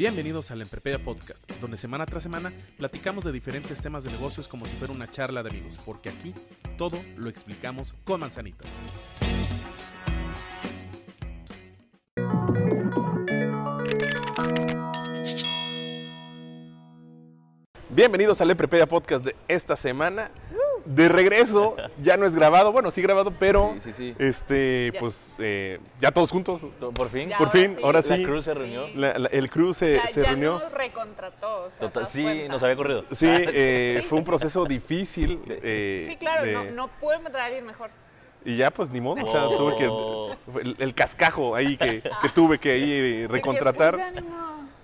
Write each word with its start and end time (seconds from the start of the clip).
Bienvenidos 0.00 0.50
al 0.50 0.62
Emprepedia 0.62 0.98
Podcast, 0.98 1.46
donde 1.60 1.76
semana 1.76 2.06
tras 2.06 2.22
semana 2.22 2.50
platicamos 2.78 3.22
de 3.22 3.32
diferentes 3.32 3.82
temas 3.82 4.02
de 4.02 4.10
negocios 4.10 4.48
como 4.48 4.64
si 4.64 4.74
fuera 4.76 4.94
una 4.94 5.10
charla 5.10 5.42
de 5.42 5.50
amigos, 5.50 5.76
porque 5.84 6.08
aquí 6.08 6.32
todo 6.78 6.98
lo 7.18 7.28
explicamos 7.28 7.94
con 8.04 8.20
manzanitas. 8.20 8.66
Bienvenidos 17.90 18.40
al 18.40 18.50
Emprepedia 18.52 18.86
Podcast 18.86 19.22
de 19.22 19.36
esta 19.48 19.76
semana. 19.76 20.30
De 20.84 21.08
regreso, 21.08 21.76
ya 22.02 22.16
no 22.16 22.26
es 22.26 22.34
grabado, 22.34 22.72
bueno, 22.72 22.90
sí 22.90 23.02
grabado, 23.02 23.32
pero 23.38 23.74
Sí, 23.82 23.92
sí, 23.92 23.92
sí. 23.92 24.14
este, 24.18 24.92
pues 24.98 25.32
eh, 25.38 25.78
ya 26.00 26.10
todos 26.12 26.30
juntos. 26.30 26.66
Por 26.94 27.08
fin. 27.10 27.28
Ya, 27.30 27.38
Por 27.38 27.48
ahora 27.48 27.58
fin, 27.60 27.74
sí. 27.76 27.82
ahora 27.84 28.00
La 28.06 28.16
sí. 28.16 28.22
cruz 28.24 28.44
se 28.44 28.54
reunió. 28.54 28.88
La- 28.94 29.18
la- 29.18 29.28
el 29.28 29.50
crew 29.50 29.72
se, 29.74 29.96
Ya, 29.96 30.06
se 30.08 30.22
ya 30.22 30.28
reunió. 30.30 30.58
nos 30.58 30.72
recontrató. 30.72 31.64
o 31.64 31.70
sea, 31.70 31.78
¿te 31.78 31.84
Tota- 31.86 32.00
das 32.00 32.08
sí, 32.10 32.22
cuenta? 32.22 32.48
nos 32.48 32.62
había 32.62 32.76
corrido. 32.76 33.04
Sí, 33.10 33.26
eh, 33.28 33.98
Sí. 34.02 34.08
fue 34.08 34.18
un 34.18 34.24
proceso 34.24 34.64
difícil. 34.64 35.40
eh, 35.48 36.04
Sí, 36.06 36.16
claro, 36.16 36.44
de- 36.44 36.52
no, 36.52 36.64
no 36.64 36.88
puedo 37.00 37.18
encontrar 37.18 37.42
a 37.42 37.46
alguien 37.46 37.66
mejor. 37.66 37.90
Y 38.44 38.56
ya, 38.56 38.70
pues 38.70 38.90
ni 38.90 39.00
modo. 39.02 39.22
O 39.22 39.26
sea, 39.26 39.48
tuve 39.54 39.76
que. 39.76 39.84
El, 40.62 40.76
el 40.78 40.94
cascajo 40.94 41.54
ahí 41.54 41.76
que, 41.76 42.00
que 42.00 42.28
tuve 42.34 42.58
que 42.58 42.70
ahí 42.72 42.82
eh, 42.90 43.26
que, 43.26 43.28
recontratar. 43.28 43.98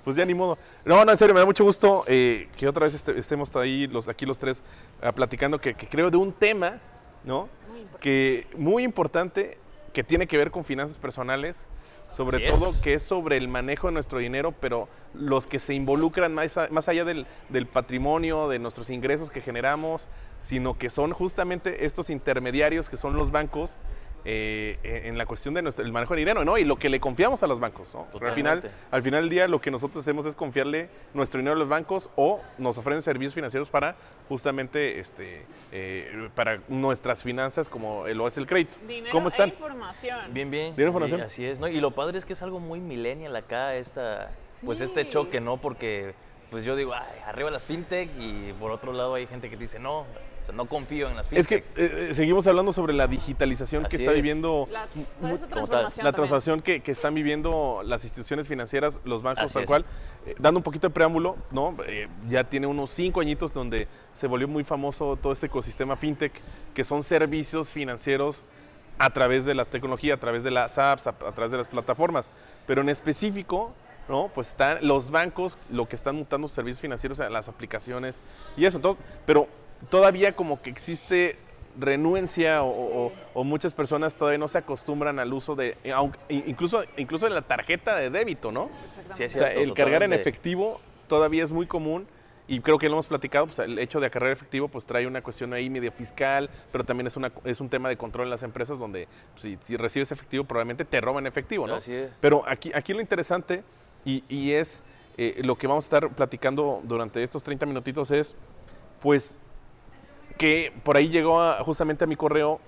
Pues, 0.06 0.16
ya 0.16 0.24
ni 0.24 0.34
modo. 0.34 0.56
No, 0.84 1.04
no, 1.04 1.10
en 1.10 1.18
serio, 1.18 1.34
me 1.34 1.40
da 1.40 1.46
mucho 1.46 1.64
gusto 1.64 2.04
eh, 2.06 2.48
que 2.56 2.68
otra 2.68 2.84
vez 2.84 2.94
este- 2.94 3.18
estemos 3.18 3.54
ahí, 3.56 3.88
los, 3.88 4.08
aquí 4.08 4.24
los 4.24 4.38
tres, 4.38 4.62
ah, 5.02 5.10
platicando, 5.10 5.60
que, 5.60 5.74
que 5.74 5.88
creo 5.88 6.12
de 6.12 6.16
un 6.16 6.32
tema, 6.32 6.78
¿no? 7.24 7.48
Muy 7.68 7.80
importante. 7.80 7.98
Que 8.00 8.46
muy 8.56 8.84
importante, 8.84 9.58
que 9.92 10.04
tiene 10.04 10.28
que 10.28 10.36
ver 10.38 10.52
con 10.52 10.64
finanzas 10.64 10.96
personales, 10.96 11.66
sobre 12.06 12.36
Así 12.36 12.44
es. 12.46 12.52
todo 12.52 12.72
que 12.82 12.94
es 12.94 13.02
sobre 13.02 13.36
el 13.36 13.48
manejo 13.48 13.88
de 13.88 13.92
nuestro 13.94 14.20
dinero, 14.20 14.52
pero 14.52 14.88
los 15.12 15.48
que 15.48 15.58
se 15.58 15.74
involucran 15.74 16.32
más, 16.34 16.56
a- 16.56 16.68
más 16.70 16.88
allá 16.88 17.04
del, 17.04 17.26
del 17.48 17.66
patrimonio, 17.66 18.46
de 18.48 18.60
nuestros 18.60 18.90
ingresos 18.90 19.32
que 19.32 19.40
generamos, 19.40 20.06
sino 20.40 20.78
que 20.78 20.88
son 20.88 21.10
justamente 21.12 21.84
estos 21.84 22.08
intermediarios 22.10 22.88
que 22.88 22.96
son 22.96 23.16
los 23.16 23.32
bancos. 23.32 23.78
Eh, 24.28 25.02
en 25.04 25.16
la 25.16 25.24
cuestión 25.24 25.54
del 25.54 25.92
manejo 25.92 26.14
de 26.14 26.18
dinero, 26.18 26.44
¿no? 26.44 26.58
Y 26.58 26.64
lo 26.64 26.76
que 26.76 26.88
le 26.88 26.98
confiamos 26.98 27.44
a 27.44 27.46
los 27.46 27.60
bancos, 27.60 27.94
¿no? 27.94 28.08
Al 28.26 28.34
final, 28.34 28.68
al 28.90 29.02
final 29.02 29.22
del 29.22 29.30
día 29.30 29.46
lo 29.46 29.60
que 29.60 29.70
nosotros 29.70 30.02
hacemos 30.02 30.26
es 30.26 30.34
confiarle 30.34 30.88
nuestro 31.14 31.38
dinero 31.38 31.54
a 31.54 31.58
los 31.60 31.68
bancos 31.68 32.10
o 32.16 32.40
nos 32.58 32.76
ofrecen 32.76 33.02
servicios 33.02 33.34
financieros 33.34 33.70
para 33.70 33.94
justamente 34.28 34.98
este, 34.98 35.46
eh, 35.70 36.28
para 36.34 36.60
nuestras 36.66 37.22
finanzas 37.22 37.68
como 37.68 38.04
lo 38.08 38.26
es 38.26 38.36
el 38.36 38.48
crédito. 38.48 38.78
Dinero 38.88 39.12
¿Cómo 39.12 39.28
e 39.28 39.30
están? 39.30 39.50
información. 39.50 40.34
Bien, 40.34 40.50
bien. 40.50 40.74
¿Dieron 40.74 40.88
información? 40.90 41.20
Y 41.20 41.22
así 41.22 41.46
es, 41.46 41.60
¿no? 41.60 41.68
Y 41.68 41.80
lo 41.80 41.92
padre 41.92 42.18
es 42.18 42.24
que 42.24 42.32
es 42.32 42.42
algo 42.42 42.58
muy 42.58 42.80
millennial 42.80 43.36
acá, 43.36 43.76
esta, 43.76 44.32
pues 44.64 44.80
este 44.80 45.08
choque, 45.08 45.40
¿no? 45.40 45.56
Porque 45.56 46.14
pues 46.50 46.64
yo 46.64 46.74
digo, 46.74 46.94
ay, 46.94 47.20
arriba 47.26 47.48
las 47.50 47.64
fintech 47.64 48.10
y 48.18 48.52
por 48.54 48.72
otro 48.72 48.92
lado 48.92 49.14
hay 49.14 49.28
gente 49.28 49.48
que 49.48 49.56
dice, 49.56 49.78
no, 49.78 50.04
o 50.46 50.50
sea, 50.50 50.54
no 50.54 50.66
confío 50.66 51.08
en 51.08 51.16
las 51.16 51.26
fintech. 51.26 51.40
Es 51.40 51.46
que 51.48 51.56
eh, 51.56 52.08
eh, 52.10 52.14
seguimos 52.14 52.46
hablando 52.46 52.72
sobre 52.72 52.92
la 52.92 53.08
digitalización 53.08 53.84
que 53.86 53.96
está 53.96 54.12
es. 54.12 54.16
viviendo, 54.16 54.68
La, 54.70 54.86
transformación 54.86 56.04
la 56.04 56.12
transformación 56.12 56.62
que, 56.62 56.80
que 56.80 56.92
están 56.92 57.14
viviendo 57.14 57.82
las 57.84 58.04
instituciones 58.04 58.46
financieras, 58.46 59.00
los 59.04 59.22
bancos 59.22 59.46
Así 59.46 59.54
tal 59.54 59.62
es. 59.64 59.66
cual. 59.66 59.84
Eh, 60.24 60.36
dando 60.38 60.60
un 60.60 60.62
poquito 60.62 60.86
de 60.88 60.94
preámbulo, 60.94 61.36
¿no? 61.50 61.76
Eh, 61.88 62.06
ya 62.28 62.44
tiene 62.44 62.68
unos 62.68 62.90
cinco 62.90 63.20
añitos 63.20 63.52
donde 63.52 63.88
se 64.12 64.28
volvió 64.28 64.46
muy 64.46 64.62
famoso 64.62 65.16
todo 65.16 65.32
este 65.32 65.46
ecosistema 65.46 65.96
fintech, 65.96 66.32
que 66.74 66.84
son 66.84 67.02
servicios 67.02 67.70
financieros 67.70 68.44
a 68.98 69.10
través 69.10 69.44
de 69.46 69.54
la 69.54 69.64
tecnología, 69.64 70.14
a 70.14 70.18
través 70.20 70.44
de 70.44 70.52
las 70.52 70.78
apps, 70.78 71.08
a, 71.08 71.10
a 71.10 71.32
través 71.32 71.50
de 71.50 71.56
las 71.58 71.66
plataformas. 71.68 72.30
Pero 72.66 72.82
en 72.82 72.88
específico, 72.88 73.72
¿no? 74.08 74.30
Pues 74.34 74.50
están 74.50 74.78
los 74.86 75.10
bancos, 75.10 75.58
lo 75.70 75.88
que 75.88 75.96
están 75.96 76.14
mutando 76.14 76.46
sus 76.46 76.54
servicios 76.54 76.80
financieros 76.80 77.18
a 77.18 77.28
las 77.28 77.48
aplicaciones 77.48 78.20
y 78.56 78.64
eso. 78.64 78.78
todo. 78.78 78.96
pero 79.26 79.48
todavía 79.90 80.34
como 80.34 80.60
que 80.62 80.70
existe 80.70 81.38
renuencia 81.78 82.62
o, 82.62 82.70
o- 83.06 83.12
o 83.34 83.44
muchas 83.44 83.74
personas 83.74 84.16
todavía 84.16 84.38
no 84.38 84.48
se 84.48 84.58
acostumbran 84.58 85.18
al 85.18 85.32
uso 85.32 85.54
de, 85.54 85.76
aunque- 85.94 86.18
incluso, 86.28 86.82
incluso 86.96 87.26
de 87.26 87.32
la 87.34 87.42
tarjeta 87.42 87.96
de 87.96 88.08
débito, 88.10 88.50
¿no? 88.50 88.70
Exactamente. 88.88 89.16
Sí, 89.16 89.24
es 89.24 89.34
O 89.34 89.38
sea, 89.38 89.52
el 89.52 89.74
cargar 89.74 90.02
en 90.02 90.12
efectivo 90.20 90.80
todavía 91.06 91.44
es 91.44 91.50
muy 91.52 91.66
común 91.66 92.06
y 92.48 92.60
creo 92.60 92.78
que 92.78 92.86
lo 92.88 92.94
hemos 92.94 93.08
platicado, 93.08 93.46
pues 93.46 93.58
el 93.58 93.78
hecho 93.78 94.00
de 94.00 94.06
acarrear 94.06 94.32
efectivo 94.32 94.68
pues 94.68 94.86
trae 94.86 95.06
una 95.06 95.20
cuestión 95.20 95.52
ahí 95.52 95.68
medio 95.68 95.92
fiscal, 95.92 96.48
pero 96.72 96.84
también 96.84 97.08
es, 97.08 97.16
una, 97.16 97.30
es 97.44 97.60
un 97.60 97.68
tema 97.68 97.88
de 97.90 97.96
control 97.98 98.26
en 98.26 98.30
las 98.30 98.42
empresas 98.42 98.78
donde 98.78 99.08
pues, 99.32 99.42
si, 99.42 99.58
si 99.60 99.76
recibes 99.76 100.10
efectivo 100.12 100.44
probablemente 100.44 100.84
te 100.86 101.00
roban 101.00 101.26
efectivo, 101.26 101.66
¿no? 101.66 101.74
Así 101.76 101.92
es. 101.92 102.10
Pero 102.20 102.42
aquí, 102.46 102.70
aquí 102.74 102.94
lo 102.94 103.00
interesante 103.02 103.64
y, 104.04 104.24
y 104.28 104.52
es 104.52 104.82
eh, 105.18 105.40
lo 105.44 105.56
que 105.56 105.66
vamos 105.66 105.84
a 105.84 105.86
estar 105.86 106.08
platicando 106.14 106.80
durante 106.84 107.22
estos 107.22 107.42
30 107.44 107.66
minutitos 107.66 108.10
es 108.12 108.34
pues 109.00 109.40
que 110.36 110.72
por 110.84 110.96
ahí 110.96 111.08
llegó 111.08 111.40
a- 111.40 111.62
justamente 111.64 112.04
a 112.04 112.06
mi 112.06 112.16
correo 112.16 112.60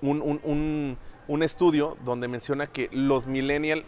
un, 0.00 0.20
un- 0.22 0.40
un- 0.44 0.98
un 1.28 1.42
estudio 1.42 1.96
donde 2.04 2.28
menciona 2.28 2.66
que 2.66 2.88
los 2.92 3.26
millennials 3.26 3.84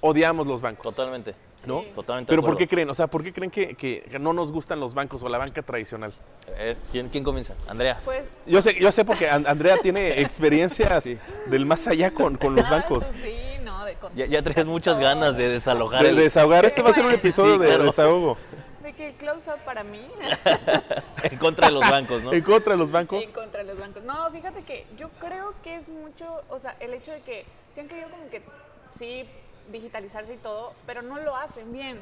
odiamos 0.00 0.46
los 0.46 0.60
bancos. 0.60 0.82
Totalmente. 0.94 1.34
¿no? 1.66 1.80
Sí. 1.80 1.86
Totalmente. 1.94 2.28
Pero 2.30 2.42
¿por 2.42 2.58
qué 2.58 2.68
creen? 2.68 2.90
O 2.90 2.94
sea, 2.94 3.06
¿por 3.06 3.22
qué 3.24 3.32
creen 3.32 3.50
que, 3.50 3.74
que 3.74 4.04
no 4.20 4.34
nos 4.34 4.52
gustan 4.52 4.78
los 4.80 4.92
bancos 4.92 5.22
o 5.22 5.30
la 5.30 5.38
banca 5.38 5.62
tradicional? 5.62 6.12
Ver, 6.58 6.76
¿quién, 6.92 7.08
quién 7.08 7.24
comienza? 7.24 7.54
Andrea. 7.68 7.98
Pues. 8.04 8.42
Yo 8.46 8.60
sé, 8.60 8.78
yo 8.78 8.92
sé 8.92 9.02
porque 9.06 9.30
An- 9.30 9.46
Andrea 9.46 9.78
tiene 9.82 10.20
experiencias 10.20 11.04
Sí. 11.04 11.16
del 11.46 11.64
más 11.64 11.86
allá 11.86 12.10
con, 12.10 12.36
con 12.36 12.54
los 12.54 12.66
ah, 12.66 12.70
bancos. 12.70 13.04
Sí, 13.22 13.34
no, 13.62 13.82
de 13.86 13.94
con- 13.94 14.14
Ya, 14.14 14.26
ya 14.26 14.42
traes 14.42 14.66
muchas 14.66 14.98
ganas 14.98 15.38
de 15.38 15.48
desalojar 15.48 16.02
De, 16.02 16.10
el- 16.10 16.16
desahogar. 16.16 16.66
Este 16.66 16.82
va 16.82 16.90
a 16.90 16.92
ser 16.92 17.06
un 17.06 17.12
episodio 17.12 17.54
Sí, 17.54 17.60
de 17.62 17.66
claro. 17.68 17.84
desahogo. 17.84 18.36
Que 18.96 19.08
el 19.08 19.14
close-up 19.14 19.58
para 19.64 19.82
mí. 19.82 20.06
en 21.22 21.38
contra 21.38 21.66
de 21.68 21.72
los 21.72 21.88
bancos, 21.88 22.22
¿no? 22.22 22.32
En 22.32 22.42
contra 22.42 22.72
de 22.74 22.78
los 22.78 22.90
bancos. 22.92 23.24
En 23.24 23.32
contra 23.32 23.60
de 23.62 23.66
los 23.68 23.78
bancos. 23.78 24.02
No, 24.04 24.30
fíjate 24.30 24.62
que 24.62 24.86
yo 24.96 25.08
creo 25.20 25.54
que 25.62 25.76
es 25.76 25.88
mucho, 25.88 26.42
o 26.48 26.58
sea, 26.58 26.76
el 26.80 26.94
hecho 26.94 27.10
de 27.12 27.20
que 27.20 27.44
se 27.72 27.80
han 27.80 27.88
querido 27.88 28.08
como 28.10 28.28
que 28.30 28.42
sí 28.90 29.28
digitalizarse 29.72 30.34
y 30.34 30.36
todo, 30.36 30.74
pero 30.86 31.02
no 31.02 31.18
lo 31.18 31.34
hacen 31.36 31.72
bien. 31.72 32.00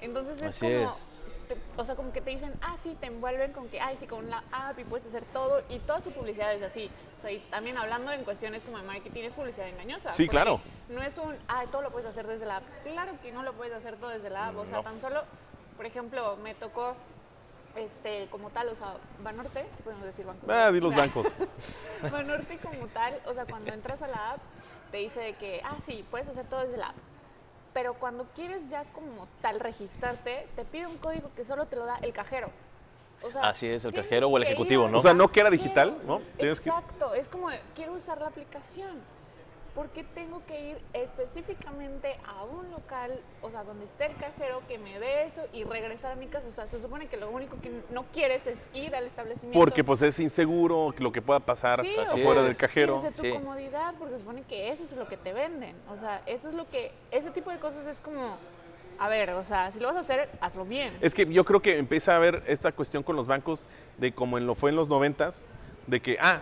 Entonces 0.00 0.36
es 0.42 0.48
Así 0.56 0.66
como, 0.66 0.90
es. 0.92 1.06
te- 1.48 1.56
o 1.80 1.84
sea, 1.84 1.94
como 1.94 2.12
que 2.12 2.20
te 2.20 2.30
dicen, 2.30 2.52
ah, 2.60 2.76
sí, 2.82 2.94
te 3.00 3.06
envuelven 3.06 3.52
con 3.52 3.68
que, 3.68 3.80
ay, 3.80 3.96
sí, 3.98 4.06
con 4.06 4.28
la 4.28 4.42
app 4.52 4.78
y 4.78 4.84
puedes 4.84 5.06
hacer 5.06 5.22
todo 5.32 5.62
y 5.70 5.78
toda 5.78 6.00
su 6.02 6.10
publicidad 6.12 6.52
es 6.52 6.62
así. 6.62 6.90
O 7.18 7.22
sea, 7.22 7.30
y 7.32 7.38
también 7.50 7.78
hablando 7.78 8.12
en 8.12 8.22
cuestiones 8.24 8.62
como 8.64 8.76
de 8.78 8.82
marketing 8.84 9.22
es 9.22 9.32
publicidad 9.32 9.68
engañosa. 9.68 10.12
Sí, 10.12 10.28
claro. 10.28 10.60
No 10.90 11.00
es 11.02 11.16
un, 11.16 11.34
ay, 11.48 11.68
todo 11.68 11.80
lo 11.80 11.90
puedes 11.90 12.06
hacer 12.10 12.26
desde 12.26 12.44
la 12.44 12.56
app. 12.58 12.64
Claro 12.82 13.12
que 13.22 13.32
no 13.32 13.42
lo 13.42 13.54
puedes 13.54 13.72
hacer 13.72 13.96
todo 13.96 14.10
desde 14.10 14.28
la 14.28 14.48
app. 14.48 14.58
O 14.58 14.64
sea, 14.66 14.78
No. 14.78 14.82
tan 14.82 15.00
solo, 15.00 15.22
por 15.76 15.86
ejemplo, 15.86 16.36
me 16.42 16.54
tocó 16.54 16.94
este, 17.76 18.28
como 18.30 18.50
tal, 18.50 18.68
o 18.68 18.76
sea, 18.76 18.94
Banorte, 19.22 19.66
si 19.76 19.82
podemos 19.82 20.04
decir 20.06 20.24
banco. 20.24 20.46
Ah, 20.48 20.70
di 20.70 20.80
los 20.80 20.94
bancos. 20.94 21.34
Banorte 22.12 22.58
como 22.58 22.86
tal, 22.88 23.20
o 23.26 23.34
sea, 23.34 23.44
cuando 23.46 23.72
entras 23.72 24.00
a 24.02 24.08
la 24.08 24.32
app, 24.32 24.38
te 24.90 24.98
dice 24.98 25.20
de 25.20 25.32
que, 25.34 25.60
ah, 25.64 25.76
sí, 25.84 26.04
puedes 26.10 26.28
hacer 26.28 26.46
todo 26.46 26.60
desde 26.60 26.76
la 26.76 26.88
app. 26.88 26.96
Pero 27.72 27.94
cuando 27.94 28.24
quieres 28.36 28.68
ya 28.70 28.84
como 28.92 29.26
tal 29.42 29.58
registrarte, 29.58 30.46
te 30.54 30.64
pide 30.64 30.86
un 30.86 30.96
código 30.98 31.30
que 31.34 31.44
solo 31.44 31.66
te 31.66 31.74
lo 31.74 31.84
da 31.84 31.98
el 32.02 32.12
cajero. 32.12 32.48
O 33.22 33.30
sea, 33.32 33.48
Así 33.48 33.66
es, 33.66 33.84
el 33.84 33.92
cajero 33.94 34.28
o 34.28 34.36
el 34.36 34.44
ejecutivo, 34.44 34.88
¿no? 34.88 34.98
O 34.98 35.00
sea, 35.00 35.14
no 35.14 35.28
que 35.32 35.40
era 35.40 35.50
digital, 35.50 35.96
¿no? 36.06 36.20
Tienes 36.38 36.60
que- 36.60 36.68
Exacto, 36.68 37.14
es 37.14 37.28
como, 37.28 37.48
quiero 37.74 37.94
usar 37.94 38.20
la 38.20 38.28
aplicación. 38.28 39.00
¿Por 39.74 39.88
qué 39.88 40.04
tengo 40.04 40.40
que 40.46 40.70
ir 40.70 40.78
específicamente 40.92 42.16
a 42.26 42.44
un 42.44 42.70
local, 42.70 43.18
o 43.42 43.50
sea, 43.50 43.64
donde 43.64 43.84
esté 43.86 44.06
el 44.06 44.16
cajero, 44.16 44.62
que 44.68 44.78
me 44.78 44.98
dé 45.00 45.24
eso 45.26 45.42
y 45.52 45.64
regresar 45.64 46.12
a 46.12 46.14
mi 46.14 46.26
casa? 46.28 46.46
O 46.48 46.52
sea, 46.52 46.68
se 46.68 46.80
supone 46.80 47.08
que 47.08 47.16
lo 47.16 47.28
único 47.30 47.60
que 47.60 47.72
no 47.90 48.04
quieres 48.12 48.46
es 48.46 48.68
ir 48.72 48.94
al 48.94 49.04
establecimiento. 49.06 49.58
Porque 49.58 49.82
pues 49.82 50.00
es 50.02 50.20
inseguro 50.20 50.94
lo 50.98 51.10
que 51.10 51.20
pueda 51.22 51.40
pasar 51.40 51.80
Sí, 51.80 51.92
afuera 51.98 52.42
es. 52.42 52.46
del 52.46 52.56
cajero. 52.56 53.00
Desde 53.02 53.16
tu 53.16 53.22
Sí. 53.22 53.30
comodidad, 53.32 53.94
porque 53.98 54.14
se 54.14 54.20
supone 54.20 54.42
que 54.42 54.70
eso 54.70 54.84
es 54.84 54.92
lo 54.92 55.08
que 55.08 55.16
te 55.16 55.32
venden. 55.32 55.74
O 55.90 55.96
sea, 55.96 56.22
eso 56.26 56.48
es 56.48 56.54
lo 56.54 56.68
que, 56.68 56.92
ese 57.10 57.30
tipo 57.32 57.50
de 57.50 57.58
cosas 57.58 57.84
es 57.86 57.98
como, 57.98 58.36
a 59.00 59.08
ver, 59.08 59.30
o 59.30 59.42
sea, 59.42 59.72
si 59.72 59.80
lo 59.80 59.88
vas 59.88 59.96
a 59.96 60.00
hacer, 60.00 60.28
hazlo 60.40 60.64
bien. 60.64 60.96
Es 61.00 61.14
que 61.14 61.26
yo 61.26 61.44
creo 61.44 61.60
que 61.60 61.78
empieza 61.78 62.12
a 62.12 62.16
haber 62.16 62.44
esta 62.46 62.70
cuestión 62.70 63.02
con 63.02 63.16
los 63.16 63.26
bancos 63.26 63.66
de 63.98 64.12
como 64.12 64.38
en 64.38 64.46
lo 64.46 64.54
fue 64.54 64.70
en 64.70 64.76
los 64.76 64.88
noventas, 64.88 65.46
de 65.88 66.00
que, 66.00 66.16
ah, 66.20 66.40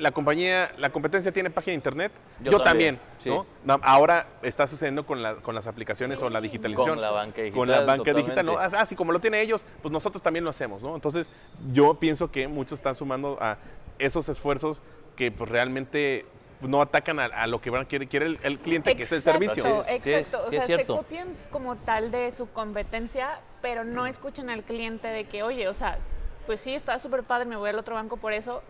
la 0.00 0.10
compañía, 0.12 0.72
la 0.78 0.90
competencia 0.90 1.30
tiene 1.32 1.50
página 1.50 1.72
de 1.72 1.74
internet. 1.76 2.12
Yo 2.40 2.52
Yo, 2.52 2.60
también. 2.62 2.98
también, 3.22 3.36
¿no? 3.36 3.46
No, 3.76 3.80
Ahora 3.84 4.26
está 4.42 4.66
sucediendo 4.66 5.04
con, 5.06 5.22
la- 5.22 5.36
con 5.36 5.54
las 5.54 5.66
aplicaciones 5.66 6.20
o 6.22 6.30
la 6.30 6.40
digitalización. 6.40 6.94
Con 6.96 7.02
la 7.02 7.10
banca 7.10 7.42
Con 7.54 7.68
la 7.68 7.78
digital, 7.78 7.86
banca 7.98 8.14
digital, 8.14 8.46
¿no? 8.46 8.52
totalmente. 8.52 8.76
Así 8.82 8.96
como 8.96 9.12
lo 9.12 9.20
tienen 9.20 9.40
ellos, 9.40 9.64
pues 9.82 9.92
nosotros 9.92 10.22
también 10.22 10.44
lo 10.44 10.50
hacemos, 10.50 10.82
¿no? 10.82 10.94
Entonces, 10.94 11.28
yo 11.72 11.94
pienso 11.94 12.30
que 12.30 12.48
muchos 12.48 12.78
están 12.78 12.94
sumando 12.94 13.36
a 13.40 13.58
esos 13.98 14.28
esfuerzos 14.28 14.82
que 15.16 15.30
pues 15.30 15.50
realmente 15.50 16.24
no 16.62 16.82
atacan 16.82 17.20
a, 17.20 17.24
a 17.26 17.46
lo 17.46 17.60
que 17.60 17.70
van- 17.70 17.84
quiere, 17.86 18.06
quiere 18.06 18.26
el, 18.26 18.38
el 18.42 18.58
cliente, 18.58 18.96
que 18.96 19.02
es 19.04 19.12
el 19.12 19.22
servicio. 19.22 19.64
Exacto, 19.86 20.02
Sí, 20.02 20.12
es- 20.12 20.34
o 20.34 20.50
sea, 20.50 20.60
se 20.62 20.86
copian 20.86 21.28
como 21.50 21.76
tal 21.76 22.10
de 22.10 22.32
su 22.32 22.50
competencia, 22.50 23.40
pero 23.62 23.84
no 23.84 24.06
escuchan 24.06 24.48
al 24.50 24.62
cliente 24.64 25.08
de 25.08 25.24
que, 25.24 25.42
oye, 25.42 25.68
o 25.68 25.74
sea, 25.74 25.98
pues 26.46 26.60
sí, 26.60 26.74
está 26.74 26.98
súper 26.98 27.22
padre, 27.22 27.44
me 27.46 27.56
voy 27.56 27.70
al 27.70 27.78
otro 27.78 27.94
banco 27.94 28.16
por 28.16 28.32
eso, 28.32 28.62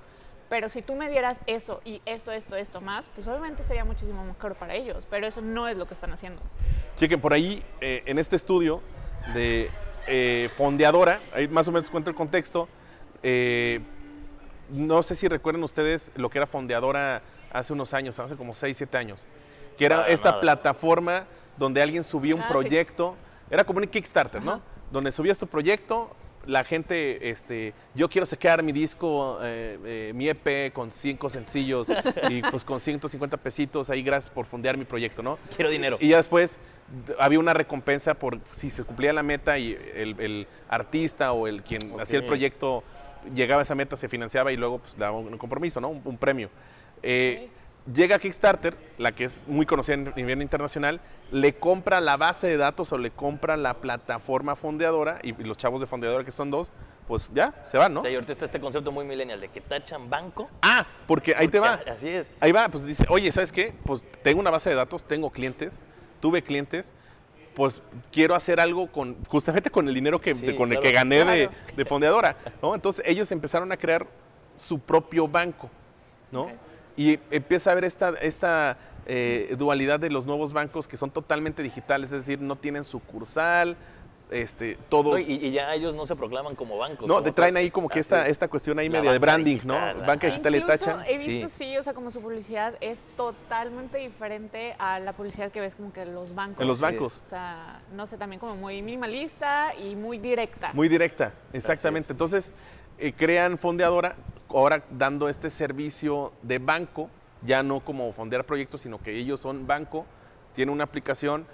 pero 0.50 0.69
si 0.69 0.82
tú 0.82 0.94
me 0.97 1.08
dieras 1.08 1.38
eso 1.47 1.81
y 1.85 2.02
esto, 2.05 2.32
esto, 2.32 2.56
esto 2.56 2.81
más, 2.82 3.08
pues 3.14 3.26
obviamente 3.29 3.62
sería 3.64 3.85
muchísimo 3.87 4.23
mejor 4.25 4.56
para 4.56 4.75
ellos, 4.75 5.06
pero 5.08 5.26
eso 5.26 5.41
no 5.41 5.67
es 5.69 5.76
lo 5.79 5.87
que 5.87 5.94
están 5.94 6.12
haciendo. 6.12 6.43
Chequen, 6.97 7.20
por 7.20 7.32
ahí, 7.32 7.62
eh, 7.81 8.02
en 8.05 8.19
este 8.19 8.37
estudio 8.37 8.82
de 9.32 9.70
eh, 10.08 10.50
fondeadora, 10.56 11.20
ahí 11.32 11.47
más 11.49 11.67
o 11.69 11.73
menos 11.73 11.88
cuento 11.88 12.11
el 12.11 12.17
contexto. 12.17 12.69
eh, 13.23 13.81
no 14.70 15.02
sé 15.02 15.14
si 15.17 15.26
recuerdan 15.26 15.64
ustedes 15.64 16.12
lo 16.14 16.31
que 16.31 16.38
era 16.38 16.47
fondeadora 16.47 17.23
hace 17.53 17.73
unos 17.73 17.93
años, 17.93 18.19
hace 18.20 18.37
como 18.37 18.55
6, 18.55 18.76
7 18.76 18.96
años, 18.99 19.26
que 19.76 19.85
era 19.85 20.06
esta 20.08 20.29
nada. 20.31 20.41
plataforma 20.41 21.25
donde 21.56 21.82
alguien 21.82 22.05
subía 22.05 22.35
un 22.37 22.41
Ah, 22.43 22.46
sí. 22.46 22.53
proyecto, 22.53 23.17
era 23.50 23.64
como 23.64 23.81
un 23.81 23.87
Kickstarter, 23.88 24.41
¿no? 24.43 24.53
Ajá. 24.53 24.61
Donde 24.93 25.11
subías 25.11 25.38
tu 25.38 25.46
proyecto, 25.49 26.14
la 26.50 26.64
gente, 26.64 27.31
este, 27.31 27.73
yo 27.94 28.08
quiero 28.08 28.26
sacar 28.26 28.62
mi 28.62 28.73
disco, 28.73 29.38
eh, 29.43 29.79
eh, 29.85 30.12
mi 30.14 30.29
EP 30.29 30.73
con 30.73 30.91
cinco 30.91 31.29
sencillos 31.29 31.93
y 32.29 32.43
pues 32.43 32.64
con 32.64 32.81
150 32.81 33.37
pesitos, 33.37 33.88
ahí 33.88 34.02
gracias 34.02 34.35
por 34.35 34.47
fondear 34.47 34.76
mi 34.76 34.85
proyecto, 34.85 35.23
¿no? 35.23 35.38
Quiero 35.55 35.70
dinero. 35.70 35.97
Y 36.00 36.08
ya 36.08 36.17
después 36.17 36.61
había 37.20 37.38
una 37.38 37.55
recompensa 37.55 38.14
por 38.14 38.41
si 38.50 38.69
se 38.69 38.82
cumplía 38.82 39.12
la 39.12 39.23
meta 39.23 39.58
y 39.58 39.79
el, 39.94 40.19
el 40.19 40.47
artista 40.69 41.32
o 41.32 41.47
el 41.47 41.62
quien 41.62 42.00
hacía 42.00 42.19
el 42.19 42.26
proyecto 42.26 42.82
llegaba 43.32 43.61
a 43.61 43.62
esa 43.62 43.76
meta, 43.76 43.96
se 43.96 44.08
financiaba 44.08 44.50
y 44.50 44.56
luego 44.56 44.81
pues 44.81 44.96
daba 44.96 45.17
un, 45.17 45.29
un 45.29 45.38
compromiso, 45.38 45.81
¿no? 45.81 45.88
Un, 45.88 46.03
un 46.05 46.17
premio. 46.19 46.50
Eh, 47.03 47.49
Llega 47.93 48.19
Kickstarter, 48.19 48.77
la 48.99 49.12
que 49.12 49.25
es 49.25 49.43
muy 49.47 49.65
conocida 49.67 49.94
a 49.94 50.15
nivel 50.17 50.43
internacional, 50.43 51.00
le 51.32 51.55
compra 51.55 52.00
la 52.00 52.17
base 52.17 52.47
de 52.47 52.56
datos 52.56 52.93
o 52.93 52.99
le 52.99 53.11
compra 53.11 53.56
la 53.56 53.75
plataforma 53.75 54.55
fondeadora 54.55 55.19
y, 55.23 55.32
los 55.32 55.56
chavos 55.56 55.81
de 55.81 55.87
fondeadora 55.87 56.23
que 56.23 56.31
son 56.31 56.50
dos, 56.50 56.71
pues 57.09 57.29
ya, 57.32 57.55
se 57.65 57.79
van, 57.79 57.94
¿no? 57.94 58.00
O 58.00 58.03
sea, 58.03 58.12
y 58.12 58.15
ahorita 58.15 58.32
está 58.32 58.44
este 58.44 58.61
concepto 58.61 58.93
muy 58.93 59.05
millennial 59.05 59.41
de 59.41 59.49
que 59.49 59.61
tachan 59.61 60.11
banco. 60.11 60.49
Ah, 60.62 60.87
porque 61.06 61.35
ahí 61.35 61.49
te 61.49 61.59
va. 61.59 61.81
Así 61.91 62.09
es. 62.09 62.31
Ahí 62.38 62.53
va, 62.53 62.69
pues 62.69 62.85
dice, 62.85 63.05
oye, 63.09 63.32
¿sabes 63.32 63.50
qué? 63.50 63.75
Pues 63.85 64.05
tengo 64.23 64.41
una 64.41 64.50
base 64.50 64.69
de 64.71 64.77
datos, 64.77 65.03
tengo 65.05 65.31
clientes, 65.31 65.81
tuve 66.21 66.43
clientes, 66.43 66.93
pues 67.55 67.82
quiero 68.12 68.35
hacer 68.35 68.61
algo 68.61 68.93
con, 68.93 69.17
justamente 69.25 69.71
con 69.71 69.88
el 69.88 69.94
dinero 69.94 70.21
que, 70.21 70.35
Sí, 70.35 70.47
de- 70.47 70.55
con 70.55 70.71
el 70.71 70.79
que 70.79 70.93
gané 70.93 71.25
de, 71.25 71.49
Claro. 71.49 71.53
de 71.77 71.85
fondeadora, 71.87 72.37
¿no? 72.62 72.75
Entonces 72.75 73.05
ellos 73.09 73.32
empezaron 73.32 73.73
a 73.73 73.77
crear 73.77 74.06
su 74.56 74.79
propio 74.79 75.27
banco, 75.27 75.71
¿no? 76.31 76.49
Y 76.96 77.19
empieza 77.31 77.70
a 77.70 77.72
haber 77.72 77.84
esta, 77.84 78.10
esta 78.20 78.76
eh, 79.06 79.54
dualidad 79.58 80.00
de 80.00 80.10
los 80.10 80.26
nuevos 80.26 80.52
bancos 80.52 80.87
que 80.88 80.96
son 80.96 81.10
totalmente 81.10 81.62
digitales, 81.62 82.12
es 82.12 82.22
decir, 82.26 82.40
no 82.40 82.56
tienen 82.56 82.84
sucursal, 82.84 83.76
este, 84.31 84.78
todo... 84.88 85.12
No, 85.14 85.19
y, 85.19 85.25
y 85.44 85.50
ya 85.50 85.75
ellos 85.75 85.96
no 85.96 86.06
se 86.06 86.14
proclaman 86.14 86.54
como 86.54 86.78
bancos. 86.78 87.08
no, 87.08 87.20
te 87.20 87.32
traen 87.32 87.56
ahí 87.56 87.69
como 87.69 87.88
que 87.88 87.94
Así 87.98 88.06
esta, 88.06 88.22
es. 88.26 88.31
esta 88.32 88.46
cuestión 88.46 88.78
ahí 88.78 88.88
La 88.88 88.98
media 88.98 89.10
de 89.10 89.19
branding, 89.19 89.58
¿no? 89.64 89.75
Banca 90.06 90.28
digital 90.28 90.54
y 90.54 90.60
tachan. 90.64 91.02
he 91.08 91.19
visto, 91.19 91.48
Sí. 91.48 91.64
sí. 91.64 91.76
o 91.78 91.82
sea, 91.82 91.94
como 91.94 92.12
su 92.12 92.20
publicidad 92.20 92.75
es 92.81 93.00
totalmente 93.16 93.98
diferente 93.98 94.76
a 94.78 95.00
la 95.00 95.14
publicidad 95.14 95.50
que 95.50 95.60
ves 95.60 95.75
como 95.75 95.93
que 95.93 96.02
en 96.02 96.14
los 96.14 96.32
bancos. 96.32 96.60
En 96.62 96.69
los 96.69 96.76
Sí. 96.78 96.82
bancos. 96.82 97.20
O 97.26 97.28
sea, 97.28 97.81
no 97.93 98.06
sé, 98.06 98.19
también 98.19 98.38
como 98.38 98.54
muy 98.54 98.82
minimalista 98.82 99.75
y 99.75 99.96
muy 99.96 100.19
directa. 100.19 100.70
Muy 100.75 100.88
directa, 100.88 101.32
exactamente. 101.52 102.12
Entonces, 102.12 102.52
eh, 102.98 103.12
crean 103.12 103.58
fondeadora, 103.58 104.14
ahora 104.52 104.82
dando 104.91 105.29
este 105.29 105.50
servicio 105.50 106.32
de 106.43 106.58
banco, 106.58 107.08
ya 107.43 107.62
no 107.62 107.81
como 107.81 108.12
fondear 108.12 108.44
proyectos, 108.44 108.82
sino 108.82 108.99
que 108.99 109.17
ellos 109.17 109.41
son 109.41 109.67
banco, 109.67 110.06
tienen 110.55 110.73
una 110.75 110.85
aplicación, 110.85 111.47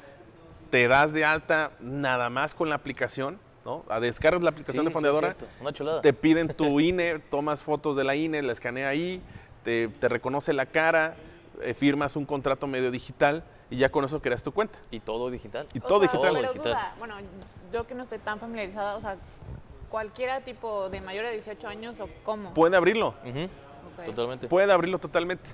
te 0.70 0.88
das 0.88 1.12
de 1.12 1.24
alta 1.24 1.72
nada 1.80 2.28
más 2.30 2.54
con 2.54 2.68
la 2.68 2.74
aplicación, 2.74 3.38
¿no? 3.64 3.84
A 3.88 4.00
descargas 4.00 4.42
la 4.42 4.50
aplicación 4.50 4.84
Sí, 4.84 4.88
de 4.88 4.92
fondeadora. 4.92 5.36
Una 5.60 5.72
chulada. 5.72 6.00
te 6.00 6.12
piden 6.12 6.48
tu 6.48 6.80
INE, 6.80 7.18
tomas 7.18 7.62
fotos 7.62 7.96
de 7.96 8.04
la 8.04 8.14
INE, 8.16 8.42
la 8.42 8.52
escanea 8.52 8.88
ahí, 8.88 9.22
te, 9.62 9.88
te 9.88 10.08
reconoce 10.08 10.52
la 10.52 10.66
cara, 10.66 11.14
eh, 11.62 11.74
firmas 11.74 12.16
un 12.16 12.24
contrato 12.26 12.66
medio 12.66 12.90
digital 12.90 13.44
y 13.70 13.76
ya 13.78 13.90
con 13.90 14.04
eso 14.04 14.20
creas 14.22 14.42
tu 14.42 14.52
cuenta. 14.52 14.78
Y 14.90 15.00
todo 15.00 15.30
digital. 15.30 15.66
Y 15.74 15.78
O 15.78 15.82
todo 15.82 16.00
sea, 16.00 16.08
digital. 16.08 16.34
Pero 16.34 16.52
Digital. 16.52 16.72
duda, 16.72 16.94
bueno, 16.98 17.14
yo 17.72 17.86
que 17.86 17.94
no 17.94 18.02
estoy 18.02 18.18
tan 18.18 18.38
familiarizada, 18.38 18.94
o 18.96 19.00
sea, 19.00 19.16
cualquiera 19.90 20.40
tipo 20.40 20.88
de 20.90 21.00
mayor 21.00 21.24
de 21.26 21.32
18 21.32 21.68
años 21.68 22.00
o 22.00 22.08
cómo. 22.24 22.52
Pueden 22.54 22.74
abrirlo. 22.74 23.14
Totalmente. 24.04 24.46
pueden 24.48 24.70
abrirlo 24.70 24.98
totalmente. 24.98 25.48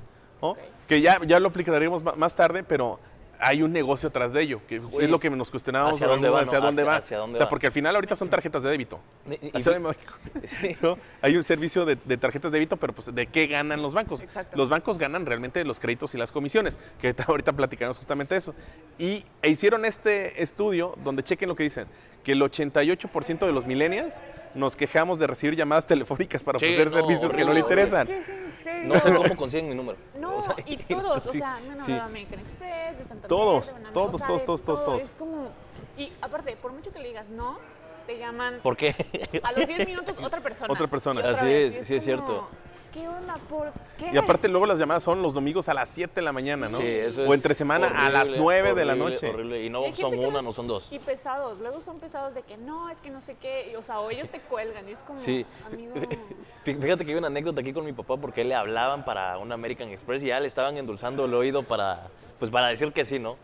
Que 0.88 1.00
ya, 1.00 1.20
ya 1.24 1.38
lo 1.38 1.48
aplicaremos 1.48 2.02
más 2.16 2.34
tarde, 2.34 2.64
pero 2.64 2.98
hay 3.44 3.62
un 3.62 3.72
negocio 3.72 4.10
tras 4.10 4.32
de 4.32 4.42
ello, 4.42 4.60
que 4.68 4.78
Sí. 4.80 4.86
es 5.00 5.10
lo 5.10 5.18
que 5.18 5.28
nos 5.30 5.50
cuestionábamos. 5.50 5.94
¿Hacia 5.96 6.06
dónde 6.06 6.28
va, 6.28 6.42
hacia 6.42 6.58
no? 6.60 6.66
dónde 6.66 6.82
Hacia- 6.82 6.90
va. 6.92 6.96
hacia 6.98 7.18
dónde 7.18 7.36
o 7.36 7.38
sea, 7.38 7.48
porque 7.48 7.66
al 7.68 7.72
final 7.72 7.94
ahorita 7.94 8.14
son 8.14 8.28
tarjetas 8.28 8.62
de 8.62 8.70
débito. 8.70 9.00
Y- 9.28 9.46
y- 9.46 9.50
Así 9.54 9.68
de 9.70 9.78
México. 9.80 10.12
Sí. 10.44 10.76
¿no? 10.82 10.96
Hay 11.20 11.36
un 11.36 11.42
servicio 11.42 11.84
de, 11.84 11.96
de 12.04 12.16
tarjetas 12.18 12.52
de 12.52 12.58
débito, 12.58 12.76
pero 12.76 12.92
pues 12.92 13.12
¿de 13.12 13.26
qué 13.26 13.46
ganan 13.48 13.80
los 13.82 13.94
bancos? 13.94 14.22
Exacto. 14.22 14.56
Los 14.56 14.68
bancos 14.68 14.98
ganan 14.98 15.24
realmente 15.26 15.58
de 15.60 15.64
los 15.64 15.80
créditos 15.80 16.14
y 16.14 16.18
las 16.18 16.30
comisiones, 16.30 16.76
que 17.00 17.08
ahorita- 17.08 17.24
ahorita 17.28 17.52
platicaremos 17.52 17.96
justamente 17.98 18.36
eso. 18.36 18.54
Y 18.98 19.24
e 19.40 19.48
hicieron 19.50 19.84
este 19.84 20.40
estudio 20.42 20.94
donde 21.02 21.22
chequen 21.24 21.48
lo 21.48 21.56
que 21.56 21.62
dicen, 21.64 21.86
que 22.22 22.32
el 22.32 22.40
88% 22.42 23.46
de 23.46 23.52
los 23.52 23.66
millennials 23.66 24.22
nos 24.54 24.76
quejamos 24.76 25.18
de 25.18 25.26
recibir 25.26 25.56
llamadas 25.56 25.86
telefónicas 25.86 26.42
para 26.44 26.58
Sí, 26.58 26.66
ofrecer 26.66 26.86
no, 26.88 26.92
servicios 26.92 27.32
que 27.32 27.44
no 27.44 27.52
le 27.52 27.62
horrible. 27.62 27.82
interesan. 27.82 28.08
Es 28.10 28.26
que. 28.26 28.82
No 28.84 28.94
sé 28.96 29.12
cómo 29.14 29.36
consiguen 29.36 29.68
mi 29.68 29.74
número. 29.74 29.96
No, 30.18 30.36
O 30.36 30.42
sea, 30.42 30.54
y 30.66 30.76
todos, 30.94 31.26
o 31.26 31.32
sea, 31.32 31.58
no, 31.68 31.76
no, 31.76 31.84
sí. 31.84 31.92
American 31.92 32.40
Express, 32.40 32.98
de 32.98 33.04
Santander, 33.04 33.28
Todos, 33.28 33.72
Banamex, 33.72 33.92
todos, 33.92 34.10
todos, 34.10 34.24
todos, 34.26 34.44
todos, 34.44 34.64
todo. 34.64 34.84
todos. 34.84 35.02
Es 35.04 35.10
como, 35.18 35.48
y 35.96 36.12
aparte, 36.20 36.56
por 36.56 36.72
mucho 36.72 36.92
que 36.92 36.98
le 37.00 37.08
digas 37.08 37.28
no, 37.28 37.58
te 38.02 38.18
llaman 38.18 38.60
¿Por 38.62 38.76
qué? 38.76 38.94
a 39.42 39.52
los 39.52 39.66
10 39.66 39.86
minutos 39.86 40.14
otra 40.22 40.40
persona. 40.40 40.72
Otra 40.72 40.86
persona. 40.86 41.20
Otra 41.20 41.32
Así 41.32 41.46
vez, 41.46 41.74
es, 41.76 41.86
sí 41.86 41.94
es 41.96 42.04
cierto. 42.04 42.48
¿Qué 42.92 43.08
onda? 43.08 43.36
¿Por 43.48 43.72
qué? 43.98 44.10
Y 44.12 44.18
aparte 44.18 44.48
luego 44.48 44.66
las 44.66 44.78
llamadas 44.78 45.02
son 45.02 45.22
los 45.22 45.32
domingos 45.32 45.66
a 45.70 45.72
las 45.74 45.88
7 45.88 46.12
de 46.16 46.20
la 46.22 46.32
mañana, 46.32 46.68
¿no? 46.68 46.76
Sí, 46.76 46.84
eso 46.86 47.22
o 47.22 47.24
es 47.26 47.32
entre 47.32 47.54
semana 47.54 47.86
a 47.88 48.10
las 48.10 48.24
horrible, 48.28 48.38
9 48.42 48.74
de 48.74 48.84
la 48.84 48.94
noche. 48.94 49.30
Horrible. 49.30 49.64
Y 49.64 49.70
no 49.70 49.82
son 49.94 50.18
una, 50.18 50.28
los- 50.30 50.44
no 50.44 50.52
son 50.52 50.66
dos. 50.66 50.88
Y 50.92 50.98
pesados, 50.98 51.58
luego 51.60 51.80
son 51.80 52.00
pesados 52.00 52.34
de 52.34 52.42
que 52.42 52.58
no, 52.58 52.90
es 52.90 53.00
que 53.00 53.08
no 53.08 53.22
sé 53.22 53.36
qué, 53.40 53.70
y, 53.72 53.76
o 53.76 53.82
sea, 53.82 54.00
o 54.00 54.10
ellos 54.10 54.28
te 54.28 54.40
cuelgan, 54.40 54.86
y 54.88 54.92
es 54.92 54.98
como, 55.00 55.18
Sí. 55.18 55.46
amigo, 55.66 55.94
Fí- 56.66 56.78
Fíjate 56.80 57.04
que 57.06 57.12
hay 57.12 57.16
una 57.16 57.28
anécdota 57.28 57.62
aquí 57.62 57.72
con 57.72 57.84
mi 57.86 57.92
papá 57.94 58.18
porque 58.18 58.44
le 58.44 58.54
hablaban 58.54 59.04
para 59.06 59.38
un 59.38 59.50
American 59.52 59.88
Express 59.88 60.22
y 60.22 60.26
ya 60.26 60.38
le 60.38 60.46
estaban 60.46 60.76
endulzando 60.76 61.24
el 61.24 61.32
oído 61.32 61.62
para, 61.62 62.08
pues 62.38 62.50
para 62.50 62.66
decir 62.68 62.92
que 62.92 63.06
sí, 63.06 63.18
¿no? 63.18 63.36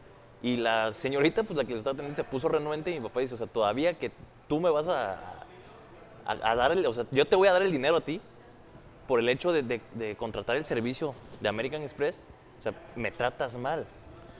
Y 0.42 0.56
la 0.56 0.92
señorita, 0.92 1.42
pues 1.42 1.56
la 1.56 1.64
que 1.64 1.72
lo 1.72 1.78
estaba 1.78 1.94
atendiendo, 1.94 2.14
se 2.14 2.24
puso 2.24 2.48
renuente 2.48 2.90
y 2.90 2.94
mi 3.00 3.08
papá 3.08 3.20
dice, 3.20 3.34
o 3.34 3.38
sea, 3.38 3.46
todavía 3.48 3.94
que 3.98 4.12
tú 4.48 4.60
me 4.60 4.70
vas 4.70 4.86
a, 4.88 5.12
a, 6.26 6.32
a 6.50 6.54
dar 6.54 6.72
el, 6.72 6.86
o 6.86 6.92
sea, 6.92 7.06
yo 7.10 7.24
te 7.26 7.34
voy 7.36 7.48
a 7.48 7.52
dar 7.52 7.62
el 7.62 7.72
dinero 7.72 7.96
a 7.96 8.00
ti 8.00 8.20
por 9.08 9.18
el 9.20 9.28
hecho 9.28 9.50
de, 9.52 9.62
de- 9.62 9.80
de 9.94 10.14
contratar 10.16 10.56
el 10.56 10.64
servicio 10.64 11.14
de 11.40 11.48
American 11.48 11.82
Express, 11.82 12.22
o 12.60 12.62
sea, 12.62 12.72
me 12.94 13.10
tratas 13.10 13.56
mal. 13.56 13.86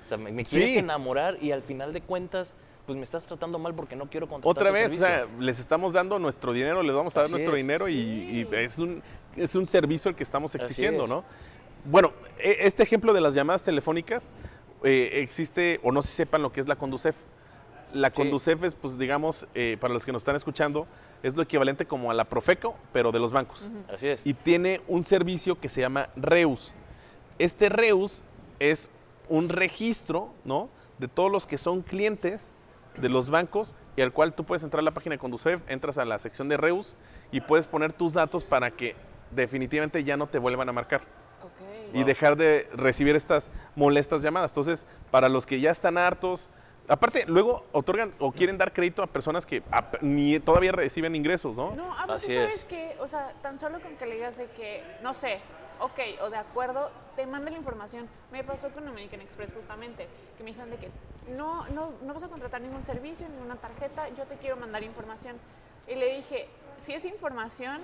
O 0.04 0.08
sea, 0.08 0.16
me, 0.18 0.30
me 0.30 0.44
quieres 0.44 0.70
Sí. 0.70 0.78
enamorar 0.78 1.36
y 1.42 1.50
al 1.52 1.62
final 1.62 1.92
de 1.92 2.00
cuentas, 2.00 2.54
pues 2.86 2.96
me 2.96 3.02
estás 3.04 3.26
tratando 3.26 3.58
mal 3.58 3.74
porque 3.74 3.96
no 3.96 4.08
quiero 4.08 4.28
contratar 4.28 4.50
Otra 4.50 4.68
tu 4.68 4.74
vez, 4.74 4.86
o 4.86 4.94
servicio. 4.94 5.06
sea, 5.26 5.26
les 5.40 5.58
estamos 5.58 5.92
dando 5.92 6.18
nuestro 6.18 6.52
dinero, 6.52 6.82
les 6.82 6.94
vamos 6.94 7.16
a 7.16 7.20
dar 7.20 7.24
Así 7.24 7.32
nuestro 7.32 7.54
es. 7.56 7.62
dinero 7.62 7.88
y, 7.88 7.94
y 7.94 8.48
es, 8.52 8.78
un, 8.78 9.02
es 9.36 9.54
un 9.56 9.66
servicio 9.66 10.08
el 10.10 10.14
que 10.14 10.22
estamos 10.22 10.54
exigiendo, 10.54 11.04
es. 11.04 11.10
¿no? 11.10 11.24
Bueno, 11.84 12.12
e- 12.38 12.58
este 12.60 12.82
ejemplo 12.84 13.12
de 13.12 13.20
las 13.20 13.34
llamadas 13.34 13.62
telefónicas 13.62 14.30
eh, 14.84 15.20
existe, 15.22 15.80
o 15.82 15.92
no 15.92 16.02
si 16.02 16.08
sepan 16.08 16.42
lo 16.42 16.52
que 16.52 16.60
es 16.60 16.68
la 16.68 16.76
Conducef. 16.76 17.16
La. 17.92 18.10
Conducef 18.10 18.62
es, 18.64 18.74
pues 18.74 18.98
digamos, 18.98 19.46
eh, 19.54 19.76
para 19.80 19.94
los 19.94 20.04
que 20.04 20.12
nos 20.12 20.20
están 20.20 20.36
escuchando, 20.36 20.86
es 21.22 21.36
lo 21.36 21.42
equivalente 21.42 21.86
como 21.86 22.10
a 22.10 22.14
la 22.14 22.24
Profeco, 22.24 22.76
pero 22.92 23.12
de 23.12 23.18
los 23.18 23.32
bancos. 23.32 23.70
Así 23.92 24.08
es. 24.08 24.26
y 24.26 24.34
tiene 24.34 24.80
un 24.88 25.04
servicio 25.04 25.58
que 25.58 25.68
se 25.68 25.80
llama 25.80 26.10
Reus. 26.16 26.72
Este 27.38 27.68
Reus 27.68 28.22
es 28.58 28.90
un 29.28 29.48
registro, 29.48 30.32
¿no? 30.44 30.68
De 30.98 31.08
todos 31.08 31.30
los 31.30 31.46
que 31.46 31.58
son 31.58 31.82
clientes 31.82 32.52
de 33.00 33.08
los 33.08 33.30
bancos 33.30 33.74
y 33.96 34.02
al 34.02 34.12
cual 34.12 34.34
tú 34.34 34.44
puedes 34.44 34.64
entrar 34.64 34.80
a 34.80 34.82
la 34.82 34.92
página 34.92 35.14
de 35.14 35.18
Conducef, 35.18 35.62
entras 35.68 35.98
a 35.98 36.04
la 36.04 36.18
sección 36.18 36.48
de 36.48 36.56
Reus 36.56 36.94
y 37.30 37.40
puedes 37.40 37.66
poner 37.66 37.92
tus 37.92 38.14
datos 38.14 38.44
para 38.44 38.70
que 38.70 38.96
definitivamente 39.30 40.02
ya 40.04 40.16
no 40.16 40.26
te 40.26 40.38
vuelvan 40.38 40.68
a 40.68 40.72
marcar 40.72 41.02
y 41.92 42.04
dejar 42.04 42.36
de 42.36 42.68
recibir 42.72 43.16
estas 43.16 43.50
molestas 43.76 44.22
llamadas. 44.22 44.50
Entonces, 44.52 44.86
para 45.10 45.28
los 45.28 45.46
que 45.46 45.60
ya 45.60 45.70
están 45.70 45.98
hartos, 45.98 46.50
aparte, 46.88 47.24
luego 47.26 47.64
otorgan 47.72 48.12
o 48.18 48.32
quieren 48.32 48.58
dar 48.58 48.72
crédito 48.72 49.02
a 49.02 49.06
personas 49.06 49.46
que 49.46 49.62
ni 50.00 50.40
todavía 50.40 50.72
reciben 50.72 51.14
ingresos, 51.14 51.56
¿no? 51.56 51.74
No, 51.74 51.92
aparte, 51.92 52.12
Así 52.12 52.34
¿sabes 52.34 52.54
es. 52.56 52.64
qué? 52.64 52.96
O 53.00 53.06
sea, 53.06 53.32
tan 53.42 53.58
solo 53.58 53.80
con 53.80 53.96
que 53.96 54.06
le 54.06 54.16
digas 54.16 54.36
de 54.36 54.46
que, 54.46 54.82
no 55.02 55.14
sé, 55.14 55.40
ok, 55.80 56.22
o 56.22 56.30
de 56.30 56.36
acuerdo, 56.38 56.90
te 57.16 57.26
mando 57.26 57.50
la 57.50 57.56
información. 57.56 58.08
Me 58.32 58.44
pasó 58.44 58.70
con 58.70 58.86
American 58.86 59.20
Express 59.20 59.52
justamente, 59.52 60.06
que 60.36 60.44
me 60.44 60.50
dijeron 60.50 60.70
de 60.70 60.76
que 60.76 60.90
no, 61.36 61.66
no, 61.68 61.92
no 62.02 62.14
vas 62.14 62.22
a 62.22 62.28
contratar 62.28 62.60
ningún 62.60 62.84
servicio, 62.84 63.28
ninguna 63.28 63.56
tarjeta, 63.56 64.08
yo 64.10 64.24
te 64.24 64.36
quiero 64.36 64.56
mandar 64.56 64.82
información. 64.82 65.36
Y 65.86 65.94
le 65.94 66.16
dije, 66.16 66.48
si 66.78 66.94
es 66.94 67.04
información, 67.04 67.80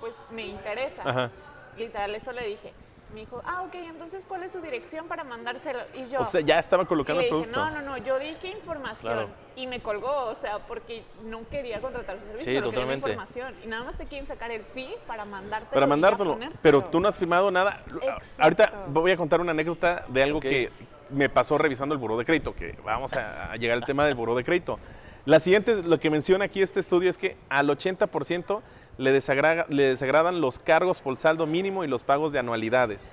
pues 0.00 0.14
me 0.30 0.42
interesa. 0.46 1.02
Ajá. 1.04 1.30
Literal, 1.76 2.14
eso 2.14 2.32
le 2.32 2.46
dije. 2.46 2.72
Me 3.14 3.20
dijo, 3.20 3.42
ah, 3.44 3.62
ok, 3.62 3.74
entonces, 3.74 4.24
¿cuál 4.26 4.42
es 4.42 4.52
su 4.52 4.60
dirección 4.60 5.06
para 5.06 5.22
mandárselo? 5.22 5.80
Y 5.94 6.08
yo... 6.10 6.20
O 6.20 6.24
sea, 6.24 6.40
ya 6.40 6.58
estaba 6.58 6.84
y 6.84 6.86
colocando 6.86 7.20
le 7.20 7.28
el 7.28 7.34
dije, 7.34 7.46
producto. 7.50 7.70
no, 7.70 7.80
no, 7.82 7.90
no, 7.90 7.98
yo 7.98 8.18
dije 8.18 8.48
información 8.48 9.12
Claro. 9.12 9.28
y 9.54 9.66
me 9.66 9.80
colgó, 9.80 10.24
o 10.26 10.34
sea, 10.34 10.60
porque 10.60 11.02
no 11.24 11.46
quería 11.50 11.80
contratar 11.80 12.18
su 12.18 12.26
servicio, 12.26 12.52
Sí, 12.52 12.58
pero 12.58 12.70
totalmente. 12.70 13.10
información. 13.10 13.54
Y 13.62 13.66
nada 13.66 13.84
más 13.84 13.96
te 13.98 14.06
quieren 14.06 14.26
sacar 14.26 14.50
el 14.50 14.64
sí 14.64 14.94
para 15.06 15.24
mandártelo. 15.26 15.72
para 15.72 15.86
mandártelo. 15.86 16.38
Pero 16.62 16.84
tú 16.84 17.00
no 17.00 17.08
has 17.08 17.18
firmado 17.18 17.50
nada. 17.50 17.82
Exacto. 17.86 18.32
Ahorita 18.42 18.84
voy 18.88 19.10
a 19.12 19.16
contar 19.18 19.40
una 19.42 19.50
anécdota 19.50 20.04
de 20.08 20.22
algo 20.22 20.40
que 20.40 20.70
me 21.10 21.28
pasó 21.28 21.58
revisando 21.58 21.94
el 21.94 21.98
buró 21.98 22.16
de 22.16 22.24
crédito, 22.24 22.54
que 22.54 22.74
vamos 22.82 23.12
a, 23.14 23.52
a 23.52 23.56
llegar 23.56 23.76
al 23.76 23.84
tema 23.84 24.06
del 24.06 24.14
buró 24.14 24.34
de 24.34 24.42
crédito. 24.44 24.78
La 25.26 25.38
siguiente, 25.38 25.82
lo 25.82 26.00
que 26.00 26.08
menciona 26.10 26.46
aquí 26.46 26.62
este 26.62 26.80
estudio 26.80 27.10
es 27.10 27.18
que 27.18 27.36
al 27.50 27.68
80% 27.68 28.60
le, 28.98 29.10
desagrada- 29.12 29.66
le 29.68 29.84
desagradan 29.84 30.40
los 30.40 30.58
cargos 30.58 31.00
por 31.00 31.16
saldo 31.16 31.46
mínimo 31.46 31.84
y 31.84 31.88
los 31.88 32.02
pagos 32.02 32.32
de 32.32 32.38
anualidades. 32.38 33.12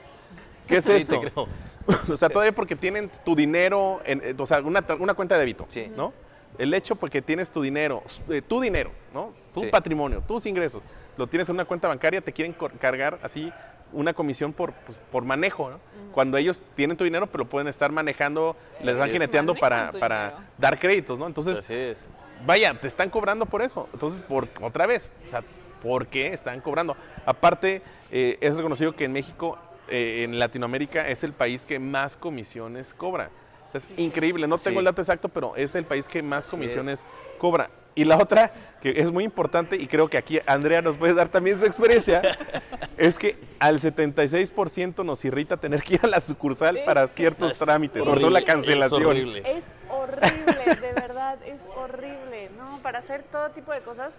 ¿Qué 0.68 0.78
es 0.78 0.84
Sí, 0.86 0.92
te 0.92 0.98
esto? 0.98 1.22
creo. 1.22 1.48
o 2.14 2.16
sea, 2.16 2.30
todavía 2.30 2.54
porque 2.54 2.76
tienen 2.76 3.10
tu 3.26 3.36
dinero, 3.36 4.02
en, 4.06 4.22
eh, 4.24 4.36
o 4.38 4.46
sea, 4.46 4.60
una, 4.62 4.84
una 5.00 5.14
cuenta 5.14 5.36
de 5.36 5.40
débito, 5.40 5.66
Sí. 5.70 5.92
¿no? 5.96 6.14
El 6.58 6.74
hecho 6.74 6.96
porque 6.96 7.22
tienes 7.22 7.52
tu 7.52 7.62
dinero, 7.62 8.04
eh, 8.30 8.42
tu 8.42 8.60
dinero, 8.60 8.92
¿no? 9.14 9.32
Tu 9.54 9.62
Sí. 9.62 9.68
patrimonio, 9.68 10.22
tus 10.28 10.46
ingresos, 10.46 10.84
lo 11.16 11.26
tienes 11.28 11.48
en 11.50 11.56
una 11.56 11.66
cuenta 11.66 11.88
bancaria, 11.88 12.22
te 12.22 12.34
quieren 12.34 12.56
cargar 12.80 13.18
así 13.24 13.52
una 13.94 14.14
comisión 14.14 14.52
por, 14.54 14.74
pues, 14.74 15.00
por 15.12 15.24
manejo, 15.24 15.72
¿no? 15.72 15.80
Cuando 16.12 16.38
ellos 16.38 16.62
tienen 16.76 16.98
tu 16.98 17.04
dinero, 17.06 17.28
pero 17.28 17.46
lo 17.46 17.50
pueden 17.50 17.68
estar 17.68 17.92
manejando, 17.92 18.56
les 18.84 18.98
van 19.00 19.10
jineteando 19.10 19.56
para, 19.56 19.92
para 19.94 20.48
dar 20.58 20.78
créditos, 20.78 21.18
¿no? 21.18 21.26
Entonces, 21.28 21.60
Así 21.60 21.74
es. 21.74 21.98
vaya, 22.46 22.74
te 22.80 22.88
están 22.88 23.10
cobrando 23.10 23.46
por 23.46 23.62
eso. 23.62 23.88
Entonces, 23.94 24.20
por, 24.20 24.48
otra 24.62 24.86
vez, 24.86 25.10
o 25.26 25.30
sea, 25.30 25.44
¿por 25.82 26.08
qué 26.08 26.34
están 26.34 26.62
cobrando? 26.62 26.96
Aparte, 27.26 27.82
eh, 28.12 28.38
es 28.42 28.56
reconocido 28.58 28.96
que 28.96 29.06
en 29.06 29.14
México, 29.14 29.58
eh, 29.88 30.24
en 30.24 30.40
Latinoamérica, 30.40 31.08
es 31.08 31.24
el 31.24 31.34
país 31.34 31.66
que 31.66 31.80
más 31.80 32.18
comisiones 32.18 32.94
cobra. 32.94 33.30
O 33.68 33.72
sea, 33.72 33.78
es 33.80 33.92
increíble. 33.98 34.48
No 34.48 34.58
tengo 34.58 34.76
Sí. 34.76 34.80
el 34.80 34.86
dato 34.86 35.02
exacto, 35.02 35.30
pero 35.30 35.56
es 35.56 35.76
el 35.76 35.86
país 35.86 36.08
que 36.08 36.24
más 36.24 36.48
comisiones 36.48 37.04
cobra. 37.38 37.70
Y 37.96 38.06
la 38.06 38.18
otra, 38.18 38.52
que 38.82 38.92
es 39.02 39.12
muy 39.12 39.24
importante, 39.26 39.76
y 39.76 39.86
creo 39.86 40.08
que 40.08 40.18
aquí 40.18 40.40
Andrea 40.46 40.82
nos 40.82 40.96
puede 40.98 41.14
dar 41.14 41.28
también 41.28 41.60
su 41.60 41.66
experiencia, 41.66 42.22
es 42.98 43.18
que 43.20 43.38
al 43.60 43.80
76% 43.80 45.04
nos 45.04 45.24
irrita 45.26 45.58
tener 45.58 45.82
que 45.84 45.96
ir 45.96 46.00
a 46.04 46.08
la 46.08 46.20
sucursal 46.22 46.78
Es 46.78 46.86
para 46.86 47.08
ciertos 47.08 47.52
Es 47.54 47.60
trámites, 47.60 48.06
sobre 48.06 48.22
todo 48.22 48.30
la 48.30 48.40
horrible, 48.40 48.52
es 48.52 48.56
cancelación. 48.56 49.06
horrible. 49.06 49.40
Es 49.46 49.64
horrible, 49.90 50.76
de 50.76 50.94
verdad, 50.94 51.40
es 51.46 51.62
horrible. 51.76 52.50
No, 52.58 52.80
para 52.82 53.00
hacer 53.00 53.24
todo 53.24 53.50
tipo 53.52 53.72
de 53.74 53.82
cosas, 53.82 54.14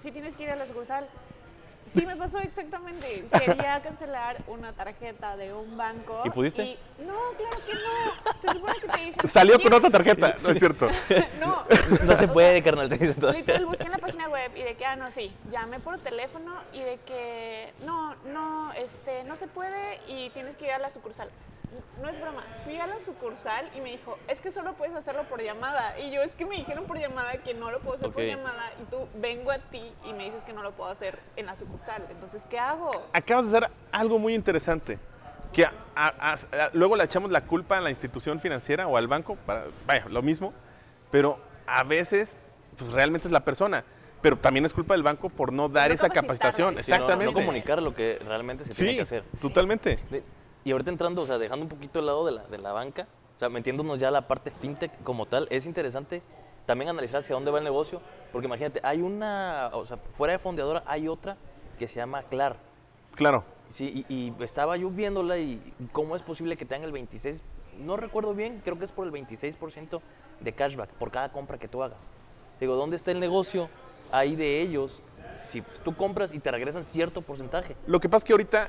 sí 0.00 0.10
tienes 0.12 0.34
que 0.36 0.44
ir 0.44 0.50
a 0.50 0.56
la 0.56 0.66
sucursal. 0.66 1.06
Sí, 1.86 2.04
me 2.04 2.16
pasó 2.16 2.38
exactamente. 2.40 3.24
Quería 3.38 3.80
cancelar 3.84 4.38
una 4.48 4.72
tarjeta 4.72 5.36
de 5.36 5.52
un 5.54 5.76
banco. 5.76 6.20
¿Y 6.24 6.30
pudiste? 6.30 6.62
y- 6.64 6.78
no, 7.06 7.14
claro 7.36 7.58
que 7.64 7.74
no. 7.74 8.40
Se 8.42 8.58
supone 8.58 8.74
que 8.80 8.88
te 8.88 8.98
dicen. 9.04 9.26
Salió 9.28 9.54
con 9.54 9.62
¿quieres- 9.62 9.78
otra 9.78 9.90
tarjeta, 9.90 10.34
no 10.42 10.50
es 10.50 10.58
cierto. 10.58 10.88
No. 11.40 11.62
No 12.04 12.16
se 12.16 12.28
puede, 12.28 12.62
carnal, 12.62 12.88
te 12.88 12.96
dicen 12.98 13.14
todavía. 13.14 13.40
Literal, 13.40 13.66
busqué 13.66 13.84
en 13.84 13.92
la 13.92 13.98
página 13.98 14.28
web 14.28 14.50
y 14.56 14.62
de 14.62 14.74
que, 14.76 14.84
ah, 14.86 14.96
no, 14.96 15.10
sí, 15.10 15.34
llamé 15.50 15.80
por 15.80 15.98
teléfono 15.98 16.52
y 16.72 16.80
de 16.82 16.98
que, 17.06 17.72
no, 17.84 18.14
no, 18.26 18.72
este, 18.74 19.24
no 19.24 19.36
se 19.36 19.46
puede 19.46 20.00
y 20.08 20.30
tienes 20.30 20.56
que 20.56 20.66
ir 20.66 20.72
a 20.72 20.78
la 20.78 20.90
sucursal. 20.90 21.28
No 22.00 22.08
es 22.08 22.18
broma, 22.20 22.42
fui 22.64 22.76
a 22.78 22.86
la 22.86 22.98
sucursal 23.00 23.68
y 23.76 23.80
me 23.80 23.90
dijo, 23.90 24.18
es 24.28 24.40
que 24.40 24.50
solo 24.50 24.74
puedes 24.74 24.94
hacerlo 24.94 25.24
por 25.24 25.42
llamada. 25.42 25.98
Y 25.98 26.10
yo, 26.10 26.22
es 26.22 26.34
que 26.34 26.46
me 26.46 26.56
dijeron 26.56 26.84
por 26.86 26.96
llamada 26.98 27.32
que 27.42 27.54
no 27.54 27.70
lo 27.70 27.80
puedo 27.80 27.96
hacer 27.96 28.10
por 28.12 28.22
Ok. 28.22 28.28
llamada 28.28 28.70
y 28.80 28.84
tú 28.90 29.08
vengo 29.16 29.50
a 29.50 29.58
ti 29.58 29.92
y 30.04 30.12
me 30.14 30.24
dices 30.24 30.42
que 30.44 30.52
no 30.52 30.62
lo 30.62 30.72
puedo 30.72 30.90
hacer 30.90 31.18
en 31.36 31.46
la 31.46 31.56
sucursal. 31.56 32.02
Entonces, 32.10 32.44
¿qué 32.48 32.58
hago? 32.58 33.06
acabas 33.12 33.50
de 33.50 33.58
hacer 33.58 33.70
algo 33.92 34.18
muy 34.18 34.34
interesante. 34.34 34.98
Que 35.52 35.64
a- 35.64 35.72
a- 35.94 36.32
a- 36.34 36.70
luego 36.72 36.96
le 36.96 37.04
echamos 37.04 37.30
la 37.30 37.42
culpa 37.42 37.78
a 37.78 37.80
la 37.80 37.90
institución 37.90 38.40
financiera 38.40 38.86
o 38.86 38.96
al 38.96 39.06
banco, 39.08 39.36
para, 39.46 39.64
vaya, 39.86 40.06
lo 40.08 40.22
mismo, 40.22 40.52
pero 41.10 41.38
a 41.66 41.82
veces, 41.84 42.36
pues 42.76 42.90
realmente 42.92 43.28
es 43.28 43.32
la 43.32 43.44
persona. 43.44 43.84
Pero 44.22 44.36
también 44.38 44.64
es 44.64 44.72
culpa 44.72 44.94
del 44.94 45.02
banco 45.02 45.28
por 45.28 45.52
no 45.52 45.68
dar 45.68 45.88
no 45.88 45.94
esa 45.94 46.08
capacitación. 46.08 46.70
Sí, 46.70 46.74
no- 46.74 46.80
Exactamente. 46.80 47.26
No, 47.26 47.32
comunicar 47.32 47.82
lo 47.82 47.94
que 47.94 48.18
realmente 48.24 48.64
se 48.64 48.74
tiene 48.74 48.90
Sí, 48.92 48.96
que 48.96 49.02
hacer. 49.02 49.24
totalmente. 49.40 49.98
De- 50.10 50.22
y 50.64 50.72
ahorita 50.72 50.90
entrando, 50.90 51.22
o 51.22 51.26
sea, 51.26 51.38
dejando 51.38 51.64
un 51.64 51.68
poquito 51.68 52.00
el 52.00 52.06
lado 52.06 52.24
de 52.26 52.32
la, 52.32 52.44
de 52.46 52.58
la 52.58 52.72
banca, 52.72 53.06
o 53.36 53.38
sea, 53.38 53.48
metiéndonos 53.50 53.98
ya 54.00 54.08
a 54.08 54.10
la 54.10 54.26
parte 54.26 54.50
fintech 54.50 54.90
como 55.04 55.26
tal, 55.26 55.46
es 55.50 55.66
interesante 55.66 56.22
también 56.64 56.88
analizar 56.88 57.20
hacia 57.20 57.34
dónde 57.34 57.50
va 57.52 57.58
el 57.58 57.64
negocio, 57.64 58.00
porque 58.32 58.46
imagínate, 58.46 58.80
hay 58.82 59.00
una, 59.02 59.70
o 59.74 59.84
sea, 59.84 59.98
fuera 59.98 60.32
de 60.32 60.38
fondeadora 60.40 60.82
hay 60.86 61.06
otra 61.06 61.36
que 61.78 61.86
se 61.86 61.96
llama 62.00 62.22
Clar. 62.24 62.56
Claro. 63.14 63.44
Sí, 63.68 64.04
y, 64.08 64.12
y 64.14 64.34
estaba 64.42 64.76
yo 64.76 64.90
viéndola 64.90 65.38
y 65.38 65.60
cómo 65.92 66.16
es 66.16 66.22
posible 66.22 66.56
que 66.56 66.64
tengan 66.64 66.84
el 66.86 66.92
26, 66.92 67.42
no 67.80 67.96
recuerdo 67.96 68.34
bien, 68.34 68.60
creo 68.64 68.78
que 68.78 68.84
es 68.84 68.92
por 68.92 69.06
el 69.06 69.12
26% 69.12 70.00
de 70.40 70.52
cashback 70.52 70.90
por 70.90 71.10
cada 71.10 71.30
compra 71.30 71.58
que 71.58 71.68
tú 71.68 71.82
hagas. 71.82 72.10
Digo, 72.60 72.74
¿dónde 72.76 72.96
está 72.96 73.10
el 73.10 73.20
negocio 73.20 73.68
ahí 74.12 74.36
de 74.36 74.60
ellos? 74.62 75.02
Si 75.44 75.62
pues, 75.62 75.78
tú 75.80 75.94
compras 75.96 76.32
y 76.34 76.38
te 76.38 76.50
regresan 76.50 76.84
cierto 76.84 77.22
porcentaje. 77.22 77.76
Lo 77.86 78.00
que 78.00 78.08
pasa 78.08 78.18
es 78.18 78.24
que 78.24 78.32
ahorita, 78.32 78.68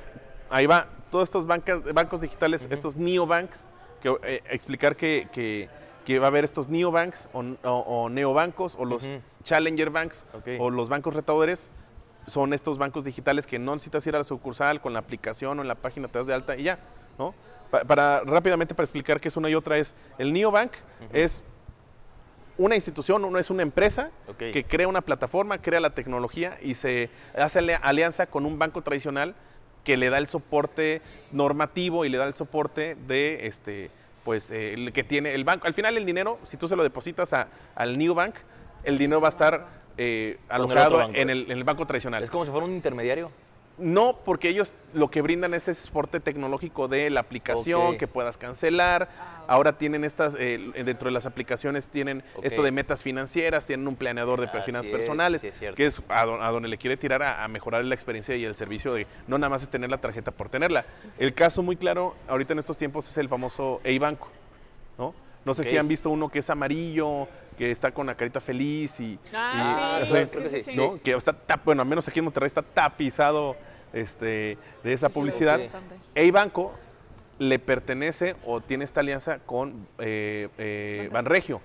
ahí 0.50 0.66
va, 0.66 0.88
todos 1.10 1.24
estos 1.24 1.46
bancas, 1.46 1.82
bancos 1.92 2.20
digitales, 2.20 2.68
estos 2.70 2.96
neobanks, 2.96 3.68
que, 4.00 4.14
eh, 4.22 4.42
explicar 4.50 4.96
que, 4.96 5.28
que- 5.32 5.68
que 6.04 6.18
va 6.18 6.26
a 6.26 6.28
haber 6.28 6.42
estos 6.44 6.68
neobanks 6.68 7.28
o, 7.34 7.40
o, 7.40 7.70
o 7.70 8.08
neobancos 8.08 8.76
o 8.78 8.86
los 8.86 9.10
challenger 9.42 9.90
banks 9.90 10.24
o 10.58 10.70
los 10.70 10.88
bancos 10.88 11.14
retadores. 11.14 11.70
Son 12.26 12.54
estos 12.54 12.78
bancos 12.78 13.04
digitales 13.04 13.46
que 13.46 13.58
no 13.58 13.74
necesitas 13.74 14.06
ir 14.06 14.14
a 14.14 14.18
la 14.18 14.24
sucursal 14.24 14.80
con 14.80 14.94
la 14.94 15.00
aplicación 15.00 15.58
o 15.58 15.62
en 15.62 15.68
la 15.68 15.74
página 15.74 16.08
te 16.08 16.18
das 16.18 16.26
de 16.26 16.32
alta 16.34 16.56
y 16.56 16.62
ya, 16.62 16.78
¿no? 17.18 17.34
Pa- 17.70 17.84
para 17.84 18.20
rápidamente 18.20 18.74
para 18.74 18.84
explicar 18.84 19.20
que 19.20 19.28
es 19.28 19.36
una 19.36 19.48
y 19.50 19.54
otra 19.54 19.76
es 19.78 19.94
el 20.18 20.32
neobank 20.32 20.72
es 21.12 21.42
una 22.56 22.74
institución, 22.74 23.24
uno 23.24 23.38
es 23.38 23.50
una 23.50 23.62
empresa 23.62 24.10
que 24.52 24.64
crea 24.64 24.88
una 24.88 25.00
plataforma, 25.02 25.58
crea 25.58 25.78
la 25.80 25.90
tecnología 25.90 26.58
y 26.60 26.74
se 26.74 27.08
hace 27.36 27.60
ali- 27.60 27.76
alianza 27.80 28.26
con 28.26 28.46
un 28.46 28.58
banco 28.58 28.82
tradicional 28.82 29.34
que 29.84 29.96
le 29.96 30.10
da 30.10 30.18
el 30.18 30.26
soporte 30.26 31.00
normativo 31.30 32.04
y 32.04 32.08
le 32.08 32.18
da 32.18 32.24
el 32.24 32.34
soporte 32.34 32.96
de 33.06 33.46
este 33.46 33.90
pues 34.24 34.50
eh, 34.50 34.74
el 34.74 34.92
que 34.92 35.04
tiene 35.04 35.34
el 35.34 35.44
banco. 35.44 35.66
Al 35.66 35.72
final 35.74 35.96
el 35.96 36.04
dinero, 36.04 36.38
si 36.44 36.56
tú 36.58 36.68
se 36.68 36.76
lo 36.76 36.82
depositas 36.82 37.32
a- 37.32 37.48
al 37.74 37.96
New 37.96 38.12
Bank, 38.12 38.34
el 38.84 38.98
dinero 38.98 39.20
va 39.20 39.28
a 39.28 39.30
estar 39.30 39.66
eh, 39.96 40.38
el 40.48 40.54
alojado 40.54 40.90
en 41.14 41.30
el, 41.30 41.44
en 41.50 41.58
el 41.58 41.64
banco 41.64 41.86
tradicional. 41.86 42.22
Es 42.22 42.30
como 42.30 42.44
si 42.44 42.50
fuera 42.50 42.66
un 42.66 42.72
intermediario. 42.72 43.30
No, 43.78 44.18
porque 44.24 44.48
ellos 44.48 44.74
lo 44.92 45.08
que 45.10 45.22
brindan 45.22 45.54
es 45.54 45.68
ese 45.68 45.86
soporte 45.86 46.18
tecnológico 46.18 46.88
de 46.88 47.10
la 47.10 47.20
aplicación, 47.20 47.96
que 47.96 48.08
puedas 48.08 48.36
cancelar. 48.36 49.08
Ahora 49.46 49.78
tienen 49.78 50.04
estas, 50.04 50.36
eh, 50.38 50.58
dentro 50.84 51.06
de 51.08 51.12
las 51.12 51.26
aplicaciones 51.26 51.88
tienen 51.88 52.22
esto 52.42 52.62
de 52.62 52.72
metas 52.72 53.02
financieras, 53.02 53.66
tienen 53.66 53.86
un 53.86 53.94
planeador 53.96 54.40
de 54.40 54.46
Así 54.48 54.62
finanzas 54.62 54.90
es, 54.90 54.96
personales, 54.96 55.40
sí 55.42 55.48
es 55.48 55.58
cierto. 55.58 55.76
que 55.76 55.86
es 55.86 56.02
a, 56.08 56.22
a 56.22 56.50
donde 56.50 56.68
le 56.68 56.76
quiere 56.76 56.96
tirar 56.96 57.22
a, 57.22 57.44
a 57.44 57.48
mejorar 57.48 57.84
la 57.84 57.94
experiencia 57.94 58.34
y 58.36 58.44
el 58.44 58.54
servicio 58.56 58.92
de 58.94 59.06
no 59.28 59.38
nada 59.38 59.48
más 59.50 59.62
es 59.62 59.68
tener 59.68 59.90
la 59.90 59.98
tarjeta 59.98 60.32
por 60.32 60.48
tenerla. 60.48 60.84
El 61.18 61.32
caso 61.34 61.62
muy 61.62 61.76
claro 61.76 62.16
ahorita 62.26 62.52
en 62.54 62.58
estos 62.58 62.76
tiempos 62.76 63.08
es 63.08 63.16
el 63.16 63.28
famoso 63.28 63.80
E-Banco, 63.84 64.28
¿no? 64.98 65.14
No 65.44 65.54
sé 65.54 65.64
si 65.64 65.78
han 65.78 65.88
visto 65.88 66.10
uno 66.10 66.28
que 66.28 66.40
es 66.40 66.50
amarillo, 66.50 67.26
que 67.56 67.70
está 67.70 67.90
con 67.92 68.06
la 68.06 68.14
carita 68.16 68.38
feliz 68.40 69.00
y, 69.00 69.18
Ah, 69.32 70.00
y- 70.02 70.06
sí, 70.06 70.12
o 70.12 70.14
sea, 70.16 70.30
creo 70.30 70.50
que 70.50 70.62
sí. 70.62 70.76
¿no? 70.76 71.00
Que 71.02 71.12
está, 71.14 71.32
tap- 71.32 71.62
bueno, 71.64 71.80
al 71.80 71.88
menos 71.88 72.06
aquí 72.06 72.18
en 72.18 72.24
Monterrey 72.26 72.46
está 72.48 72.60
tapizado 72.62 73.56
este, 73.92 74.58
de 74.84 74.92
esa 74.92 75.08
publicidad. 75.08 75.60
E 76.14 76.30
Banco 76.30 76.72
le 77.38 77.58
pertenece 77.58 78.34
o 78.44 78.60
tiene 78.60 78.84
esta 78.84 79.00
alianza 79.00 79.38
con 79.38 79.74
eh, 79.98 80.48
eh, 80.58 81.08
Banregio. 81.12 81.60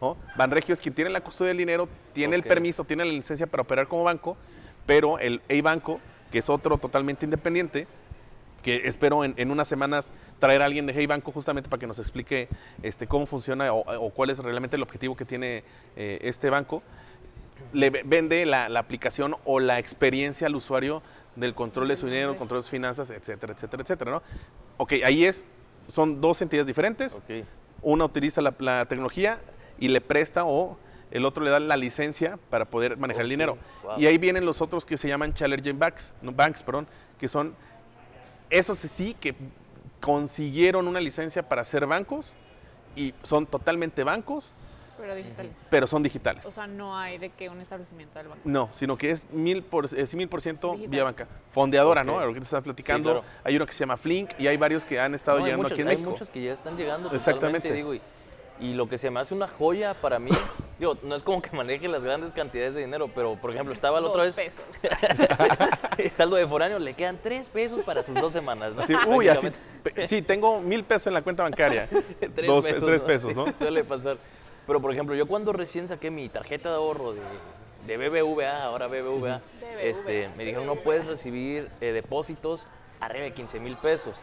¿no? 0.00 0.16
Banregio 0.36 0.72
es 0.72 0.80
quien 0.80 0.94
tiene 0.94 1.10
la 1.10 1.20
custodia 1.20 1.48
del 1.48 1.58
dinero, 1.58 1.88
tiene 2.12 2.36
el 2.36 2.42
permiso, 2.42 2.84
tiene 2.84 3.04
la 3.04 3.12
licencia 3.12 3.46
para 3.46 3.62
operar 3.62 3.88
como 3.88 4.04
banco, 4.04 4.36
pero 4.84 5.18
el 5.18 5.40
E 5.48 5.62
Banco, 5.62 6.00
que 6.30 6.38
es 6.38 6.48
otro 6.48 6.78
totalmente 6.78 7.24
independiente, 7.24 7.86
que 8.62 8.86
espero 8.88 9.24
en, 9.24 9.34
en 9.36 9.50
unas 9.50 9.68
semanas 9.68 10.10
traer 10.38 10.60
a 10.60 10.64
alguien 10.64 10.86
de 10.86 10.92
Hey 10.92 11.06
Banco 11.06 11.30
justamente 11.32 11.68
para 11.70 11.80
que 11.80 11.86
nos 11.86 11.98
explique 11.98 12.48
este, 12.82 13.06
cómo 13.06 13.26
funciona 13.26 13.72
o, 13.72 13.80
o 13.80 14.10
cuál 14.10 14.30
es 14.30 14.38
realmente 14.40 14.76
el 14.76 14.82
objetivo 14.82 15.16
que 15.16 15.24
tiene 15.24 15.62
eh, 15.96 16.18
este 16.22 16.50
banco, 16.50 16.82
le 17.72 17.90
ve- 17.90 18.02
vende 18.04 18.44
la, 18.44 18.68
la 18.68 18.80
aplicación 18.80 19.36
o 19.44 19.60
la 19.60 19.78
experiencia 19.78 20.46
al 20.48 20.56
usuario 20.56 21.00
del 21.36 21.54
control 21.54 21.88
de 21.88 21.96
su 21.96 22.06
dinero, 22.06 22.36
control 22.36 22.60
de 22.60 22.62
sus 22.64 22.70
finanzas, 22.70 23.10
etcétera, 23.10 23.52
etcétera, 23.52 23.82
etcétera, 23.82 24.10
¿no? 24.10 24.22
Ok, 24.78 24.94
ahí 25.04 25.24
es, 25.24 25.44
son 25.86 26.20
dos 26.20 26.40
entidades 26.42 26.66
diferentes, 26.66 27.16
Ok. 27.16 27.44
una 27.82 28.04
utiliza 28.04 28.40
la, 28.42 28.54
la 28.58 28.86
tecnología 28.86 29.38
y 29.78 29.88
le 29.88 30.00
presta 30.00 30.44
o 30.44 30.78
el 31.10 31.24
otro 31.24 31.44
le 31.44 31.50
da 31.50 31.60
la 31.60 31.76
licencia 31.76 32.38
para 32.50 32.64
poder 32.64 32.96
manejar 32.96 33.22
el 33.22 33.28
dinero. 33.30 33.58
wow. 33.84 33.98
Y 33.98 34.06
ahí 34.06 34.18
vienen 34.18 34.44
los 34.44 34.60
otros 34.60 34.84
que 34.84 34.96
se 34.96 35.06
llaman 35.08 35.32
Challenger 35.34 35.74
Banks, 35.74 36.14
no, 36.22 36.32
banks 36.32 36.62
perdón, 36.62 36.86
que 37.18 37.28
son 37.28 37.54
esos 38.50 38.78
sí 38.78 39.14
que 39.14 39.34
consiguieron 40.00 40.88
una 40.88 41.00
licencia 41.00 41.48
para 41.48 41.64
ser 41.64 41.86
bancos 41.86 42.34
y 42.94 43.12
son 43.22 43.46
totalmente 43.46 44.04
bancos, 44.04 44.54
Pero 44.98 45.14
digital. 45.14 45.50
pero 45.70 45.86
son 45.86 46.02
digitales. 46.02 46.46
O 46.46 46.50
sea, 46.50 46.66
no 46.66 46.96
hay 46.96 47.18
de 47.18 47.30
que 47.30 47.48
un 47.48 47.60
establecimiento 47.60 48.18
del 48.18 48.28
banco. 48.28 48.40
No, 48.44 48.68
sino 48.72 48.96
que 48.96 49.10
es 49.10 49.30
mil 49.30 49.62
por, 49.62 49.84
es 49.84 50.14
mil 50.14 50.28
por 50.28 50.40
ciento 50.40 50.72
Digital. 50.72 50.90
vía 50.90 51.04
banca. 51.04 51.26
Fondeadora. 51.52 52.02
¿no? 52.04 52.20
Lo 52.24 52.32
que 52.32 52.40
te 52.40 52.44
estás 52.44 52.62
platicando. 52.62 53.12
claro. 53.20 53.26
Hay 53.44 53.56
uno 53.56 53.66
que 53.66 53.72
se 53.72 53.80
llama 53.80 53.96
Flink 53.96 54.30
y 54.38 54.46
hay 54.46 54.56
varios 54.56 54.84
que 54.86 54.98
han 55.00 55.14
estado 55.14 55.38
No, 55.38 55.44
hay 55.44 55.48
llegando 55.50 55.62
muchos, 55.64 55.72
aquí 55.76 55.82
en 55.82 55.88
hay 55.88 55.94
México. 55.96 56.10
muchos 56.10 56.30
que 56.30 56.42
ya 56.42 56.52
están 56.52 56.76
llegando 56.76 57.10
Exactamente. 57.12 57.72
digo, 57.72 57.94
y, 57.94 58.00
y 58.58 58.72
lo 58.74 58.88
que 58.88 58.96
se 58.98 59.10
me 59.10 59.20
hace 59.20 59.34
una 59.34 59.48
joya 59.48 59.92
para 59.94 60.18
mí, 60.18 60.30
digo, 60.78 60.96
no 61.02 61.14
es 61.14 61.22
como 61.22 61.42
que 61.42 61.54
maneje 61.54 61.88
las 61.88 62.02
grandes 62.02 62.32
cantidades 62.32 62.74
de 62.74 62.80
dinero, 62.80 63.10
pero 63.14 63.36
por 63.36 63.50
ejemplo, 63.52 63.74
estaba 63.74 64.00
la 64.00 64.08
otra 64.08 64.22
vez, 64.24 64.34
pesos. 64.36 64.64
saldo 66.12 66.36
de 66.36 66.46
foráneo, 66.46 66.78
le 66.78 66.94
quedan 66.94 67.18
tres 67.22 67.48
pesos 67.48 67.82
para 67.82 68.02
sus 68.02 68.14
dos 68.14 68.32
semanas. 68.32 68.72
¿no? 68.74 68.82
Sí, 68.82 68.94
uy, 69.06 69.28
así. 69.28 69.48
Sí, 70.06 70.22
tengo 70.22 70.60
mil 70.60 70.84
pesos 70.84 71.08
en 71.08 71.14
la 71.14 71.22
cuenta 71.22 71.42
bancaria. 71.42 71.86
tres 72.34 72.46
Dos, 72.46 72.64
pe- 72.64 72.72
pesos. 72.74 72.86
tres 72.88 73.02
¿no? 73.02 73.06
pesos, 73.06 73.36
¿no? 73.36 73.44
Sí, 73.46 73.52
suele 73.58 73.84
pasar. 73.84 74.16
Pero 74.66 74.80
por 74.80 74.92
ejemplo, 74.92 75.14
yo 75.14 75.26
cuando 75.26 75.52
recién 75.52 75.86
saqué 75.88 76.10
mi 76.10 76.28
tarjeta 76.28 76.70
de 76.70 76.74
ahorro 76.76 77.12
de, 77.14 77.20
de 77.86 77.96
BBVA, 77.96 78.64
ahora 78.64 78.86
BBVA, 78.88 79.02
BBVA. 79.38 79.42
este, 79.80 80.28
me 80.36 80.44
dijeron 80.44 80.66
no 80.66 80.76
puedes 80.76 81.06
recibir 81.06 81.70
eh, 81.80 81.92
depósitos 81.92 82.66
arriba 83.00 83.24
de 83.24 83.32
15 83.32 83.60
mil 83.60 83.76
pesos. 83.76 84.16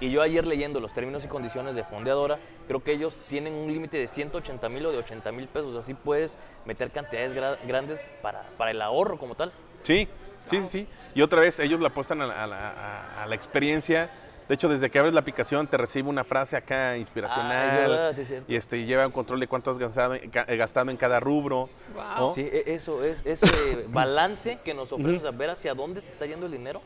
Y 0.00 0.10
yo 0.12 0.22
ayer 0.22 0.46
leyendo 0.46 0.78
los 0.78 0.92
términos 0.92 1.24
y 1.24 1.28
condiciones 1.28 1.74
de 1.74 1.82
Fondeadora, 1.82 2.38
creo 2.68 2.84
que 2.84 2.92
ellos 2.92 3.18
tienen 3.26 3.54
un 3.54 3.72
límite 3.72 3.96
de 3.98 4.06
180 4.06 4.68
mil 4.68 4.86
o 4.86 4.92
de 4.92 4.98
80 4.98 5.32
mil 5.32 5.48
pesos. 5.48 5.74
Así 5.76 5.94
puedes 5.94 6.36
meter 6.64 6.92
cantidades 6.92 7.34
gra- 7.34 7.58
grandes 7.66 8.08
para, 8.22 8.42
para 8.56 8.70
el 8.70 8.80
ahorro 8.80 9.18
como 9.18 9.34
tal. 9.34 9.50
Sí, 9.82 10.06
sí, 10.44 10.60
sí, 10.62 10.68
sí. 10.68 10.88
Y 11.16 11.22
otra 11.22 11.40
vez 11.40 11.58
ellos 11.58 11.80
le 11.80 11.88
apuestan 11.88 12.20
a 12.22 12.26
la, 12.26 12.46
la- 12.46 13.22
a 13.22 13.26
la 13.26 13.34
experiencia. 13.34 14.08
De 14.48 14.54
hecho, 14.54 14.68
desde 14.68 14.90
que 14.90 14.98
abres 14.98 15.12
la 15.12 15.20
aplicación 15.20 15.66
te 15.66 15.76
recibe 15.76 16.08
una 16.08 16.24
frase 16.24 16.56
acá 16.56 16.96
inspiracional. 16.96 17.52
Ah, 17.52 17.66
es 17.66 17.74
verdad, 17.88 18.14
sí, 18.14 18.20
es 18.22 18.28
cierto. 18.28 18.52
y 18.52 18.56
este, 18.56 18.84
lleva 18.86 19.06
un 19.06 19.12
control 19.12 19.40
de 19.40 19.46
cuánto 19.46 19.70
has 19.70 19.78
gastado, 19.78 20.16
gastado 20.32 20.90
en 20.90 20.96
cada 20.96 21.20
rubro. 21.20 21.68
¿no? 22.16 22.32
Sí, 22.32 22.48
e- 22.50 22.64
eso 22.74 23.04
es 23.04 23.22
ese 23.26 23.84
balance 23.88 24.58
que 24.64 24.72
nos 24.72 24.90
ofrece, 24.92 25.18
o 25.18 25.20
sea, 25.20 25.30
ver 25.32 25.50
hacia 25.50 25.74
dónde 25.74 26.00
se 26.00 26.10
está 26.10 26.24
yendo 26.24 26.46
el 26.46 26.52
dinero. 26.52 26.80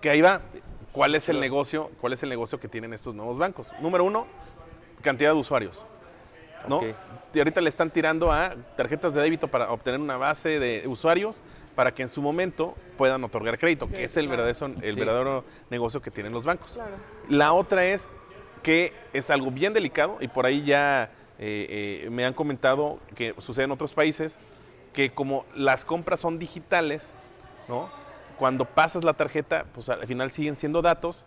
Que 0.00 0.10
ahí 0.10 0.20
va. 0.20 0.40
¿Cuál 0.92 1.14
es 1.14 1.28
el 1.28 1.36
Claro. 1.36 1.40
negocio? 1.42 1.90
¿Cuál 2.00 2.12
es 2.14 2.22
el 2.24 2.28
negocio 2.28 2.58
que 2.58 2.66
tienen 2.66 2.92
estos 2.92 3.14
nuevos 3.14 3.38
bancos? 3.38 3.72
Número 3.80 4.02
uno, 4.02 4.26
cantidad 5.00 5.32
de 5.32 5.38
usuarios. 5.38 5.86
¿no? 6.68 6.80
Y 7.32 7.38
ahorita 7.38 7.60
le 7.60 7.68
están 7.70 7.90
tirando 7.90 8.30
a 8.32 8.54
tarjetas 8.76 9.14
de 9.14 9.22
débito 9.22 9.48
para 9.48 9.70
obtener 9.70 9.98
una 10.00 10.16
base 10.18 10.58
de 10.58 10.86
usuarios 10.88 11.42
para 11.80 11.94
que 11.94 12.02
en 12.02 12.10
su 12.10 12.20
momento 12.20 12.74
puedan 12.98 13.24
otorgar 13.24 13.56
crédito, 13.56 13.88
que 13.88 13.96
Sí, 13.96 14.02
es 14.02 14.16
el 14.18 14.26
claro. 14.26 14.42
verdadero, 14.44 14.82
el 14.82 14.92
Sí. 14.92 15.00
verdadero 15.00 15.44
negocio 15.70 16.02
que 16.02 16.10
tienen 16.10 16.30
los 16.30 16.44
bancos. 16.44 16.72
Claro. 16.74 16.92
La 17.30 17.54
otra 17.54 17.86
es 17.86 18.12
que 18.62 18.92
es 19.14 19.30
algo 19.30 19.50
bien 19.50 19.72
delicado 19.72 20.18
y 20.20 20.28
por 20.28 20.44
ahí 20.44 20.62
ya 20.62 21.10
eh, 21.38 22.02
eh, 22.04 22.10
me 22.10 22.26
han 22.26 22.34
comentado 22.34 22.98
que 23.14 23.34
sucede 23.38 23.64
en 23.64 23.70
otros 23.70 23.94
países 23.94 24.38
que 24.92 25.08
como 25.14 25.46
las 25.54 25.86
compras 25.86 26.20
son 26.20 26.38
digitales, 26.38 27.14
¿no? 27.66 27.88
Cuando 28.38 28.66
pasas 28.66 29.02
la 29.02 29.14
tarjeta, 29.14 29.64
pues 29.72 29.88
al 29.88 30.06
final 30.06 30.30
siguen 30.30 30.56
siendo 30.56 30.82
datos 30.82 31.24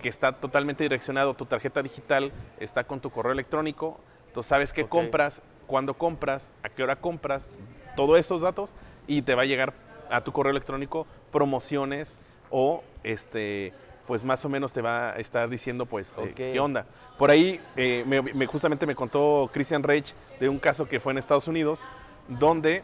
que 0.00 0.08
está 0.08 0.32
totalmente 0.32 0.82
direccionado. 0.82 1.34
Tu 1.34 1.44
tarjeta 1.44 1.82
digital 1.82 2.32
está 2.58 2.84
con 2.84 3.00
tu 3.00 3.10
correo 3.10 3.32
electrónico, 3.32 4.00
tú 4.32 4.42
sabes 4.42 4.72
qué 4.72 4.86
compras, 4.88 5.42
cuándo 5.66 5.92
compras, 5.92 6.52
a 6.62 6.70
qué 6.70 6.82
hora 6.84 6.96
compras, 6.96 7.52
todos 7.96 8.18
esos 8.18 8.40
datos 8.40 8.74
y 9.06 9.20
te 9.20 9.34
va 9.34 9.42
a 9.42 9.44
llegar 9.44 9.74
a 10.10 10.22
tu 10.22 10.32
correo 10.32 10.50
electrónico 10.50 11.06
promociones 11.30 12.16
o 12.50 12.82
este 13.02 13.72
pues 14.06 14.24
más 14.24 14.44
o 14.44 14.48
menos 14.48 14.72
te 14.72 14.82
va 14.82 15.10
a 15.10 15.16
estar 15.16 15.48
diciendo 15.48 15.86
pues 15.86 16.18
eh, 16.18 16.32
qué 16.34 16.58
onda. 16.58 16.84
Por 17.16 17.30
ahí 17.30 17.60
eh, 17.76 18.02
me, 18.06 18.20
me- 18.20 18.46
justamente 18.46 18.84
me 18.84 18.96
contó 18.96 19.48
Christian 19.52 19.84
Reich 19.84 20.14
de 20.40 20.48
un 20.48 20.58
caso 20.58 20.88
que 20.88 20.98
fue 20.98 21.12
en 21.12 21.18
Estados 21.18 21.46
Unidos 21.46 21.86
donde 22.26 22.82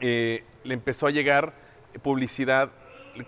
eh, 0.00 0.44
le 0.64 0.74
empezó 0.74 1.06
a 1.06 1.10
llegar 1.10 1.52
publicidad 2.02 2.70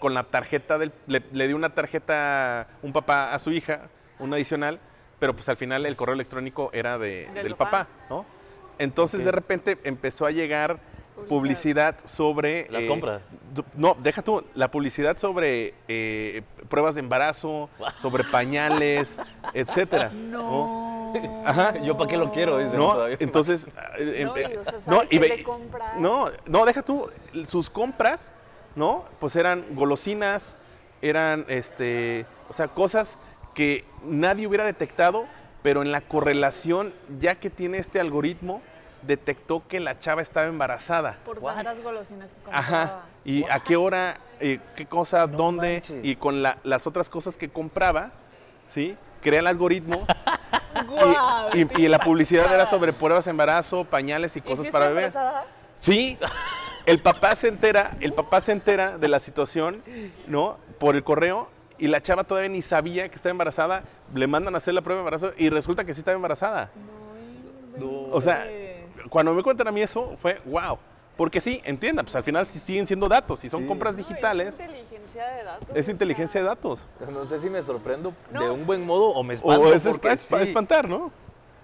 con 0.01 0.13
la 0.15 0.25
tarjeta 0.25 0.77
del 0.79 0.93
le, 1.07 1.23
le 1.31 1.47
dio 1.47 1.55
una 1.57 1.75
tarjeta 1.75 2.67
un 2.83 2.93
papá 2.93 3.33
a 3.35 3.39
su 3.39 3.53
hija, 3.53 3.83
una 4.19 4.35
adicional, 4.37 4.81
pero 5.21 5.35
pues 5.37 5.49
al 5.49 5.57
final 5.57 5.87
el 5.87 5.95
correo 5.95 6.15
electrónico 6.15 6.71
era 6.73 6.99
de- 6.99 7.27
Del 7.35 7.45
del 7.45 7.55
papá. 7.55 7.85
papá, 7.85 7.89
¿no? 8.11 8.27
Entonces 8.79 9.25
de 9.25 9.31
repente 9.31 9.79
empezó 9.85 10.27
a 10.27 10.33
llegar 10.33 10.81
publicidad 11.29 11.97
sobre 12.05 12.69
Las 12.71 12.85
eh, 12.85 12.89
compras. 12.89 13.23
No, 13.77 13.97
deja 14.03 14.23
tú, 14.23 14.45
la 14.55 14.71
publicidad 14.71 15.17
sobre 15.17 15.75
eh, 15.89 16.43
pruebas 16.69 16.95
de 16.95 17.01
embarazo, 17.01 17.69
sobre 17.97 18.25
pañales, 18.25 19.19
etcétera. 19.53 20.11
No. 20.15 20.93
Ajá. 21.47 21.81
Yo 21.83 21.97
para 21.97 22.11
qué 22.11 22.17
lo 22.17 22.33
quiero, 22.33 22.59
dice. 22.59 22.77
¿no? 22.77 22.93
todavía. 22.93 23.17
Entonces, 23.21 23.69
eh, 23.99 24.25
No, 24.25 24.37
eh, 24.37 24.51
y, 24.53 24.57
o 24.57 24.65
sea, 24.65 24.73
no, 24.73 24.81
¿sabes 24.97 25.09
y 25.13 25.19
ve- 25.19 25.45
no, 25.99 26.29
no, 26.47 26.65
deja 26.65 26.83
tú, 26.83 27.09
sus 27.45 27.71
compras, 27.71 28.33
¿no? 28.75 29.05
Pues 29.21 29.37
eran 29.37 29.65
golosinas, 29.77 30.57
eran, 31.03 31.45
este, 31.49 32.27
o 32.49 32.53
sea, 32.53 32.67
cosas 32.69 33.17
que 33.55 33.85
nadie 34.05 34.49
hubiera 34.49 34.65
detectado, 34.65 35.27
pero 35.63 35.83
en 35.83 35.93
la 35.93 36.01
correlación, 36.01 36.93
ya 37.21 37.37
que 37.37 37.49
tiene 37.49 37.79
este 37.79 38.01
algoritmo, 38.01 38.61
detectó 39.07 39.63
que 39.69 39.81
la 39.81 39.99
chava 39.99 40.23
estaba 40.23 40.47
embarazada. 40.47 41.19
Por 41.25 41.39
What? 41.39 41.55
tantas 41.57 41.83
golosinas 41.83 42.31
que 42.31 42.37
compraba. 42.43 42.59
Ajá. 42.83 43.01
¿Y 43.25 43.45
a 43.45 43.61
qué 43.61 43.77
hora, 43.77 44.17
eh, 44.41 44.59
qué 44.77 44.87
cosa, 44.87 45.27
No 45.27 45.37
dónde? 45.37 45.75
manches. 45.81 46.05
Y 46.05 46.17
con 46.17 46.43
la- 46.43 46.59
las 46.65 46.87
otras 46.87 47.09
cosas 47.11 47.37
que 47.37 47.49
compraba, 47.49 48.11
¿sí? 48.67 48.97
Crea 49.23 49.41
el 49.41 49.47
algoritmo 49.47 50.05
Guau, 50.89 51.51
y, 51.55 51.61
y- 51.63 51.85
y 51.85 51.89
la 51.89 51.99
publicidad 51.99 52.53
era 52.53 52.67
sobre 52.67 52.93
pruebas 52.93 53.25
de 53.25 53.31
embarazo, 53.31 53.85
pañales 53.85 54.37
y 54.37 54.41
¿Y 54.41 54.43
cosas 54.43 54.67
si 54.67 54.71
para 54.73 54.89
bebé. 54.89 55.07
embarazada? 55.07 55.47
Sí, 55.77 56.19
el 56.87 57.01
papá 57.01 57.35
se 57.37 57.49
entera, 57.49 57.97
el 58.01 58.13
papá 58.13 58.41
se 58.41 58.53
entera 58.53 58.99
de 58.99 59.09
la 59.09 59.19
situación, 59.21 59.83
¿no? 60.27 60.59
Por 60.79 60.97
el 60.97 61.05
correo 61.05 61.49
y 61.79 61.89
la 61.89 62.01
chava 62.01 62.25
todavía 62.25 62.49
ni 62.51 62.63
sabía 62.63 63.09
que 63.09 63.17
estaba 63.17 63.31
embarazada, 63.31 63.83
le 64.15 64.27
mandan 64.27 64.55
a 64.55 64.59
hacer 64.59 64.75
la 64.75 64.83
prueba 64.83 64.99
de 64.99 65.03
embarazo 65.03 65.33
y 65.37 65.49
resulta 65.49 65.85
que 65.85 65.95
sí 65.95 66.01
estaba 66.01 66.15
embarazada. 66.17 66.71
No, 67.79 68.09
O 68.13 68.21
sea. 68.21 68.47
Cuando 69.11 69.35
me 69.35 69.43
cuentan 69.43 69.69
a 69.69 69.73
mí 69.73 69.83
eso 69.83 70.17
fue 70.21 70.41
wow, 70.45 70.79
porque 71.17 71.41
sí, 71.41 71.61
entienda, 71.65 72.03
pues 72.03 72.17
al 72.17 72.23
final 72.25 72.45
sí 72.47 72.59
siguen 72.59 72.87
siendo 72.87 73.09
datos, 73.09 73.39
si 73.39 73.49
son 73.49 73.63
Sí. 73.63 73.69
compras 73.69 73.95
No, 73.97 73.99
digitales, 73.99 74.49
Es 74.55 74.61
inteligencia 74.61 75.27
de 75.29 75.45
datos. 75.45 75.69
es 75.75 75.89
o 75.89 75.91
inteligencia 75.91 76.41
de 76.41 76.45
sea, 76.47 76.55
datos. 76.55 76.89
No 77.13 77.27
sé 77.27 77.39
si 77.39 77.51
me 77.51 77.63
sorprendo 77.63 78.13
de 78.31 78.39
No. 78.41 78.55
un 78.55 78.67
buen 78.67 78.85
modo 78.85 79.09
o 79.11 79.23
me 79.23 79.35
espanto. 79.35 79.61
O 79.63 79.73
es, 79.73 79.83
porque 79.85 80.13
es 80.13 80.27
para 80.27 80.43
sí. 80.45 80.49
espantar, 80.51 80.89
¿no? 80.89 81.13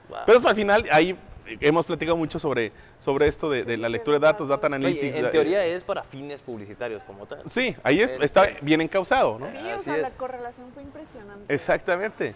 Wow. 0.08 0.18
Pero 0.26 0.48
al 0.48 0.54
final 0.54 0.86
ahí 0.92 1.16
hemos 1.60 1.84
platicado 1.86 2.16
mucho 2.16 2.38
sobre, 2.38 2.70
sobre 2.98 3.26
esto 3.26 3.50
de, 3.50 3.64
de 3.64 3.76
la 3.76 3.88
lectura 3.88 4.18
de 4.20 4.26
datos, 4.26 4.46
data 4.48 4.68
Oye, 4.68 4.76
analytics. 4.76 5.16
en 5.16 5.22
la- 5.24 5.30
teoría 5.32 5.64
es 5.64 5.82
para 5.82 6.04
fines 6.04 6.40
publicitarios 6.42 7.02
como 7.02 7.26
tal. 7.26 7.42
Sí, 7.46 7.74
ahí 7.82 8.00
es- 8.02 8.12
El- 8.12 8.22
está 8.22 8.46
bien 8.62 8.80
encausado, 8.80 9.38
¿no? 9.38 9.50
Sí, 9.50 9.56
o 9.56 9.74
Así 9.74 9.84
sea, 9.84 9.96
la 9.96 10.08
es. 10.08 10.14
correlación 10.14 10.70
fue 10.72 10.82
impresionante. 10.84 11.52
Exactamente. 11.52 12.34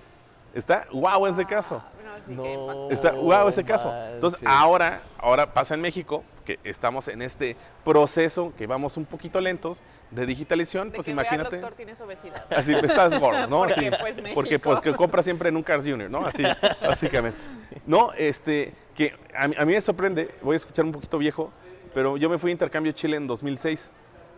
Está 0.54 0.86
wow 0.92 1.26
ese 1.26 1.44
caso. 1.44 1.82
Ah, 1.84 2.18
no. 2.28 2.90
Está 2.90 3.12
wow 3.12 3.48
ese 3.48 3.64
caso. 3.64 3.92
Entonces, 4.12 4.40
ahora, 4.46 5.02
ahora 5.18 5.52
pasa 5.52 5.74
en 5.74 5.80
México, 5.80 6.22
que 6.44 6.60
estamos 6.62 7.08
en 7.08 7.22
este 7.22 7.56
proceso, 7.84 8.52
que 8.56 8.66
vamos 8.66 8.96
un 8.96 9.04
poquito 9.04 9.40
lentos, 9.40 9.82
de 10.10 10.26
digitalización, 10.26 10.90
De 10.90 10.96
pues 10.96 11.06
que 11.06 11.14
vea 11.14 11.24
imagínate. 11.24 11.56
doctor 11.56 11.74
tienes 11.74 12.00
obesidad. 12.00 12.44
Así 12.56 12.72
estás 12.72 13.18
gordo, 13.18 13.46
¿no? 13.48 13.60
Porque, 13.60 13.72
Así, 13.72 13.90
pues, 14.00 14.16
México. 14.16 14.34
porque 14.34 14.58
pues 14.58 14.80
que 14.80 14.94
compras 14.94 15.24
siempre 15.24 15.48
en 15.48 15.56
un 15.56 15.62
Cars 15.62 15.84
Junior, 15.84 16.08
¿no? 16.10 16.24
Así, 16.24 16.44
básicamente. 16.82 17.38
No, 17.84 18.12
este, 18.12 18.72
que 18.94 19.16
a 19.36 19.48
mí, 19.48 19.54
a 19.58 19.64
mí 19.64 19.72
me 19.72 19.80
sorprende, 19.80 20.30
voy 20.40 20.54
a 20.54 20.56
escuchar 20.56 20.84
un 20.84 20.92
poquito 20.92 21.18
viejo, 21.18 21.50
pero 21.92 22.16
yo 22.16 22.28
me 22.30 22.38
fui 22.38 22.50
a 22.50 22.52
intercambio 22.52 22.92
a 22.92 22.94
Chile 22.94 23.16
en 23.16 23.26
2006 23.26 23.92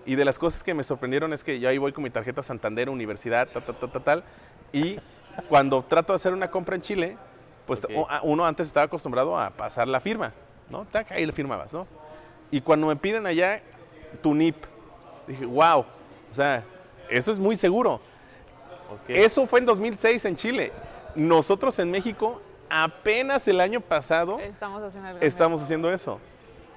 y 0.06 0.14
de 0.14 0.24
las 0.24 0.38
cosas 0.38 0.62
que 0.62 0.72
me 0.72 0.84
sorprendieron 0.84 1.32
es 1.32 1.42
que 1.44 1.58
yo 1.58 1.68
ahí 1.68 1.78
voy 1.78 1.92
con 1.92 2.04
mi 2.04 2.10
tarjeta 2.10 2.42
Santander, 2.42 2.88
universidad, 2.88 3.48
tal, 3.48 3.64
tal, 3.64 3.76
tal, 3.76 3.90
tal, 3.92 4.02
tal, 4.04 4.24
y 4.72 4.98
cuando 5.48 5.82
trato 5.82 6.12
de 6.12 6.16
hacer 6.16 6.32
una 6.32 6.50
compra 6.50 6.76
en 6.76 6.82
Chile, 6.82 7.16
pues 7.66 7.84
Ok. 7.84 7.90
o- 7.96 8.06
a- 8.10 8.20
uno 8.22 8.46
antes 8.46 8.66
estaba 8.66 8.86
acostumbrado 8.86 9.38
a 9.38 9.50
pasar 9.50 9.88
la 9.88 10.00
firma, 10.00 10.32
¿no? 10.70 10.84
Tac, 10.86 11.12
ahí 11.12 11.26
le 11.26 11.32
firmabas, 11.32 11.72
¿no? 11.74 11.86
Y 12.50 12.60
cuando 12.60 12.86
me 12.86 12.96
piden 12.96 13.26
allá 13.26 13.60
tu 14.22 14.34
NIP, 14.34 14.56
dije, 15.26 15.44
wow, 15.44 15.80
o 15.80 16.34
sea, 16.34 16.62
eso 17.10 17.32
es 17.32 17.38
muy 17.38 17.56
seguro. 17.56 17.94
Ok. 18.90 19.08
Eso 19.10 19.46
fue 19.46 19.58
en 19.60 19.66
2006 19.66 20.24
en 20.26 20.36
Chile. 20.36 20.72
Nosotros 21.16 21.78
en 21.80 21.90
México, 21.90 22.40
apenas 22.70 23.46
el 23.48 23.60
año 23.60 23.80
pasado, 23.80 24.38
Estamos 24.38 24.82
haciendo 24.82 25.08
algo. 25.08 25.20
estamos 25.22 25.62
haciendo 25.62 25.90
eso. 25.92 26.20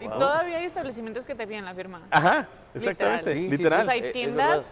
Y 0.02 0.08
Wow. 0.08 0.18
todavía 0.18 0.58
hay 0.58 0.66
establecimientos 0.66 1.26
que 1.26 1.36
te 1.36 1.46
piden 1.46 1.66
la 1.66 1.74
firma. 1.76 2.02
Ajá, 2.10 2.48
exactamente, 2.74 3.36
Literal. 3.36 3.36
Sí, 3.36 3.42
sí, 3.52 3.58
literal. 3.58 3.82
O 3.82 3.84
sea, 3.86 3.94
hay 3.94 4.00
Eh, 4.06 4.12
tiendas 4.12 4.72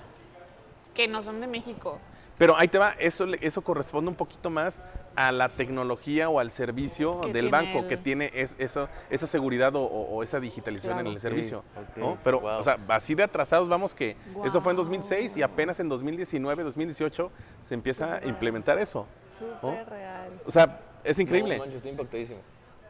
que 0.95 1.07
no 1.07 1.21
son 1.21 1.41
de 1.41 1.47
México. 1.47 1.99
Pero 2.37 2.55
ahí 2.57 2.67
te 2.67 2.77
va, 2.77 2.91
eso, 2.99 3.25
le- 3.25 3.39
eso 3.41 3.61
corresponde 3.61 4.09
un 4.09 4.15
poquito 4.15 4.49
más 4.51 4.83
a 5.15 5.31
la 5.31 5.49
tecnología 5.49 6.29
o 6.29 6.39
al 6.39 6.51
servicio 6.51 7.19
del 7.23 7.31
tiene 7.33 7.49
banco 7.49 7.79
el- 7.79 7.87
que 7.87 7.97
tiene 7.97 8.29
es- 8.35 8.55
eso- 8.59 8.87
esa 9.09 9.25
seguridad 9.25 9.75
o, 9.75 9.81
o- 9.81 10.15
o 10.17 10.23
esa 10.23 10.39
digitalización 10.39 10.93
Claro. 10.97 11.07
en 11.09 11.13
el 11.13 11.19
servicio. 11.19 11.63
¿no? 11.95 12.17
Pero, 12.23 12.39
wow. 12.41 12.59
o 12.59 12.63
sea, 12.63 12.77
así 12.89 13.15
de 13.15 13.23
atrasados 13.23 13.67
vamos 13.67 13.95
que 13.95 14.15
eso 14.45 14.61
fue 14.61 14.71
en 14.73 14.75
Guau. 14.77 14.85
2006 14.85 15.35
y 15.37 15.41
apenas 15.41 15.79
en 15.79 15.89
2019, 15.89 16.63
2018 16.63 17.31
se 17.61 17.73
empieza 17.73 18.17
a 18.17 18.25
implementar 18.27 18.77
eso. 18.77 19.07
Súper 19.39 19.89
real. 19.89 20.29
O 20.45 20.51
sea, 20.51 20.79
es 21.03 21.17
increíble. 21.19 21.55
No, 21.55 21.61
manches, 21.61 21.77
estoy 21.77 21.91
impactadísimo. 21.91 22.39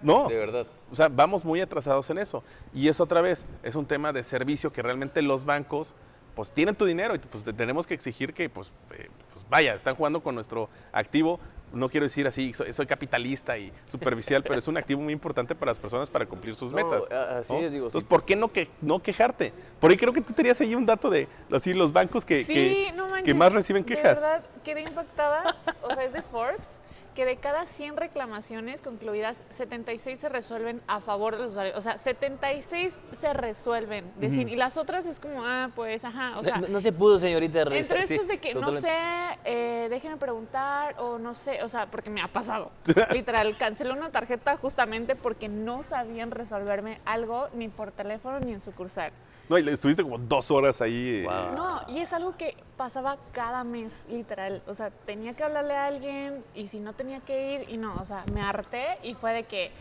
No, 0.02 0.28
De 0.28 0.36
verdad. 0.36 0.68
o 0.92 0.96
sea, 0.96 1.08
vamos 1.08 1.44
muy 1.46 1.60
atrasados 1.62 2.10
en 2.10 2.18
eso. 2.20 2.44
Y 2.74 2.88
eso 2.90 3.04
otra 3.04 3.22
vez 3.22 3.46
es 3.64 3.76
un 3.76 3.86
tema 3.86 4.12
de 4.14 4.22
servicio 4.24 4.72
que 4.74 4.82
realmente 4.82 5.22
los 5.22 5.46
bancos 5.46 5.96
pues 6.36 6.52
tienen 6.52 6.76
tu 6.76 6.86
dinero 6.86 7.16
y 7.16 7.18
pues 7.18 7.44
te- 7.44 7.52
tenemos 7.52 7.88
que 7.88 7.96
exigir 7.96 8.32
que 8.32 8.48
pues, 8.48 8.72
eh, 8.92 9.10
pues, 9.34 9.37
vaya, 9.50 9.74
están 9.74 9.96
jugando 9.96 10.22
con 10.22 10.36
nuestro 10.36 10.70
activo. 10.92 11.40
No 11.74 11.90
quiero 11.90 12.06
decir 12.06 12.26
así, 12.26 12.54
soy, 12.54 12.72
soy 12.72 12.86
capitalista 12.88 13.58
y 13.58 13.74
superficial, 13.86 14.42
pero 14.42 14.56
es 14.58 14.68
un 14.70 14.78
activo 14.78 15.02
muy 15.02 15.12
importante 15.12 15.54
para 15.54 15.72
las 15.72 15.80
personas 15.80 16.10
para 16.10 16.26
cumplir 16.26 16.56
sus 16.56 16.72
No, 16.72 16.78
metas. 16.78 17.12
así 17.12 17.56
es, 17.56 17.72
digo, 17.74 17.88
Entonces, 17.88 18.04
sí. 18.04 18.08
¿por 18.08 18.24
qué 18.24 18.38
no, 18.38 18.48
que, 18.54 18.70
no 18.82 19.00
quejarte? 19.04 19.52
Por 19.82 19.92
ahí 19.92 19.98
creo 19.98 20.14
que 20.14 20.22
tú 20.22 20.32
tenías 20.32 20.62
ahí 20.62 20.76
un 20.76 20.86
dato 20.86 21.10
de 21.10 21.28
así, 21.52 21.74
los 21.74 21.92
bancos 21.92 22.24
que, 22.24 22.46
sí, 22.46 22.54
que, 22.54 22.92
no 22.96 23.04
manches, 23.10 23.26
que 23.26 23.34
más 23.34 23.52
reciben 23.52 23.84
De 23.84 23.96
quejas. 23.96 24.22
verdad, 24.22 24.44
quedé 24.64 24.82
impactada. 24.82 25.58
O 25.82 25.94
sea, 25.94 26.04
es 26.06 26.14
de 26.14 26.22
Forbes 26.22 26.80
que 27.18 27.26
de 27.26 27.38
cada 27.38 27.66
100 27.66 27.98
reclamaciones 27.98 28.84
concluidas, 28.84 29.44
76 29.50 30.20
se 30.20 30.30
resuelven 30.30 30.84
a 30.86 31.02
favor 31.02 31.36
de 31.36 31.42
los 31.42 31.52
usuarios. 31.54 31.76
O 31.76 31.82
sea, 31.82 31.98
76 31.98 32.94
se 33.20 33.34
resuelven. 33.34 34.14
Decir, 34.18 34.48
Y 34.48 34.56
las 34.56 34.78
otras 34.78 35.08
es 35.08 35.20
como, 35.20 35.44
ah, 35.44 35.72
pues, 35.74 36.06
ajá. 36.06 36.38
O 36.38 36.44
sea, 36.44 36.58
no, 36.58 36.68
no 36.68 36.80
se 36.80 36.92
pudo, 36.92 37.18
señorita 37.18 37.62
entre 37.62 38.04
sí, 38.04 38.14
estos 38.14 38.28
de 38.28 38.38
que 38.38 38.54
totalmente. 38.54 38.88
no 38.88 38.94
sé, 38.94 39.40
eh, 39.46 39.88
déjenme 39.90 40.18
preguntar 40.18 40.94
o 41.00 41.18
no 41.18 41.34
sé, 41.34 41.64
o 41.64 41.68
sea, 41.68 41.88
porque 41.88 42.12
me 42.12 42.22
ha 42.22 42.28
pasado. 42.28 42.70
Literal, 43.12 43.58
cancelé 43.58 43.94
una 43.94 44.12
tarjeta 44.12 44.56
justamente 44.58 45.16
porque 45.16 45.50
no 45.50 45.82
sabían 45.82 46.30
resolverme 46.30 47.02
algo 47.04 47.48
ni 47.56 47.68
por 47.68 47.92
teléfono 47.92 48.40
ni 48.40 48.54
en 48.54 48.62
sucursal. 48.62 49.12
No, 49.50 49.58
y 49.58 49.64
le- 49.64 49.72
estuviste 49.72 50.04
como 50.04 50.18
dos 50.18 50.52
horas 50.52 50.82
ahí. 50.82 51.20
eh, 51.20 51.24
Wow. 51.26 51.56
No, 51.56 51.82
y 51.88 52.00
es 52.00 52.12
algo 52.14 52.36
que 52.38 52.56
pasaba 52.76 53.18
cada 53.32 53.64
mes, 53.64 54.04
literal. 54.10 54.62
O 54.68 54.74
sea, 54.76 54.90
tenía 54.90 55.34
que 55.36 55.44
hablarle 55.44 55.74
a 55.76 55.86
alguien 55.86 56.44
y 56.54 56.68
si 56.68 56.80
no 56.80 56.94
tenía 56.94 57.20
que 57.22 57.54
ir 57.56 57.70
y 57.70 57.78
no, 57.78 58.00
o 58.02 58.06
sea, 58.06 58.26
me 58.34 58.42
harté 58.42 58.98
y 59.04 59.14
fue 59.14 59.32
de 59.34 59.44
que, 59.46 59.72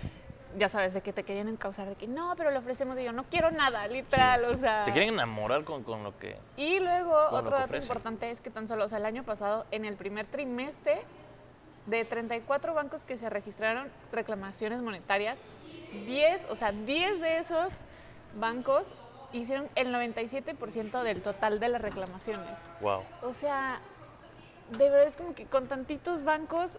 ya 0.57 0.68
sabes, 0.68 0.94
de 0.94 1.00
que 1.02 1.12
te 1.12 1.24
querían 1.24 1.48
encauzar, 1.48 1.88
de 1.88 1.96
que 1.96 2.07
no, 2.07 2.35
pero 2.37 2.50
le 2.52 2.59
ofrecemos 2.59 2.96
y 2.98 3.05
yo 3.05 3.12
no 3.12 3.24
quiero 3.24 3.50
nada, 3.50 3.87
literal, 3.88 4.44
o 4.44 4.57
sea. 4.57 4.85
Te 4.85 4.92
quieren 4.92 5.14
enamorar 5.14 5.64
con, 5.64 5.83
con 5.83 6.05
lo 6.05 6.16
que... 6.18 6.37
Y 6.57 6.79
luego, 6.79 7.12
otro 7.31 7.50
dato 7.50 7.76
importante 7.76 8.31
es 8.31 8.40
que 8.40 8.50
tan 8.50 8.68
solo, 8.68 8.85
o 8.85 8.88
sea, 8.88 8.98
el 8.98 9.05
año 9.07 9.24
pasado, 9.24 9.66
en 9.72 9.85
el 9.85 9.96
primer 9.96 10.26
trimestre, 10.26 11.02
de 11.87 12.05
34 12.05 12.72
bancos 12.74 13.05
que 13.05 13.18
se 13.18 13.29
registraron 13.31 13.88
reclamaciones 14.12 14.81
monetarias, 14.83 15.40
10, 16.07 16.46
o 16.50 16.55
sea, 16.57 16.72
10 16.72 17.20
de 17.20 17.38
esos 17.38 17.68
bancos 18.38 18.87
hicieron 19.33 19.69
el 19.75 19.93
97% 19.95 21.03
del 21.03 21.23
total 21.23 21.61
de 21.61 21.69
las 21.69 21.81
reclamaciones. 21.83 22.59
Wow. 22.81 23.03
O 23.23 23.33
sea, 23.33 23.81
de 24.79 24.91
verdad 24.91 25.07
es 25.07 25.17
como 25.17 25.35
que 25.35 25.47
con 25.47 25.67
tantitos 25.69 26.25
bancos 26.25 26.79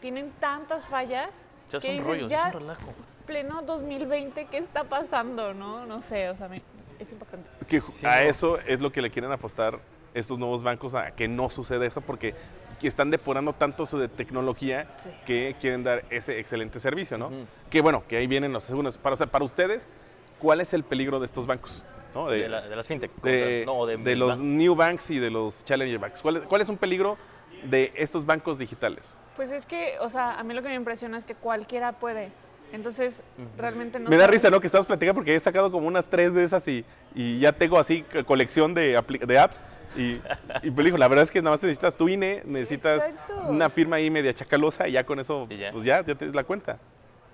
tienen 0.00 0.30
tantas 0.40 0.86
fallas 0.86 1.30
Ya 1.70 1.80
que 1.80 1.86
son 1.88 1.90
dices, 1.96 2.06
rollos, 2.06 2.30
ya 2.30 2.48
es 2.48 2.54
un 2.54 2.60
relajo. 2.60 2.92
pleno 3.26 3.62
2020, 3.62 4.46
¿qué 4.46 4.58
está 4.58 4.84
pasando? 4.84 5.52
No, 5.54 5.86
no 5.86 6.02
sé, 6.02 6.28
o 6.30 6.36
sea, 6.36 6.48
me- 6.48 6.62
es 6.98 7.12
importante. 7.12 7.48
Que 7.68 7.80
Sí, 7.80 8.06
a 8.06 8.16
no. 8.22 8.28
eso 8.28 8.58
es 8.60 8.80
lo 8.80 8.90
que 8.92 9.02
le 9.02 9.10
quieren 9.10 9.30
apostar 9.32 9.78
estos 10.14 10.38
nuevos 10.38 10.62
bancos, 10.62 10.94
a 10.94 11.10
que 11.12 11.28
no 11.28 11.50
suceda 11.50 11.84
eso, 11.86 12.00
porque 12.00 12.34
que 12.80 12.88
están 12.88 13.10
depurando 13.10 13.52
tanto 13.52 13.86
su 13.86 13.98
de 13.98 14.08
tecnología 14.08 14.88
Sí. 14.98 15.10
que 15.26 15.56
quieren 15.60 15.82
dar 15.82 16.04
ese 16.10 16.38
excelente 16.38 16.78
servicio, 16.80 17.18
¿no? 17.18 17.30
Que 17.70 17.80
bueno, 17.82 18.04
que 18.08 18.16
ahí 18.16 18.26
vienen 18.26 18.52
los 18.52 18.62
segundos. 18.64 18.96
Para, 18.98 19.14
o 19.14 19.16
sea, 19.16 19.26
para 19.26 19.44
ustedes, 19.44 19.92
¿cuál 20.38 20.60
es 20.60 20.72
el 20.74 20.82
peligro 20.84 21.18
de 21.20 21.26
estos 21.26 21.46
bancos? 21.46 21.84
¿no? 22.14 22.28
De, 22.28 22.48
la- 22.48 22.62
de 22.66 22.74
las 22.74 22.86
fintech. 22.88 23.10
de- 23.22 23.64
no, 23.66 23.84
de, 23.86 23.96
de 23.98 24.16
los 24.16 24.38
new 24.38 24.74
banks 24.74 25.10
y 25.10 25.18
de 25.18 25.30
los 25.30 25.64
challenger 25.64 25.98
banks. 25.98 26.22
¿Cuál, 26.22 26.36
es- 26.38 26.42
cuál 26.44 26.60
es 26.62 26.68
un 26.68 26.76
peligro 26.78 27.16
de 27.64 27.92
estos 27.96 28.24
bancos 28.24 28.58
digitales? 28.58 29.16
Pues 29.36 29.52
es 29.52 29.66
que, 29.66 29.96
o 30.00 30.08
sea, 30.08 30.38
a 30.38 30.42
mí 30.42 30.54
lo 30.54 30.62
que 30.62 30.68
me 30.68 30.74
impresiona 30.74 31.18
es 31.18 31.24
que 31.24 31.34
cualquiera 31.34 31.92
puede. 31.92 32.30
Entonces, 32.72 33.22
realmente 33.56 33.98
no 33.98 34.10
Me 34.10 34.16
da 34.16 34.24
sabes- 34.24 34.36
risa, 34.42 34.50
¿no? 34.50 34.60
Que 34.60 34.66
estamos 34.66 34.86
platicando 34.86 35.14
porque 35.14 35.34
he 35.34 35.40
sacado 35.40 35.70
como 35.70 35.86
unas 35.86 36.08
tres 36.08 36.34
de 36.34 36.44
esas 36.44 36.66
y, 36.68 36.84
y 37.14 37.38
ya 37.38 37.52
tengo 37.52 37.78
así 37.78 38.02
co- 38.02 38.24
colección 38.26 38.74
de, 38.74 38.96
apps. 38.96 39.64
Y, 39.96 40.20
y 40.62 40.70
pues, 40.70 40.84
digo, 40.84 40.96
la 40.98 41.08
verdad 41.08 41.22
es 41.22 41.30
que 41.30 41.40
nada 41.40 41.52
más 41.52 41.62
necesitas 41.62 41.96
tu 41.96 42.08
INE, 42.08 42.42
necesitas 42.44 43.06
Exacto. 43.06 43.42
una 43.48 43.70
firma 43.70 43.96
ahí 43.96 44.10
media 44.10 44.34
chacalosa 44.34 44.86
y 44.88 44.92
ya 44.92 45.04
con 45.04 45.18
eso, 45.18 45.46
ya. 45.48 45.70
pues 45.72 45.84
ya, 45.84 46.04
ya 46.04 46.14
tienes 46.14 46.34
la 46.34 46.44
cuenta. 46.44 46.78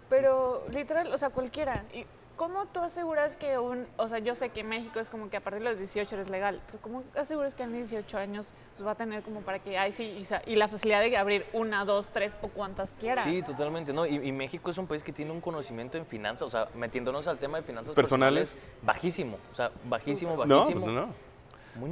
Pero 0.08 0.64
literal, 0.70 1.12
o 1.12 1.18
sea, 1.18 1.30
cualquiera. 1.30 1.84
¿Y 1.92 2.06
cómo 2.36 2.66
tú 2.66 2.80
aseguras 2.80 3.36
que 3.36 3.58
un, 3.58 3.86
o 3.96 4.08
sea, 4.08 4.18
yo 4.18 4.34
sé 4.34 4.50
que 4.50 4.60
en 4.60 4.68
México 4.68 5.00
es 5.00 5.10
como 5.10 5.30
que 5.30 5.36
a 5.36 5.40
partir 5.40 5.62
de 5.62 5.70
los 5.70 5.78
18 5.78 6.14
eres 6.16 6.30
legal, 6.30 6.60
pero 6.66 6.78
cómo 6.82 7.04
aseguras 7.16 7.54
que 7.54 7.62
a 7.62 7.66
18 7.66 8.18
años 8.18 8.46
pues, 8.76 8.86
va 8.86 8.92
a 8.92 8.94
tener 8.94 9.22
como 9.22 9.40
para 9.40 9.58
que, 9.58 9.78
ay, 9.78 9.92
sí, 9.92 10.24
y, 10.46 10.56
la 10.56 10.68
facilidad 10.68 11.00
de 11.00 11.16
abrir 11.16 11.46
una, 11.52 11.84
dos, 11.84 12.10
tres 12.12 12.36
o 12.42 12.48
cuantas 12.48 12.94
quiera? 12.98 13.22
Sí, 13.22 13.42
totalmente, 13.42 13.92
¿no? 13.92 14.06
Y, 14.06 14.16
y 14.16 14.32
México 14.32 14.70
es 14.70 14.78
un 14.78 14.86
país 14.86 15.02
que 15.02 15.12
tiene 15.12 15.30
un 15.30 15.40
conocimiento 15.40 15.98
en 15.98 16.06
finanzas, 16.06 16.42
o 16.42 16.50
sea, 16.50 16.68
metiéndonos 16.74 17.26
al 17.26 17.38
tema 17.38 17.58
de 17.58 17.62
finanzas 17.62 17.94
Personales. 17.94 18.58
bajísimo, 18.82 19.38
o 19.52 19.54
sea, 19.54 19.70
bajísimo, 19.84 20.44
No, 20.44 20.58
bajísimo. 20.58 20.80
pues 20.80 20.94
no. 20.94 21.08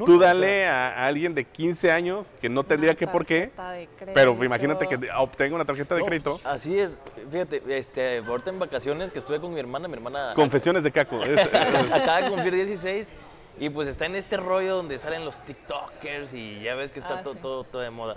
Tú 0.07 0.19
dale 0.19 0.67
a, 0.67 0.89
a 1.03 1.07
alguien 1.07 1.35
de 1.35 1.45
15 1.45 1.91
años 1.91 2.31
que 2.41 2.49
no 2.49 2.63
tendría 2.63 2.95
que 2.95 3.07
por 3.07 3.27
qué, 3.27 3.51
pero 4.15 4.33
imagínate 4.45 4.87
que 4.87 4.99
obtenga 5.17 5.55
una 5.57 5.65
tarjeta 5.65 5.95
de 5.95 6.01
no, 6.03 6.07
crédito. 6.07 6.41
Así 6.45 6.79
es, 6.79 6.97
fíjate, 7.31 7.63
este, 7.77 8.19
ahorita 8.19 8.51
en 8.51 8.59
vacaciones 8.61 9.11
que 9.11 9.19
estuve 9.19 9.41
con 9.41 9.53
mi 9.53 9.59
hermana, 9.59 9.89
mi 9.89 9.95
hermana 9.95 10.33
Confesiones 10.35 10.85
de 10.85 10.93
Caco. 10.93 11.23
es- 11.25 11.47
acaba 11.93 12.23
de 12.23 12.31
cumplir 12.31 12.55
16 12.55 13.09
y 13.59 13.71
pues 13.71 13.89
está 13.89 14.07
en 14.07 14.15
este 14.15 14.37
rollo 14.37 14.77
donde 14.77 14.99
salen 14.99 15.25
los 15.25 15.41
TikTokers 15.45 16.33
y 16.35 16.61
ya 16.63 16.75
ves 16.75 16.93
que 16.93 17.01
está 17.01 17.19
Ah, 17.19 17.23
todo, 17.23 17.35
sí. 17.35 17.41
todo, 17.43 17.65
todo 17.65 17.83
de 17.83 17.91
moda. 17.91 18.17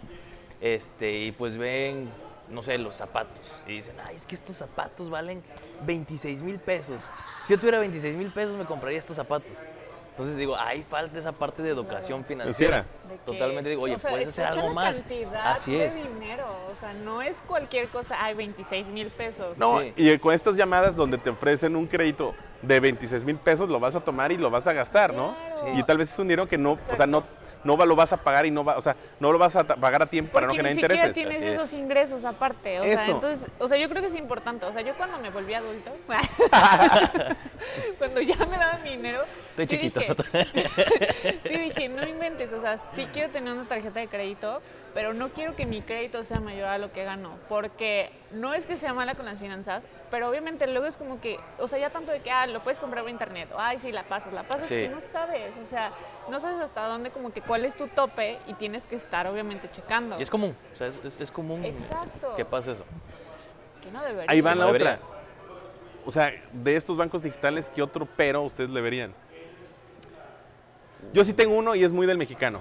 Este, 0.61 1.11
y 1.19 1.31
pues 1.31 1.57
ven, 1.57 2.09
no 2.49 2.61
sé, 2.61 2.77
los 2.77 2.95
zapatos 2.95 3.51
y 3.67 3.73
dicen, 3.73 3.95
ay, 4.05 4.15
es 4.15 4.25
que 4.25 4.35
estos 4.35 4.55
zapatos 4.55 5.09
valen 5.09 5.43
26 5.85 6.43
mil 6.43 6.59
pesos. 6.59 7.01
Si 7.43 7.53
yo 7.53 7.59
tuviera 7.59 7.79
26 7.79 8.15
mil 8.15 8.31
pesos 8.31 8.55
me 8.55 8.65
compraría 8.65 8.99
estos 8.99 9.15
zapatos. 9.15 9.51
Entonces 10.15 10.37
digo, 10.37 10.55
ahí 10.55 10.81
falta 10.89 11.19
esa 11.19 11.33
parte 11.33 11.61
de 11.61 11.69
educación 11.71 12.23
financiera. 12.23 12.85
De 13.09 13.17
Totalmente 13.25 13.69
digo, 13.69 13.81
oye, 13.81 13.95
o 13.95 13.99
sea, 13.99 14.11
puedes 14.11 14.29
hacer 14.29 14.45
algo 14.45 14.69
la 14.69 14.73
más. 14.73 14.95
cantidad 14.99 15.51
Así 15.51 15.73
de 15.73 15.87
es. 15.87 15.95
dinero, 15.95 16.45
o 16.71 16.79
sea, 16.79 16.93
no 16.93 17.21
es 17.21 17.35
cualquier 17.45 17.89
cosa, 17.89 18.23
hay 18.23 18.33
26 18.33 18.87
mil 18.87 19.09
pesos. 19.09 19.57
No, 19.57 19.81
Sí. 19.81 19.91
y 19.97 20.17
con 20.19 20.33
estas 20.33 20.55
llamadas 20.55 20.95
donde 20.95 21.17
te 21.17 21.31
ofrecen 21.31 21.75
un 21.75 21.85
crédito 21.85 22.33
de 22.61 22.79
26 22.79 23.25
mil 23.25 23.35
pesos, 23.35 23.67
lo 23.67 23.77
vas 23.77 23.97
a 23.97 23.99
tomar 24.05 24.31
y 24.31 24.37
lo 24.37 24.49
vas 24.49 24.67
a 24.67 24.71
gastar, 24.73 25.13
¿no? 25.13 25.35
Y 25.73 25.83
tal 25.83 25.97
vez 25.97 26.09
es 26.13 26.17
un 26.17 26.29
dinero 26.29 26.47
que 26.47 26.57
no, 26.57 26.77
o 26.89 26.95
sea, 26.95 27.07
no, 27.07 27.21
no 27.65 27.75
va- 27.75 27.85
lo 27.85 27.95
vas 27.97 28.13
a 28.13 28.17
pagar 28.17 28.45
y 28.45 28.51
no 28.51 28.63
va, 28.63 28.77
o 28.77 28.81
sea, 28.81 28.95
no 29.19 29.31
lo 29.33 29.37
vas 29.37 29.55
a 29.57 29.65
pagar 29.65 30.01
a 30.03 30.05
tiempo 30.05 30.31
para 30.31 30.47
no 30.47 30.53
Porque 30.53 30.61
generar 30.69 30.75
ni 30.75 30.81
siquiera 30.81 31.07
intereses. 31.07 31.15
tienes 31.15 31.37
Así 31.37 31.47
es. 31.47 31.53
esos 31.55 31.73
ingresos 31.73 32.23
aparte. 32.23 32.79
O 32.79 32.83
Eso. 32.83 33.03
sea, 33.03 33.13
entonces, 33.15 33.47
o 33.59 33.67
sea, 33.67 33.77
yo 33.77 33.89
creo 33.89 34.01
que 34.01 34.07
es 34.07 34.15
importante. 34.15 34.65
O 34.65 34.71
sea, 34.71 34.81
yo 34.81 34.93
cuando 34.95 35.17
me 35.19 35.29
volví 35.31 35.53
adulto, 35.53 35.91
cuando 37.97 38.21
ya 38.21 38.37
me 38.45 38.57
daban 38.57 38.83
mi 38.83 38.91
dinero, 38.91 39.23
Estoy 39.57 39.67
sí 39.67 39.77
chiquito. 39.77 39.99
Dije, 39.99 41.39
inventes. 42.25 42.51
O 42.53 42.61
sea, 42.61 42.77
sí 42.77 43.07
quiero 43.13 43.31
tener 43.31 43.53
una 43.53 43.67
tarjeta 43.67 43.99
de 43.99 44.07
crédito, 44.07 44.61
pero 44.93 45.13
no 45.13 45.29
quiero 45.29 45.55
que 45.55 45.65
mi 45.65 45.81
crédito 45.81 46.23
sea 46.23 46.39
mayor 46.39 46.67
a 46.67 46.77
lo 46.77 46.91
que 46.91 47.03
gano. 47.03 47.37
Porque 47.49 48.11
no 48.31 48.53
es 48.53 48.65
que 48.65 48.77
sea 48.77 48.93
mala 48.93 49.15
con 49.15 49.25
las 49.25 49.39
finanzas, 49.39 49.83
pero 50.09 50.29
obviamente 50.29 50.67
luego 50.67 50.85
es 50.85 50.97
como 50.97 51.19
que, 51.19 51.37
o 51.59 51.67
sea, 51.67 51.79
ya 51.79 51.89
tanto 51.89 52.11
de 52.11 52.21
que, 52.21 52.31
ah, 52.31 52.47
lo 52.47 52.63
puedes 52.63 52.79
comprar 52.79 53.03
por 53.03 53.09
internet. 53.11 53.49
O, 53.53 53.59
ay, 53.59 53.77
sí, 53.79 53.91
la 53.91 54.03
pasas, 54.03 54.33
la 54.33 54.43
pasas. 54.43 54.67
Sí. 54.67 54.75
Que 54.75 54.89
no 54.89 55.01
sabes. 55.01 55.53
O 55.61 55.65
sea, 55.65 55.91
no 56.29 56.39
sabes 56.39 56.59
hasta 56.61 56.85
dónde, 56.87 57.09
como 57.11 57.31
que 57.31 57.41
cuál 57.41 57.65
es 57.65 57.75
tu 57.75 57.87
tope 57.87 58.39
y 58.47 58.53
tienes 58.53 58.87
que 58.87 58.95
estar, 58.95 59.27
obviamente, 59.27 59.69
checando. 59.71 60.15
Y 60.17 60.21
es 60.21 60.29
común, 60.29 60.55
o 60.73 60.75
sea, 60.75 60.87
es, 60.87 60.99
es- 61.03 61.19
es 61.19 61.31
común 61.31 61.63
Exacto. 61.65 62.33
que 62.35 62.45
pase 62.45 62.71
eso. 62.71 62.85
Que 63.83 63.91
no 63.91 64.01
debería. 64.03 64.31
Ahí 64.31 64.41
va 64.41 64.55
la 64.55 64.67
otra. 64.67 64.99
O 66.07 66.11
sea, 66.11 66.31
de 66.51 66.75
estos 66.75 66.95
bancos 66.97 67.23
digitales, 67.23 67.69
¿qué 67.69 67.81
otro 67.81 68.07
pero 68.15 68.43
ustedes 68.43 68.69
le 68.69 68.79
verían? 68.79 69.13
Yo 71.13 71.23
sí 71.23 71.33
tengo 71.33 71.55
uno 71.55 71.75
y 71.75 71.83
es 71.83 71.91
muy 71.91 72.07
del 72.07 72.17
mexicano. 72.17 72.59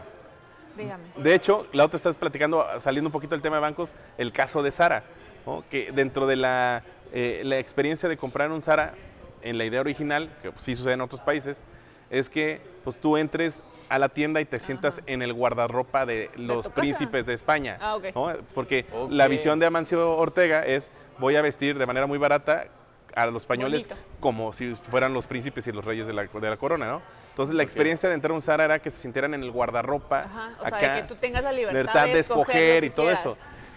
Dígame. 0.77 1.05
De 1.17 1.35
hecho, 1.35 1.67
la 1.73 1.85
otra 1.85 1.97
estás 1.97 2.17
platicando, 2.17 2.67
saliendo 2.81 3.09
un 3.09 3.13
poquito 3.13 3.35
del 3.35 3.43
tema 3.43 3.57
de 3.57 3.63
bancos, 3.63 3.95
el 4.19 4.33
caso 4.33 4.63
de 4.63 4.71
Sara, 4.71 5.05
¿no? 5.47 5.65
que 5.71 5.93
dentro 5.93 6.27
de 6.27 6.37
la, 6.37 6.83
eh, 7.13 7.43
la 7.45 7.59
experiencia 7.59 8.09
de 8.09 8.17
comprar 8.17 8.51
un 8.51 8.61
Sara, 8.61 8.95
en 9.43 9.59
la 9.59 9.65
idea 9.65 9.81
original, 9.81 10.31
que 10.43 10.51
pues, 10.51 10.65
sí 10.65 10.75
sucede 10.75 10.95
en 10.95 11.03
otros 11.03 11.21
países, 11.21 11.63
es 12.11 12.31
que 12.31 12.61
pues 12.83 12.99
tú 12.99 13.17
entres 13.17 13.63
a 13.89 13.99
la 13.99 14.09
tienda 14.09 14.41
y 14.41 14.45
te 14.45 14.59
sientas 14.59 15.03
en 15.07 15.23
el 15.23 15.33
guardarropa 15.33 16.07
de 16.07 16.31
los 16.37 16.67
casa. 16.69 16.75
príncipes 16.81 17.27
de 17.27 17.35
España. 17.35 17.79
Ah, 17.81 17.97
ok. 17.97 18.07
¿no? 18.15 18.33
Porque 18.55 18.87
la 19.11 19.29
visión 19.29 19.59
de 19.59 19.67
Amancio 19.67 20.17
Ortega 20.17 20.65
es 20.65 20.93
voy 21.19 21.37
a 21.37 21.43
vestir 21.43 21.79
de 21.79 21.87
manera 21.87 22.07
muy 22.07 22.19
barata 22.19 22.67
a 23.15 23.27
los 23.27 23.43
españoles 23.43 23.89
Bonito. 23.89 24.07
como 24.21 24.53
si 24.53 24.75
fueran 24.75 25.13
los 25.13 25.27
príncipes 25.27 25.67
y 25.67 25.73
los 25.73 25.85
reyes 25.85 26.07
de 26.07 26.13
la, 26.13 26.25
de 26.25 26.51
la 26.51 26.57
corona, 26.57 26.87
¿no? 26.87 27.03
Entonces 27.31 27.55
la 27.55 27.63
experiencia 27.63 28.09
de 28.09 28.15
entrar 28.15 28.33
a 28.33 28.35
un 28.35 28.43
Zara 28.43 28.65
era 28.65 28.79
que 28.79 28.91
se 28.91 29.01
sintieran 29.01 29.35
en 29.35 29.43
el 29.43 29.51
guardarropa, 29.51 30.21
Ajá, 30.21 30.51
o 30.61 30.69
sea, 30.69 30.77
acá, 30.77 30.95
de 30.95 31.03
que 31.03 31.09
tú 31.09 31.17
tengas 31.17 31.43
la 31.43 31.53
libertad, 31.53 31.81
libertad 31.81 32.07
de 32.07 32.19
escoger 32.19 32.85
y 32.85 32.91
todo 32.91 33.11
eso. 33.11 33.37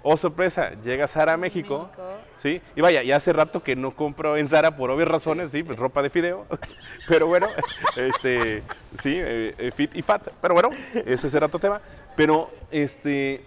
Oh, 0.09 0.15
sorpresa, 0.15 0.71
llega 0.81 1.07
Zara 1.07 1.33
a 1.33 1.37
México, 1.37 1.89
México. 1.89 2.17
¿sí? 2.37 2.61
Y 2.75 2.81
vaya, 2.81 3.03
ya 3.03 3.17
hace 3.17 3.33
rato 3.33 3.61
que 3.61 3.75
no 3.75 3.91
compro 3.91 4.37
en 4.37 4.47
Zara 4.47 4.77
por 4.77 4.89
obvias 4.89 5.09
razones, 5.09 5.51
sí, 5.51 5.63
pues 5.63 5.77
ropa 5.77 6.01
de 6.01 6.09
fideo. 6.09 6.45
Pero 7.09 7.27
bueno, 7.27 7.47
este, 7.97 8.63
sí, 9.01 9.15
eh, 9.15 9.53
eh, 9.57 9.71
fit 9.71 9.95
y 9.95 10.01
fat. 10.01 10.29
Pero 10.41 10.53
bueno, 10.53 10.69
ese 11.05 11.29
será 11.29 11.47
otro 11.47 11.59
tema. 11.59 11.81
Pero, 12.15 12.49
este, 12.71 13.43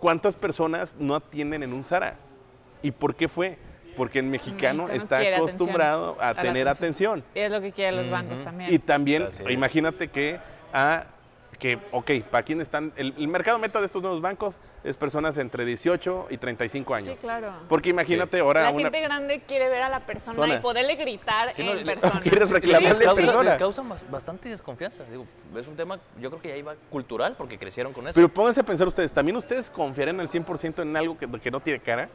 ¿cuántas 0.00 0.36
personas 0.36 0.96
no 0.98 1.14
atienden 1.14 1.62
en 1.62 1.72
un 1.72 1.84
Zara? 1.84 2.16
¿Y 2.82 2.90
por 2.90 3.14
qué 3.14 3.28
fue? 3.28 3.58
Porque 3.96 4.18
el 4.18 4.26
mexicano 4.26 4.88
está 4.88 5.18
quiere 5.20 5.36
acostumbrado 5.36 6.10
atención, 6.20 6.38
a, 6.38 6.42
tener 6.42 6.68
atención. 6.68 7.24
Y 7.34 7.38
es 7.40 7.50
lo 7.50 7.60
que 7.60 7.72
quieren 7.72 7.96
los 7.96 8.10
bancos 8.10 8.42
también. 8.42 8.72
Y 8.72 8.78
también, 8.78 9.28
imagínate 9.48 10.08
que, 10.08 10.38
ah, 10.72 11.04
que, 11.58 11.78
ok, 11.90 12.10
¿para 12.30 12.42
quién 12.42 12.60
están? 12.60 12.92
El, 12.96 13.14
el 13.16 13.28
mercado 13.28 13.58
meta 13.58 13.80
de 13.80 13.86
estos 13.86 14.02
nuevos 14.02 14.20
bancos 14.20 14.58
es 14.84 14.98
personas 14.98 15.38
entre 15.38 15.64
18 15.64 16.26
y 16.28 16.36
35 16.36 16.94
años. 16.94 17.16
Sí, 17.16 17.22
claro. 17.24 17.50
Porque 17.66 17.88
imagínate 17.88 18.38
ahora 18.40 18.64
la 18.64 18.70
una... 18.72 18.82
gente 18.82 19.00
grande 19.00 19.40
quiere 19.48 19.70
ver 19.70 19.80
a 19.80 19.88
la 19.88 20.00
persona 20.00 20.54
y 20.54 20.58
poderle 20.58 20.96
gritar 20.96 21.54
Sí, 21.54 21.64
no, 21.64 21.72
en 21.72 21.86
le- 21.86 21.94
persona. 21.96 22.20
¿Quieres 22.22 22.40
Les 22.40 22.50
reclamarle 22.50 23.04
causa, 23.04 23.14
persona? 23.22 23.42
les 23.50 23.58
causa 23.58 23.82
bas- 23.82 24.10
bastante 24.10 24.50
desconfianza. 24.50 25.04
Digo, 25.10 25.24
es 25.58 25.66
un 25.66 25.76
tema, 25.76 25.98
yo 26.20 26.28
creo 26.28 26.42
que 26.42 26.48
ya 26.50 26.56
iba 26.56 26.74
cultural 26.90 27.34
porque 27.38 27.56
crecieron 27.58 27.94
con 27.94 28.06
eso. 28.06 28.14
Pero 28.14 28.28
pónganse 28.28 28.60
a 28.60 28.64
pensar 28.64 28.86
ustedes, 28.86 29.10
¿también 29.10 29.36
ustedes 29.36 29.70
confiarían 29.70 30.20
al 30.20 30.28
100% 30.28 30.82
en 30.82 30.94
algo 30.94 31.16
que, 31.16 31.26
que 31.40 31.50
no 31.50 31.60
tiene 31.60 31.80
cara? 31.80 32.10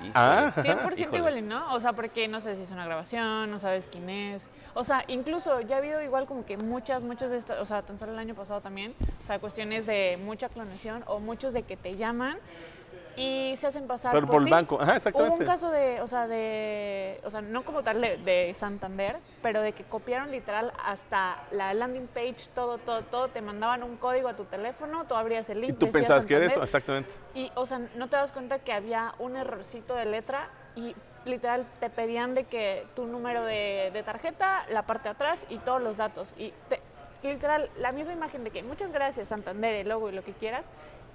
Híjole. 0.00 0.12
Ah. 0.14 0.52
100% 0.56 0.98
Híjole. 0.98 1.18
igual 1.18 1.38
y 1.38 1.42
no, 1.42 1.74
o 1.74 1.80
sea, 1.80 1.92
porque 1.92 2.28
no 2.28 2.40
sé 2.40 2.56
si 2.56 2.62
es 2.62 2.70
una 2.70 2.84
grabación, 2.84 3.50
no 3.50 3.58
sabes 3.58 3.88
quién 3.90 4.08
es. 4.08 4.42
O 4.74 4.84
sea, 4.84 5.04
incluso 5.08 5.60
ya 5.62 5.76
ha 5.76 5.78
habido 5.78 6.02
igual 6.02 6.26
como 6.26 6.44
que 6.44 6.56
muchas, 6.56 7.02
muchas 7.02 7.30
de 7.30 7.38
estas, 7.38 7.58
o 7.58 7.66
sea, 7.66 7.82
tan 7.82 7.98
solo 7.98 8.12
el 8.12 8.18
año 8.18 8.34
pasado 8.34 8.60
también, 8.60 8.94
o 9.22 9.26
sea, 9.26 9.38
cuestiones 9.38 9.86
de 9.86 10.18
mucha 10.22 10.48
clonación 10.48 11.02
o 11.06 11.18
muchos 11.18 11.52
de 11.52 11.64
que 11.64 11.76
te 11.76 11.96
llaman 11.96 12.38
y 13.18 13.56
se 13.56 13.66
hacen 13.66 13.86
pasar 13.86 14.12
Pero 14.12 14.26
por 14.26 14.42
el 14.42 14.48
banco, 14.48 14.76
ajá, 14.80 14.92
Hubo 14.92 14.96
exactamente. 14.96 15.42
un 15.42 15.46
caso 15.48 15.70
de, 15.70 16.00
o 16.00 16.06
sea, 16.06 16.26
de, 16.28 17.20
o 17.24 17.30
sea, 17.30 17.40
no 17.40 17.64
como 17.64 17.82
tal 17.82 18.00
de, 18.00 18.16
de 18.18 18.54
Santander, 18.54 19.18
pero 19.42 19.60
de 19.60 19.72
que 19.72 19.84
copiaron 19.84 20.30
literal 20.30 20.72
hasta 20.84 21.42
la 21.50 21.74
landing 21.74 22.06
page, 22.06 22.48
todo, 22.54 22.78
todo, 22.78 23.02
todo, 23.02 23.28
te 23.28 23.42
mandaban 23.42 23.82
un 23.82 23.96
código 23.96 24.28
a 24.28 24.36
tu 24.36 24.44
teléfono, 24.44 25.04
tú 25.06 25.14
abrías 25.14 25.48
el 25.50 25.60
link. 25.60 25.70
Y 25.70 25.72
tú 25.74 25.90
pensabas 25.90 26.24
que 26.26 26.34
era 26.36 26.46
eso, 26.46 26.64
Santander, 26.66 27.02
exactamente. 27.04 27.14
y, 27.34 27.52
o 27.54 27.66
sea, 27.66 27.80
no 27.96 28.08
te 28.08 28.16
das 28.16 28.32
cuenta 28.32 28.58
que 28.60 28.72
había 28.72 29.14
un 29.18 29.36
errorcito 29.36 29.94
de 29.94 30.04
letra 30.06 30.48
y 30.76 30.94
literal 31.24 31.66
te 31.80 31.90
pedían 31.90 32.34
de 32.34 32.44
que 32.44 32.86
tu 32.94 33.04
número 33.06 33.42
de, 33.44 33.90
de 33.92 34.02
tarjeta, 34.02 34.64
la 34.70 34.82
parte 34.82 35.04
de 35.04 35.10
atrás 35.10 35.46
y 35.50 35.58
todos 35.58 35.82
los 35.82 35.96
datos. 35.96 36.32
Y 36.38 36.54
te- 36.68 36.80
literal, 37.22 37.68
la 37.78 37.90
misma 37.92 38.12
imagen 38.12 38.44
de 38.44 38.50
que 38.50 38.62
muchas 38.62 38.92
gracias 38.92 39.28
Santander, 39.28 39.74
el 39.74 39.88
logo 39.88 40.08
y 40.08 40.12
lo 40.12 40.22
que 40.22 40.32
quieras, 40.32 40.64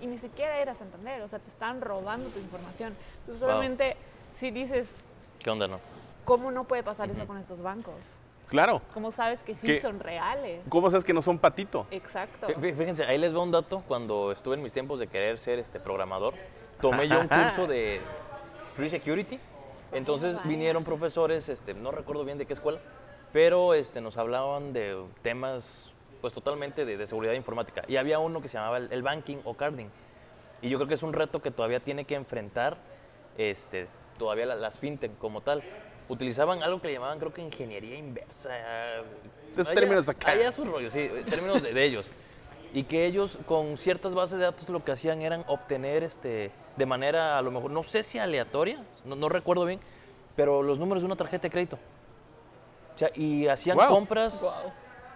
y 0.02 0.08
ni 0.08 0.18
siquiera 0.18 0.58
era 0.60 0.76
Santander, 0.76 1.22
o 1.22 1.28
sea, 1.28 1.40
te 1.40 1.50
estaban 1.50 1.82
robando 1.82 2.30
tu 2.30 2.40
información. 2.40 2.96
Entonces, 3.22 3.42
Wow. 3.42 3.50
solamente 3.52 3.96
si 4.36 4.52
dices, 4.52 4.94
¿Qué 5.40 5.50
onda, 5.50 5.68
no? 5.68 5.80
¿cómo 6.26 6.52
no 6.52 6.64
puede 6.64 6.84
pasar 6.84 7.10
eso 7.10 7.26
con 7.28 7.38
estos 7.38 7.62
bancos? 7.62 7.96
Claro. 8.48 8.82
¿Cómo 8.94 9.12
sabes 9.12 9.42
que 9.44 9.56
sí 9.56 9.66
¿Qué? 9.68 9.82
son 9.82 10.00
reales? 10.00 10.62
¿Cómo 10.70 10.90
sabes 10.90 11.04
que 11.04 11.14
no 11.14 11.22
son 11.22 11.40
patito? 11.40 11.88
Exacto. 11.92 12.48
Fí- 12.48 12.56
fí- 12.56 12.76
Fíjense, 12.76 13.04
ahí 13.06 13.18
les 13.18 13.36
va 13.36 13.42
un 13.42 13.52
dato. 13.52 13.84
Cuando 13.88 14.32
estuve 14.32 14.56
en 14.56 14.62
mis 14.62 14.72
tiempos 14.72 15.00
de 15.00 15.08
querer 15.08 15.40
ser 15.40 15.60
este 15.60 15.80
programador, 15.80 16.34
tomé 16.80 17.08
yo 17.08 17.20
un 17.20 17.28
curso 17.28 17.66
de 17.68 18.00
Free 18.74 18.90
Security. 18.90 19.40
Entonces 19.92 20.40
vinieron 20.46 20.84
profesores, 20.84 21.50
este, 21.50 21.74
no 21.74 21.92
recuerdo 21.92 22.26
bien 22.26 22.38
de 22.38 22.46
qué 22.46 22.54
escuela, 22.54 22.80
pero 23.32 23.74
este, 23.74 24.02
nos 24.02 24.18
hablaban 24.18 24.74
de 24.74 25.04
temas 25.22 25.93
pues 26.24 26.34
totalmente 26.34 26.86
de, 26.86 26.96
de 26.96 27.06
seguridad 27.06 27.34
informática. 27.34 27.84
Y 27.86 27.98
había 27.98 28.18
uno 28.18 28.42
que 28.42 28.48
se 28.48 28.54
llamaba 28.58 28.78
el, 28.78 28.88
el 28.94 29.04
banking 29.04 29.40
o 29.44 29.56
carding. 29.56 29.90
Y 30.62 30.70
yo 30.70 30.78
creo 30.78 30.88
que 30.88 30.94
es 30.94 31.04
un 31.04 31.12
reto 31.12 31.42
que 31.42 31.52
todavía 31.52 31.82
tiene 31.82 32.06
que 32.06 32.16
enfrentar 32.16 32.78
este, 33.38 33.88
todavía 34.18 34.46
la- 34.46 34.56
las 34.56 34.80
fintech 34.80 35.18
como 35.18 35.42
tal. 35.42 35.62
Utilizaban 36.08 36.64
algo 36.64 36.80
que 36.80 36.88
le 36.88 36.94
llamaban, 36.94 37.20
creo 37.20 37.34
que 37.34 37.42
ingeniería 37.42 37.98
inversa. 37.98 38.52
Esos 39.52 39.68
Allá- 39.68 39.82
términos 39.82 40.08
acá. 40.08 40.32
allá 40.32 40.50
sus 40.54 40.66
rollos, 40.66 40.94
sí, 40.94 41.10
términos 41.30 41.62
de, 41.62 41.74
de 41.74 41.84
ellos. 41.84 42.06
Y 42.74 42.84
que 42.84 43.06
ellos 43.06 43.38
con 43.46 43.76
ciertas 43.78 44.14
bases 44.16 44.40
de 44.40 44.46
datos 44.46 44.70
lo 44.70 44.82
que 44.82 44.94
hacían 44.94 45.22
eran 45.24 45.44
obtener 45.48 46.04
este, 46.04 46.52
de 46.78 46.86
manera 46.86 47.38
a 47.38 47.42
lo 47.42 47.52
mejor, 47.52 47.70
no 47.70 47.84
sé 47.84 48.02
si 48.02 48.18
aleatoria, 48.18 48.82
no, 49.04 49.18
no 49.18 49.28
recuerdo 49.28 49.66
bien, 49.66 49.82
pero 50.38 50.64
los 50.64 50.80
números 50.80 51.02
de 51.02 51.08
una 51.08 51.18
tarjeta 51.18 51.42
de 51.44 51.50
crédito. 51.52 51.78
O 52.96 52.98
sea, 52.98 53.12
y 53.14 53.48
hacían 53.50 53.76
Wow. 53.76 53.90
compras 53.90 54.66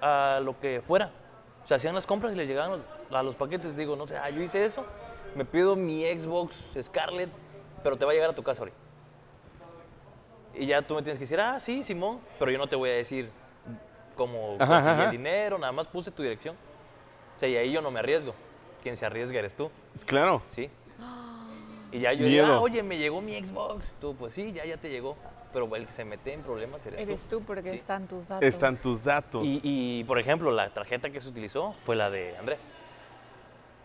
a 0.02 0.40
lo 0.44 0.60
que 0.60 0.82
fuera. 0.86 1.12
O 1.64 1.68
sea, 1.68 1.78
hacían 1.78 1.96
las 1.96 2.06
compras 2.06 2.34
y 2.34 2.36
les 2.36 2.48
llegaban 2.48 2.72
los- 2.72 2.82
a 3.18 3.24
los 3.24 3.36
paquetes. 3.36 3.76
Digo, 3.76 3.96
no 3.96 4.08
sé, 4.08 4.18
ah, 4.18 4.30
yo 4.30 4.42
hice 4.42 4.64
eso, 4.66 4.86
me 5.36 5.46
pido 5.46 5.76
mi 5.76 6.04
Xbox 6.06 6.56
Scarlett, 6.82 7.30
pero 7.84 7.98
te 7.98 8.06
va 8.06 8.12
a 8.12 8.14
llegar 8.14 8.30
a 8.30 8.36
tu 8.36 8.44
casa 8.44 8.62
ahorita. 8.62 8.78
Y 10.56 10.66
ya 10.66 10.82
tú 10.82 10.96
me 10.96 11.02
tienes 11.04 11.18
que 11.20 11.24
decir, 11.26 11.40
ah, 11.40 11.60
sí, 11.60 11.84
Simón, 11.84 12.20
pero 12.40 12.50
yo 12.52 12.58
no 12.58 12.68
te 12.68 12.76
voy 12.76 12.90
a 12.90 12.94
decir 12.94 13.30
cómo 14.16 14.56
Ajá, 14.60 14.74
conseguí 14.78 14.94
ajá. 14.96 15.06
el 15.06 15.12
dinero, 15.12 15.58
nada 15.60 15.72
más 15.72 15.86
puse 15.88 16.10
tu 16.10 16.24
dirección. 16.24 16.56
O 17.36 17.40
sea, 17.40 17.48
y 17.48 17.56
ahí 17.58 17.72
yo 17.72 17.82
no 17.82 17.92
me 17.92 18.00
arriesgo. 18.00 18.34
Quien 18.82 18.98
se 18.98 19.06
arriesga 19.06 19.38
eres 19.40 19.56
tú, 19.56 19.70
Claro. 20.06 20.42
¿sí? 20.50 20.70
Y 21.92 22.00
ya 22.00 22.12
yo 22.14 22.26
digo, 22.26 22.46
ah, 22.48 22.60
oye, 22.60 22.82
me 22.84 22.98
llegó 22.98 23.22
mi 23.22 23.34
Xbox. 23.34 23.96
Tú, 24.02 24.16
pues 24.16 24.34
sí, 24.34 24.52
ya, 24.52 24.66
ya 24.66 24.78
te 24.78 24.90
llegó. 24.90 25.16
Pero 25.54 25.74
el 25.76 25.86
que 25.86 25.94
se 25.94 26.04
mete 26.06 26.34
en 26.34 26.42
problemas 26.42 26.86
eres, 26.86 27.00
Eres 27.00 27.22
tú 27.28 27.42
porque 27.42 27.72
Sí. 27.72 27.78
están 27.78 28.08
tus 28.08 28.28
datos. 28.28 28.44
Están 28.48 28.78
tus 28.78 29.04
datos. 29.04 29.44
Y, 29.46 29.62
y, 29.64 30.04
por 30.04 30.20
ejemplo, 30.20 30.52
la 30.52 30.70
tarjeta 30.70 31.10
que 31.10 31.22
se 31.22 31.30
utilizó 31.30 31.74
fue 31.84 31.96
la 31.96 32.10
de 32.10 32.36
Andrea. 32.38 32.58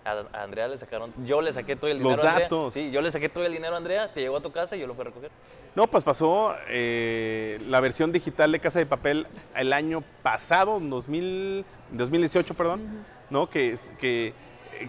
A, 0.05 0.25
a 0.37 0.43
Andrea 0.43 0.67
le 0.67 0.77
sacaron, 0.77 1.13
yo 1.25 1.41
le 1.41 1.53
saqué 1.53 1.77
todo 1.77 1.89
el 1.89 1.99
Los 1.99 2.15
dinero. 2.17 2.23
a 2.25 2.31
Andrea. 2.31 2.47
datos. 2.47 2.75
Sí, 2.75 2.91
yo 2.91 3.01
le 3.01 3.13
saqué 3.13 3.29
todo 3.29 3.45
el 3.47 3.53
dinero 3.53 3.75
a 3.75 3.77
Andrea, 3.77 4.13
te 4.13 4.21
llegó 4.21 4.37
a 4.39 4.41
tu 4.43 4.51
casa 4.51 4.75
y 4.75 4.81
yo 4.81 4.89
lo 4.89 4.95
fui 4.95 5.03
a 5.03 5.05
recoger. 5.05 5.31
No, 5.77 5.87
pues 5.87 6.03
pasó 6.03 6.57
eh, 6.69 7.61
la 7.69 7.79
versión 7.79 8.11
digital 8.11 8.51
de 8.51 8.59
Casa 8.59 8.81
de 8.81 8.87
Papel 8.87 9.29
el 9.55 9.73
año 9.73 10.03
pasado, 10.25 10.79
en 10.79 10.91
2000, 10.91 11.65
2018, 11.93 12.55
perdón, 12.55 13.05
¿no? 13.31 13.49
Que, 13.49 13.71
es- 13.75 13.93
que, 14.01 14.35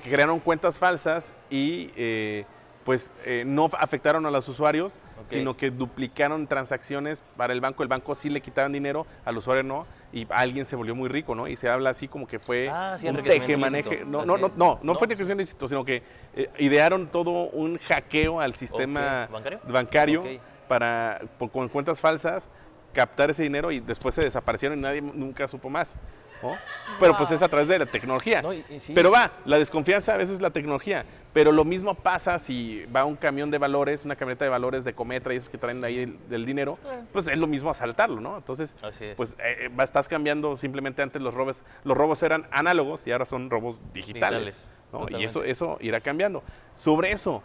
que 0.04 0.10
crearon 0.10 0.40
cuentas 0.40 0.80
falsas 0.80 1.32
y 1.52 1.92
eh, 1.96 2.46
pues 2.84 3.13
eh, 3.26 3.43
no 3.46 3.69
afectaron 3.80 4.26
a 4.26 4.32
los 4.32 4.48
usuarios, 4.50 5.00
sino 5.24 5.56
que 5.56 5.72
duplicaron 5.72 6.48
transacciones 6.48 7.24
para 7.38 7.54
el 7.54 7.62
banco. 7.62 7.82
El 7.84 7.89
banco 7.89 8.13
sí 8.13 8.30
le 8.30 8.41
quitaban 8.41 8.74
dinero, 8.74 9.06
al 9.26 9.38
usuario 9.38 9.63
no, 9.63 9.86
y 10.12 10.28
alguien 10.30 10.65
se 10.65 10.76
volvió 10.76 10.93
muy 10.93 11.08
rico, 11.10 11.34
¿no? 11.34 11.48
Y 11.48 11.56
se 11.56 11.69
habla 11.69 11.91
así 11.91 12.08
como 12.08 12.28
que 12.28 12.39
fue 12.39 12.69
Ah, 12.69 12.98
sí, 13.00 13.08
un 13.08 13.24
teje-maneje. 13.24 13.89
ilícito. 13.89 14.10
No, 14.10 14.26
no, 14.26 14.38
no, 14.38 14.52
no, 14.56 14.80
no 14.84 14.96
fue 14.96 15.06
enriquecimiento 15.06 15.41
ilícito, 15.41 15.67
sino 15.67 15.86
que 15.86 16.04
eh, 16.36 16.50
idearon 16.60 17.08
todo 17.08 17.32
un 17.50 17.78
hackeo 17.78 18.39
al 18.41 18.54
sistema. 18.54 19.30
¿Bancario? 19.67 20.24
para 20.67 21.19
por- 21.38 21.52
con 21.52 21.67
cuentas 21.67 22.00
falsas 22.00 22.50
captar 22.94 23.30
ese 23.30 23.44
dinero 23.44 23.72
y 23.72 23.80
después 23.80 24.16
se 24.16 24.22
desaparecieron 24.22 24.78
y 24.78 24.82
nadie 24.82 25.02
nunca 25.02 25.48
supo 25.48 25.70
más. 25.70 25.98
¿no? 26.42 26.58
Pero 27.00 27.16
pues 27.16 27.32
es 27.32 27.42
a 27.42 27.48
través 27.48 27.70
de 27.70 27.80
la 27.80 27.86
tecnología. 27.86 28.42
No, 28.42 28.52
y- 28.54 28.66
y 28.70 28.78
sí, 28.78 28.92
pero 28.94 29.10
va, 29.12 29.32
la 29.46 29.58
desconfianza 29.58 30.14
a 30.14 30.18
veces 30.18 30.36
es 30.36 30.42
la 30.42 30.50
tecnología. 30.52 31.06
Pero 31.32 31.54
lo 31.54 31.64
mismo 31.64 31.96
pasa 31.96 32.38
si 32.38 32.86
va 32.94 33.06
un 33.06 33.16
camión 33.16 33.50
de 33.50 33.58
valores, 33.58 34.04
una 34.04 34.18
camioneta 34.18 34.44
de 34.44 34.50
valores 34.50 34.84
de 34.84 34.94
Cometra 34.94 35.34
y 35.34 35.38
esos 35.38 35.50
que 35.50 35.58
traen 35.58 35.82
ahí 35.86 36.00
el, 36.00 36.20
del 36.30 36.46
dinero, 36.46 36.78
pues 37.14 37.28
es 37.30 37.38
lo 37.38 37.48
mismo 37.48 37.70
asaltarlo, 37.70 38.20
¿no? 38.20 38.36
Entonces, 38.38 38.76
pues 39.16 39.38
eh, 39.40 39.70
va- 39.80 39.86
estás 39.86 40.10
cambiando 40.10 40.58
simplemente 40.58 41.02
antes 41.02 41.22
los 41.22 41.34
robos, 41.34 41.64
los 41.86 41.98
robos 41.98 42.22
eran 42.24 42.46
análogos 42.52 43.08
y 43.08 43.14
ahora 43.14 43.24
son 43.26 43.50
robos 43.50 43.82
digitales. 43.94 44.46
Digitales, 44.58 44.70
¿no? 44.92 45.00
Y 45.18 45.24
eso, 45.24 45.44
eso 45.46 45.78
irá 45.80 46.02
cambiando. 46.02 46.44
Sobre 46.76 47.14
eso, 47.14 47.42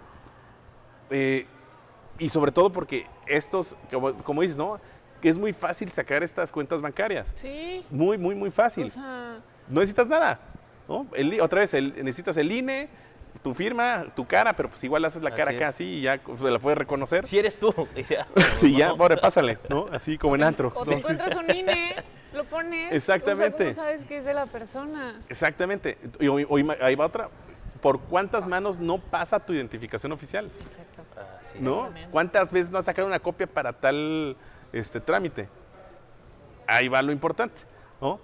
eh, 1.10 1.46
y 2.18 2.28
sobre 2.30 2.50
todo 2.50 2.70
porque 2.72 3.06
estos, 3.26 3.76
como, 3.92 4.12
como 4.24 4.42
dices, 4.42 4.56
¿no? 4.58 4.80
Que 5.20 5.28
es 5.28 5.38
muy 5.38 5.52
fácil 5.52 5.90
sacar 5.90 6.22
estas 6.22 6.52
cuentas 6.52 6.80
bancarias. 6.80 7.32
Sí. 7.36 7.84
Muy, 7.90 8.18
muy, 8.18 8.34
muy 8.34 8.50
fácil. 8.50 8.86
O 8.86 8.90
sea, 8.90 9.38
No 9.68 9.80
necesitas 9.80 10.06
nada. 10.06 10.38
¿no? 10.88 11.06
El 11.14 11.40
otra 11.40 11.60
vez, 11.60 11.74
el- 11.74 11.94
necesitas 12.04 12.36
el 12.38 12.50
INE, 12.50 12.88
tu 13.42 13.54
firma, 13.54 14.06
tu 14.16 14.26
cara, 14.26 14.54
pero 14.54 14.70
pues 14.70 14.82
igual 14.84 15.04
haces 15.04 15.22
la 15.22 15.30
cara 15.32 15.50
Así 15.50 15.56
acá 15.56 15.64
es. 15.68 15.74
así 15.74 15.84
y 15.84 16.00
ya 16.02 16.18
se 16.38 16.50
la 16.50 16.58
puedes 16.58 16.78
reconocer. 16.78 17.26
Si 17.26 17.38
eres 17.38 17.58
tú. 17.58 17.74
y 17.96 18.02
ya. 18.04 18.26
y 18.62 18.76
ya, 18.76 18.94
pásale, 19.20 19.58
¿no? 19.68 19.86
Así 19.92 20.16
como 20.16 20.34
en 20.36 20.44
antro. 20.44 20.72
o 20.74 20.80
¿no? 20.80 20.86
te 20.86 20.94
encuentras 20.94 21.36
un 21.36 21.54
INE, 21.54 21.94
lo 22.34 22.44
pones. 22.44 22.92
Exactamente. 22.92 23.70
O 23.70 23.74
sea, 23.74 23.74
¿cómo 23.74 23.86
sabes 23.86 24.04
que 24.06 24.18
es 24.18 24.24
de 24.24 24.34
la 24.34 24.46
persona? 24.46 25.20
Exactamente. 25.28 25.98
Y 26.20 26.28
hoy- 26.28 26.66
ahí 26.80 26.94
va 26.94 27.06
otra. 27.06 27.28
¿Por 27.82 28.00
cuántas 28.00 28.46
manos 28.46 28.80
no 28.80 28.98
pasa 28.98 29.38
tu 29.38 29.52
identificación 29.52 30.10
oficial? 30.12 30.46
Exacto. 30.46 31.02
Es. 31.54 31.60
¿No? 31.60 31.90
¿Cuántas 32.10 32.52
veces 32.52 32.70
no 32.70 32.78
has 32.78 32.86
sacado 32.86 33.06
una 33.06 33.20
copia 33.20 33.46
para 33.46 33.72
tal 33.72 34.36
este, 34.72 35.00
trámite? 35.00 35.48
Ahí 36.66 36.88
va 36.88 37.00
lo 37.02 37.12
importante, 37.12 37.62
¿no? 38.00 38.20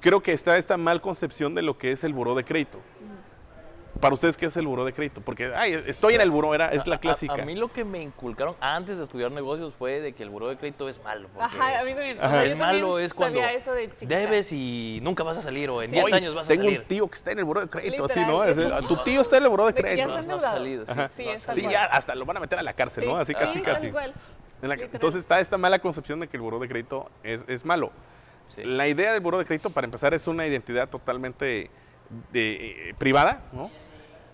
Creo 0.00 0.22
que 0.22 0.32
está 0.32 0.56
esta 0.56 0.76
mal 0.76 1.00
concepción 1.00 1.54
de 1.54 1.62
lo 1.62 1.76
que 1.76 1.92
es 1.92 2.04
el 2.04 2.12
buró 2.12 2.34
de 2.34 2.44
crédito. 2.44 2.80
para 4.00 4.14
ustedes, 4.14 4.36
¿qué 4.38 4.46
es 4.46 4.56
el 4.56 4.66
buró 4.66 4.86
de 4.86 4.94
crédito? 4.94 5.20
Porque, 5.20 5.52
ay, 5.54 5.74
estoy 5.86 6.14
en 6.14 6.22
el 6.22 6.30
buró, 6.30 6.54
era, 6.54 6.68
es 6.70 6.86
la 6.86 6.94
A- 6.94 6.96
a- 6.96 7.00
clásica. 7.00 7.34
A, 7.34 7.44
mí 7.44 7.54
lo 7.54 7.70
que 7.70 7.84
me 7.84 8.00
inculcaron 8.00 8.54
antes 8.60 8.96
de 8.96 9.04
estudiar 9.04 9.30
negocios 9.30 9.74
fue 9.74 10.00
de 10.00 10.14
que 10.14 10.22
el 10.22 10.30
buró 10.30 10.48
de 10.48 10.56
crédito 10.56 10.88
es 10.88 11.02
malo. 11.02 11.28
Ajá, 11.38 11.80
a 11.80 11.84
mí 11.84 11.92
también. 11.92 12.16
Ajá. 12.18 12.44
Es 12.44 12.52
yo 12.52 12.58
también 12.58 12.82
malo 12.82 12.98
es 12.98 13.12
cuando 13.12 13.40
eso 13.42 13.72
de 13.74 13.90
debes 14.02 14.52
y 14.52 15.00
nunca 15.02 15.22
vas 15.22 15.36
a 15.36 15.42
salir 15.42 15.68
o 15.68 15.82
en 15.82 15.90
Sí. 15.90 15.96
10 15.96 16.04
Oye, 16.06 16.14
años 16.14 16.34
vas 16.34 16.46
a 16.46 16.48
tengo 16.48 16.64
salir. 16.64 16.80
un 16.80 16.86
tío 16.86 17.08
que 17.08 17.14
está 17.16 17.32
en 17.32 17.40
el 17.40 17.44
buró 17.44 17.60
de 17.60 17.68
crédito, 17.68 18.04
así, 18.06 18.20
Literal, 18.20 18.38
¿no? 18.38 18.44
es 18.44 18.56
Es- 18.56 18.86
tu 18.88 18.96
tío 19.04 19.20
está 19.20 19.36
en 19.36 19.42
el 19.42 19.48
buró 19.50 19.66
de 19.66 19.72
De 19.72 19.82
que 19.82 19.96
ya 19.96 20.04
crédito. 20.04 20.08
No 20.08 20.14
has 20.16 20.24
endeudado. 20.24 20.56
salido, 20.56 20.86
sí. 20.86 20.92
Sí, 21.16 21.26
No 21.48 21.52
Sí, 21.54 21.62
ya 21.68 21.84
hasta 21.84 22.14
lo 22.14 22.24
van 22.24 22.36
a 22.38 22.40
meter 22.40 22.58
a 22.58 22.62
la 22.62 22.72
cárcel, 22.72 23.04
¿no? 23.06 23.16
Así 23.18 23.32
Sí, 23.34 23.38
casi, 23.38 23.60
casi. 23.60 23.90
cual. 23.90 24.14
En 24.62 24.68
la- 24.68 24.74
Literal. 24.74 24.90
entonces 24.94 25.20
está 25.20 25.40
esta 25.40 25.56
mala 25.58 25.78
concepción 25.78 26.20
de 26.20 26.28
que 26.28 26.36
el 26.36 26.42
buró 26.42 26.58
de 26.58 26.68
crédito 26.68 27.10
es, 27.22 27.44
es 27.48 27.64
malo. 27.64 27.90
Sí. 28.48 28.62
La 28.64 28.88
idea 28.88 29.12
del 29.12 29.20
buró 29.20 29.38
de 29.38 29.44
crédito, 29.44 29.70
para 29.70 29.84
empezar, 29.86 30.12
es 30.14 30.26
una 30.26 30.46
identidad 30.46 30.88
totalmente 30.88 31.70
de- 32.32 32.90
eh, 32.90 32.94
privada, 32.98 33.42
¿no? 33.52 33.70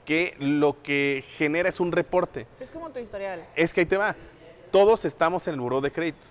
Que 0.04 0.34
lo 0.38 0.82
que 0.82 1.24
genera 1.36 1.68
es 1.68 1.80
un 1.80 1.92
reporte. 1.92 2.46
Es 2.60 2.70
como 2.70 2.90
tu 2.90 2.98
historial. 2.98 3.44
Es 3.56 3.72
que 3.74 3.80
ahí 3.80 3.86
te 3.86 3.96
va. 3.96 4.14
Todos 4.70 5.04
estamos 5.04 5.46
en 5.48 5.54
el 5.54 5.60
buró 5.60 5.80
de 5.80 5.90
crédito. 5.92 6.28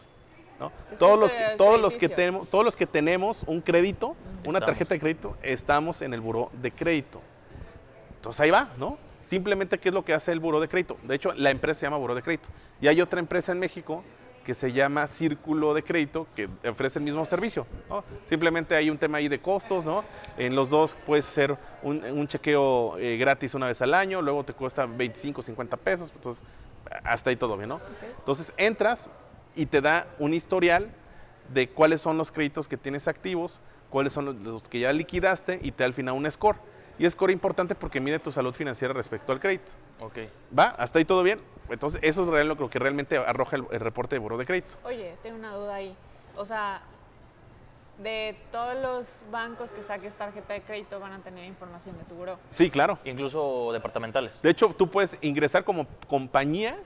¿no? 0.60 0.71
Todos, 0.97 1.19
los, 1.19 1.34
que, 1.34 1.43
todos, 1.58 1.81
los 1.81 1.97
que 1.97 2.08
tenemos, 2.08 2.49
todos 2.49 2.63
los 2.63 2.77
que 2.77 2.86
tenemos 2.88 3.43
un 3.45 3.60
crédito, 3.60 4.15
una 4.45 4.60
Estamos. 4.60 4.65
tarjeta 4.67 4.93
de 4.95 4.99
crédito, 5.01 5.36
estamos 5.43 6.01
en 6.01 6.13
el 6.13 6.21
buró 6.21 6.49
de 6.53 6.71
crédito. 6.71 7.21
Entonces 8.15 8.39
ahí 8.39 8.51
va, 8.51 8.69
¿no? 8.77 8.97
Simplemente, 9.26 9.80
¿qué 9.80 9.90
es 9.90 9.96
lo 9.96 10.06
que 10.06 10.14
hace 10.14 10.32
el 10.32 10.40
buró 10.40 10.60
de 10.60 10.68
crédito? 10.68 10.98
De 11.02 11.16
hecho, 11.16 11.34
la 11.34 11.50
empresa 11.50 11.80
se 11.80 11.86
llama 11.88 11.98
buró 11.98 12.14
de 12.14 12.22
crédito. 12.22 12.50
Y 12.80 12.88
hay 12.88 13.02
otra 13.02 13.20
empresa 13.20 13.54
en 13.54 13.58
México 13.58 14.04
que 14.44 14.54
se 14.54 14.72
llama 14.72 15.08
Círculo 15.08 15.74
de 15.74 15.82
Crédito, 15.82 16.28
que 16.36 16.48
ofrece 16.70 17.00
el 17.00 17.06
mismo 17.06 17.26
servicio. 17.26 17.66
¿no? 17.90 18.04
Simplemente 18.26 18.76
hay 18.76 18.92
un 18.92 19.00
tema 19.00 19.18
ahí 19.18 19.28
de 19.28 19.42
costos, 19.42 19.84
¿no? 19.84 20.04
En 20.38 20.56
los 20.56 20.70
dos 20.70 20.96
puedes 21.08 21.28
hacer 21.28 21.58
un, 21.82 22.04
un 22.04 22.28
chequeo 22.28 23.00
eh, 23.00 23.18
gratis 23.18 23.56
una 23.56 23.66
vez 23.66 23.82
al 23.82 23.96
año, 23.96 24.22
luego 24.22 24.44
te 24.44 24.54
cuesta 24.54 24.86
25, 24.86 25.42
50 25.42 25.78
pesos, 25.78 26.12
entonces 26.14 26.44
hasta 27.04 27.32
ahí 27.32 27.36
todo 27.36 27.58
bien, 27.58 27.70
¿no? 27.70 27.82
Entonces 28.20 28.54
entras 28.58 29.10
y 29.56 29.66
te 29.66 29.82
da 29.82 30.06
un 30.20 30.36
historial 30.36 30.92
de 31.52 31.68
cuáles 31.68 32.00
son 32.00 32.20
los 32.20 32.32
créditos 32.32 32.68
que 32.68 32.78
tienes 32.78 33.08
activos, 33.08 33.60
cuáles 33.90 34.14
son 34.14 34.44
los 34.44 34.62
que 34.70 34.82
ya 34.82 34.94
liquidaste 34.94 35.60
y 35.64 35.72
te 35.72 35.82
da 35.82 35.88
al 35.88 35.96
final 35.96 36.14
un 36.14 36.30
score. 36.30 36.58
Y 36.97 37.10
score 37.10 37.31
importante 37.31 37.75
porque 37.75 37.99
mide 37.99 38.19
tu 38.19 38.31
salud 38.31 38.53
financiera 38.53 38.93
respecto 38.93 39.31
al 39.31 39.39
crédito. 39.39 39.73
Ok. 39.99 40.17
¿Va? 40.58 40.65
¿Hasta 40.77 40.99
ahí 40.99 41.05
todo 41.05 41.23
bien? 41.23 41.41
Entonces, 41.69 41.99
eso 42.03 42.23
es 42.23 42.29
real 42.29 42.47
lo 42.47 42.69
que 42.69 42.79
realmente 42.79 43.17
arroja 43.17 43.58
el, 43.58 43.65
el 43.71 43.79
reporte 43.79 44.15
de 44.15 44.19
buró 44.19 44.38
de 44.38 44.45
crédito. 44.45 44.75
Oye, 44.84 45.15
tengo 45.23 45.38
una 45.38 45.53
duda 45.53 45.75
ahí. 45.75 45.95
O 46.38 46.45
sea, 46.45 46.81
de 47.97 48.38
todos 48.51 48.75
los 48.81 49.08
bancos 49.31 49.71
que 49.71 49.81
saques 49.81 50.13
tarjeta 50.13 50.53
de 50.53 50.62
crédito 50.62 50.99
van 50.99 51.13
a 51.13 51.19
tener 51.19 51.45
información 51.45 51.97
de 51.97 52.03
tu 52.03 52.15
buró. 52.15 52.38
Sí, 52.49 52.69
claro. 52.69 52.99
Incluso 53.05 53.71
departamentales. 53.73 54.41
De 54.41 54.49
hecho, 54.49 54.69
tú 54.77 54.89
puedes 54.89 55.17
ingresar 55.21 55.63
como 55.63 55.88
compañía, 56.08 56.77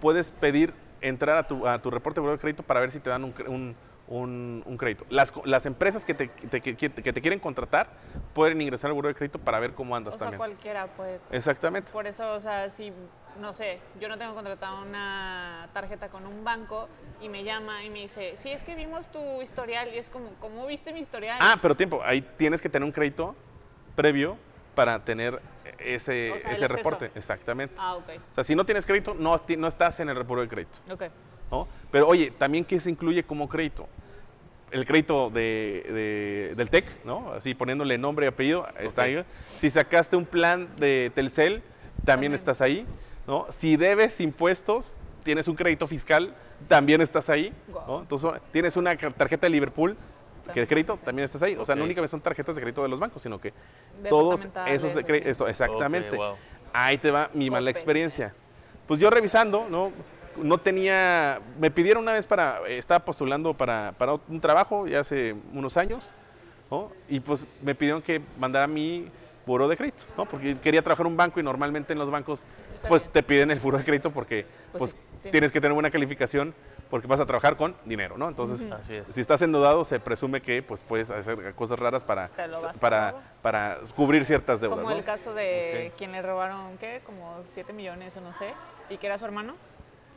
puedes 0.00 0.30
pedir 0.30 0.72
entrar 1.00 1.36
a 1.36 1.46
tu, 1.46 1.66
a 1.66 1.80
tu 1.80 1.90
reporte 1.90 2.16
de 2.16 2.22
buró 2.22 2.32
de 2.32 2.38
crédito 2.38 2.62
para 2.62 2.80
ver 2.80 2.90
si 2.90 3.00
te 3.00 3.10
dan 3.10 3.24
un, 3.24 3.34
cre- 3.34 3.48
un- 3.48 3.76
un- 4.08 4.62
un 4.66 4.76
crédito. 4.78 5.04
Las, 5.10 5.32
las 5.44 5.66
empresas 5.66 6.04
que 6.04 6.14
te, 6.14 6.28
te- 6.28 6.60
que, 6.60 6.74
que 6.76 7.12
te 7.12 7.20
quieren 7.20 7.38
contratar 7.40 7.90
pueden 8.34 8.60
ingresar 8.60 8.88
al 8.88 8.94
buró 8.94 9.08
de 9.08 9.14
crédito 9.14 9.38
para 9.38 9.58
ver 9.60 9.74
cómo 9.74 9.94
andas 9.94 10.14
O 10.14 10.18
sea, 10.18 10.26
también. 10.26 10.38
cualquiera 10.38 10.86
puede. 10.86 11.20
Exactamente. 11.30 11.92
Por 11.92 12.06
eso, 12.06 12.32
o 12.32 12.40
sea, 12.40 12.70
si, 12.70 12.92
no 13.38 13.52
sé, 13.52 13.80
yo 14.00 14.08
no 14.08 14.16
tengo 14.16 14.34
contratada 14.34 14.80
una 14.80 15.68
tarjeta 15.74 16.08
con 16.08 16.26
un 16.26 16.42
banco 16.42 16.88
y 17.20 17.28
me 17.28 17.44
llama 17.44 17.84
y 17.84 17.90
me 17.90 18.00
dice, 18.00 18.34
sí, 18.38 18.50
es 18.50 18.62
que 18.62 18.74
vimos 18.74 19.08
tu 19.10 19.42
historial 19.42 19.90
y 19.94 19.98
es 19.98 20.08
como, 20.08 20.30
¿cómo 20.40 20.66
viste 20.66 20.92
mi 20.92 21.00
historial? 21.00 21.38
Ah, 21.40 21.58
pero 21.60 21.76
tiempo, 21.76 22.00
ahí 22.02 22.22
tienes 22.22 22.62
que 22.62 22.68
tener 22.70 22.84
un 22.86 22.92
crédito 22.92 23.34
previo 23.94 24.38
para 24.74 25.04
tener 25.04 25.40
ese, 25.78 26.32
O 26.32 26.38
sea, 26.38 26.50
el 26.50 26.56
ese 26.56 26.68
reporte. 26.68 27.10
Exactamente. 27.14 27.74
Ah, 27.78 27.96
ok, 27.96 28.08
O 28.30 28.34
sea, 28.34 28.42
si 28.44 28.54
no 28.54 28.64
tienes 28.64 28.86
crédito, 28.86 29.14
no, 29.14 29.38
no 29.58 29.66
estás 29.68 30.00
en 30.00 30.08
el 30.08 30.16
reporte 30.16 30.42
de 30.42 30.48
crédito. 30.48 30.78
ok. 30.94 31.02
¿No? 31.50 31.66
Pero 31.90 32.06
oye, 32.08 32.30
también 32.36 32.64
qué 32.64 32.78
se 32.80 32.90
incluye 32.90 33.22
como 33.22 33.48
crédito. 33.48 33.86
El 34.70 34.84
crédito 34.84 35.30
de, 35.30 35.84
de- 35.88 36.54
del 36.54 36.68
TEC, 36.68 37.04
¿no? 37.04 37.32
Así 37.32 37.54
poniéndole 37.54 37.96
nombre 37.96 38.26
y 38.26 38.28
apellido, 38.28 38.66
está 38.78 39.02
ahí. 39.02 39.24
Si 39.54 39.70
sacaste 39.70 40.14
un 40.16 40.26
plan 40.26 40.68
de 40.76 41.10
Telcel, 41.14 41.62
también, 42.04 42.04
También. 42.04 42.34
estás 42.34 42.60
ahí, 42.60 42.86
¿no? 43.26 43.46
Si 43.48 43.76
debes 43.76 44.20
impuestos, 44.20 44.94
tienes 45.22 45.48
un 45.48 45.56
crédito 45.56 45.86
fiscal, 45.86 46.34
también 46.68 47.00
estás 47.00 47.30
ahí, 47.30 47.52
¿no? 47.68 47.74
Guau. 47.80 48.00
Entonces, 48.00 48.30
tienes 48.52 48.76
una 48.76 48.94
tarjeta 48.96 49.46
de 49.46 49.50
Liverpool, 49.50 49.96
que 50.52 50.60
de 50.60 50.66
crédito, 50.66 50.98
también 51.04 51.24
estás 51.24 51.42
ahí. 51.42 51.56
O 51.56 51.64
sea, 51.64 51.74
no 51.74 51.84
únicamente 51.84 52.10
son 52.10 52.20
tarjetas 52.20 52.54
de 52.54 52.62
crédito 52.62 52.82
de 52.82 52.88
los 52.88 53.00
bancos, 53.00 53.20
sino 53.22 53.38
que 53.40 53.52
todos 54.08 54.48
esos 54.66 54.94
de 54.94 55.00
así. 55.02 55.28
eso, 55.28 55.48
exactamente. 55.48 56.16
Wow. 56.16 56.36
Ahí 56.72 56.96
te 56.98 57.10
va 57.10 57.30
mi 57.34 57.50
mala 57.50 57.70
experiencia. 57.70 58.34
Pues 58.86 59.00
yo 59.00 59.10
revisando, 59.10 59.66
¿no? 59.68 59.92
No 60.42 60.58
tenía, 60.58 61.40
me 61.58 61.70
pidieron 61.70 62.02
una 62.02 62.12
vez 62.12 62.26
para, 62.26 62.60
estaba 62.68 63.04
postulando 63.04 63.54
para, 63.54 63.92
para 63.98 64.14
un 64.28 64.40
trabajo 64.40 64.86
ya 64.86 65.00
hace 65.00 65.34
unos 65.52 65.76
años, 65.76 66.12
¿no? 66.70 66.90
Y 67.08 67.20
pues 67.20 67.46
me 67.62 67.74
pidieron 67.74 68.02
que 68.02 68.20
mandara 68.38 68.66
mi 68.66 69.08
buró 69.46 69.66
de 69.68 69.76
crédito, 69.76 70.04
¿no? 70.16 70.26
Porque 70.26 70.56
quería 70.58 70.82
trabajar 70.82 71.06
en 71.06 71.12
un 71.12 71.16
banco 71.16 71.40
y 71.40 71.42
normalmente 71.42 71.92
en 71.94 71.98
los 71.98 72.10
bancos 72.10 72.44
pues 72.86 73.04
te 73.10 73.22
piden 73.22 73.50
el 73.50 73.58
buró 73.58 73.78
de 73.78 73.84
crédito 73.84 74.10
porque 74.10 74.44
Pues 74.72 74.78
pues, 74.78 74.90
sí, 75.22 75.30
tienes- 75.30 75.50
que 75.52 75.60
tener 75.60 75.72
buena 75.72 75.90
calificación 75.90 76.54
porque 76.90 77.06
vas 77.06 77.20
a 77.20 77.26
trabajar 77.26 77.56
con 77.56 77.74
dinero, 77.84 78.16
¿no? 78.18 78.28
Entonces, 78.28 78.66
si 79.10 79.20
estás 79.20 79.42
endeudado 79.42 79.84
se 79.84 80.00
presume 80.00 80.40
que 80.42 80.62
pues 80.62 80.82
puedes 80.82 81.10
hacer 81.10 81.54
cosas 81.54 81.78
raras 81.78 82.04
para, 82.04 82.30
para, 82.80 83.14
para 83.42 83.78
cubrir 83.96 84.24
ciertas 84.24 84.60
deudas, 84.60 84.78
Como 84.80 84.90
¿no? 84.90 84.96
el 84.96 85.04
caso 85.04 85.32
de 85.34 85.92
quien 85.98 86.12
le 86.12 86.22
robaron, 86.22 86.76
¿qué? 86.78 87.00
Como 87.04 87.36
7 87.54 87.72
millones 87.72 88.16
o 88.16 88.20
no 88.20 88.32
sé, 88.34 88.52
y 88.90 88.96
que 88.98 89.06
era 89.06 89.18
su 89.18 89.24
hermano. 89.24 89.54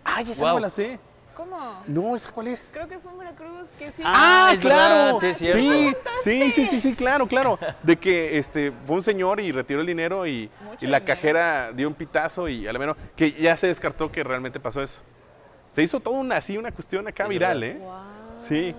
Ay, 0.04 0.30
esa 0.32 0.42
Guau. 0.42 0.50
no 0.50 0.56
me 0.56 0.62
la 0.62 0.70
sé. 0.70 1.00
¿Cómo? 1.36 1.82
No, 1.88 2.16
¿esa 2.16 2.32
cuál 2.32 2.48
es? 2.48 2.70
Creo 2.74 2.88
que 2.88 3.00
fue 3.00 3.12
en 3.14 3.18
Veracruz, 3.20 3.70
que 3.80 3.92
sí. 3.92 4.04
Ah, 4.06 4.52
es 4.54 4.60
claro. 4.60 5.18
verdad, 5.18 5.34
sí. 5.34 5.46
Sí, 5.46 5.96
sí, 6.24 6.52
sí, 6.52 6.66
sí, 6.66 6.80
sí, 6.82 6.96
claro, 6.96 7.26
claro. 7.26 7.58
De 7.82 7.96
que 7.98 8.38
este 8.38 8.72
fue 8.86 8.98
un 8.98 9.02
señor 9.04 9.40
y 9.40 9.52
retiró 9.52 9.80
el 9.82 9.88
dinero 9.88 10.28
y, 10.28 10.50
la 10.66 10.76
dinero. 11.00 11.06
cajera 11.06 11.72
dio 11.74 11.88
un 11.88 11.94
pitazo 11.94 12.48
y 12.50 12.68
a 12.68 12.74
lo 12.74 12.80
menos 12.80 12.98
que 13.16 13.32
ya 13.32 13.56
se 13.56 13.68
descartó 13.68 14.12
que 14.12 14.24
realmente 14.24 14.60
pasó 14.60 14.82
eso. 14.84 15.02
Se 15.70 15.82
hizo 15.82 16.00
toda 16.02 16.20
una 16.20 16.36
así 16.36 16.58
una 16.58 16.72
cuestión 16.72 17.08
acá 17.08 17.24
Es 17.24 17.30
viral, 17.30 17.60
verdad. 17.62 17.78
¿eh? 17.78 18.34
Sí. 18.38 18.76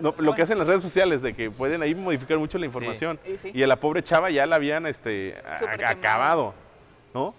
No, 0.00 0.14
lo 0.16 0.34
que 0.34 0.42
hacen 0.42 0.58
las 0.58 0.66
redes 0.66 0.82
sociales 0.82 1.22
de 1.22 1.34
que 1.34 1.50
pueden 1.50 1.82
ahí 1.82 1.94
modificar 1.94 2.38
mucho 2.38 2.56
la 2.56 2.64
información. 2.66 3.20
Y 3.26 3.36
sí. 3.36 3.50
Y 3.52 3.62
a 3.62 3.66
la 3.66 3.76
pobre 3.76 4.02
chava 4.02 4.30
ya 4.30 4.46
la 4.46 4.56
habían 4.56 4.86
este, 4.86 5.36
a- 5.46 5.90
acabado, 5.90 6.54
¿no? 7.12 7.34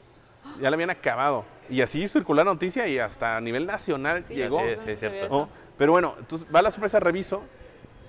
Ya 0.62 0.70
la 0.70 0.76
habían 0.76 0.90
acabado. 0.92 1.46
Y 1.70 1.82
así 1.82 2.08
circuló 2.08 2.38
la 2.38 2.44
noticia 2.52 2.88
y 2.88 2.98
hasta 3.00 3.38
a 3.38 3.42
nivel 3.42 3.66
nacional 3.66 4.24
Sí, 4.28 4.34
llegó. 4.36 4.60
Sí, 4.60 4.66
sí, 4.86 4.92
es 4.92 5.00
cierto. 5.00 5.50
Pero 5.78 5.92
bueno, 5.92 6.16
entonces 6.20 6.48
va 6.54 6.62
la 6.62 6.72
sorpresa, 6.72 7.00
reviso 7.00 7.42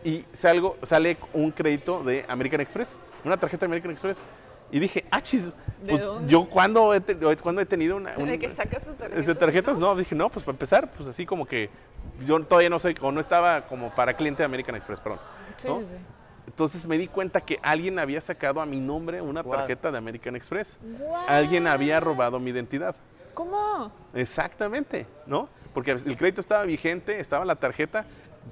y 0.03 0.25
salgo, 0.33 0.77
sale 0.83 1.19
un 1.35 1.51
crédito 1.53 2.03
de 2.03 2.25
American 2.29 2.61
Express, 2.61 3.01
una 3.25 3.37
tarjeta 3.37 3.61
de 3.61 3.67
American 3.67 3.93
Express. 3.93 4.25
Y 4.73 4.79
dije, 4.79 5.05
ah, 5.11 5.21
chis, 5.21 5.47
¿De 5.47 5.53
pues, 5.89 6.01
dónde? 6.01 6.33
yo 6.33 6.49
cuando 6.49 6.95
he, 6.95 7.01
te- 7.01 7.17
cuándo 7.39 7.61
he 7.61 7.67
tenido 7.67 7.97
una... 7.97 8.13
¿De 8.13 8.23
un- 8.23 8.39
que 8.39 8.49
sacas 8.49 8.85
sus 8.85 8.97
tarjetas? 8.97 9.25
¿Ese 9.25 9.35
tarjetas? 9.35 9.79
No, 9.81 9.97
dije, 9.97 10.15
no, 10.15 10.31
pues 10.31 10.45
para 10.45 10.55
empezar, 10.55 10.93
pues 10.93 11.09
así 11.09 11.27
como 11.27 11.45
que 11.45 11.69
yo 12.25 12.41
todavía 12.45 12.71
no 12.71 12.79
soy, 12.79 12.95
o 13.01 13.11
no 13.11 13.19
estaba 13.21 13.67
como 13.67 13.91
para 13.91 14.15
cliente 14.15 14.43
de 14.43 14.45
American 14.45 14.77
Express, 14.77 15.01
perdón. 15.01 15.19
Sí, 15.57 15.67
¿no? 15.69 15.81
sí. 15.81 15.87
Entonces 16.47 16.87
me 16.87 16.99
di 16.99 17.09
cuenta 17.09 17.41
que 17.41 17.59
alguien 17.63 17.99
había 17.99 18.21
sacado 18.21 18.61
a 18.61 18.67
mi 18.67 18.81
nombre 18.81 19.21
una 19.21 19.43
tarjeta 19.45 19.91
de 19.91 19.99
American 19.99 20.35
Express. 20.37 20.79
Alguien 21.29 21.67
había 21.67 21.99
robado 22.01 22.39
mi 22.41 22.51
identidad. 22.51 22.95
¿Cómo? 23.41 23.91
Exactamente, 24.13 25.07
¿no? 25.27 25.49
Porque 25.73 25.93
el 25.93 26.17
crédito 26.19 26.43
estaba 26.43 26.65
vigente, 26.65 27.21
estaba 27.21 27.47
la 27.47 27.57
tarjeta, 27.57 28.05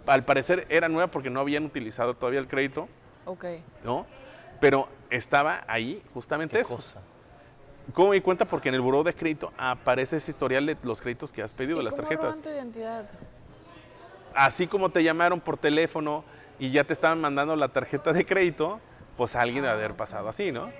al 0.06 0.24
parecer 0.24 0.66
era 0.70 0.88
nueva 0.88 1.08
porque 1.10 1.28
no 1.28 1.40
habían 1.40 1.66
utilizado 1.66 2.14
todavía 2.14 2.40
el 2.40 2.48
crédito, 2.48 2.88
Ok. 3.26 3.44
¿no? 3.84 4.06
Pero 4.60 4.88
estaba 5.10 5.62
ahí 5.68 6.02
justamente 6.14 6.54
Qué 6.56 6.62
eso. 6.62 6.76
cosa. 6.76 7.02
¿Cómo 7.92 8.08
me 8.10 8.14
di 8.14 8.22
cuenta? 8.22 8.46
Porque 8.46 8.70
en 8.70 8.76
el 8.76 8.80
buró 8.80 9.02
de 9.02 9.12
crédito 9.12 9.52
aparece 9.58 10.16
ese 10.16 10.30
historial 10.30 10.64
de 10.64 10.78
los 10.82 11.02
créditos 11.02 11.32
que 11.34 11.42
has 11.42 11.52
pedido, 11.52 11.76
¿Y 11.76 11.78
de 11.80 11.84
las 11.84 11.94
cómo 11.94 12.08
tarjetas. 12.08 12.30
roban 12.38 12.42
tu 12.42 12.48
identidad? 12.48 13.10
Así 14.34 14.66
como 14.66 14.88
te 14.88 15.02
llamaron 15.04 15.38
por 15.38 15.58
teléfono 15.58 16.24
y 16.58 16.70
ya 16.70 16.84
te 16.84 16.94
estaban 16.94 17.20
mandando 17.20 17.54
la 17.56 17.68
tarjeta 17.68 18.14
de 18.14 18.24
crédito, 18.24 18.80
pues 19.18 19.36
alguien 19.36 19.64
debe 19.64 19.74
haber 19.74 19.94
pasado 19.96 20.30
así, 20.30 20.50
¿no? 20.50 20.70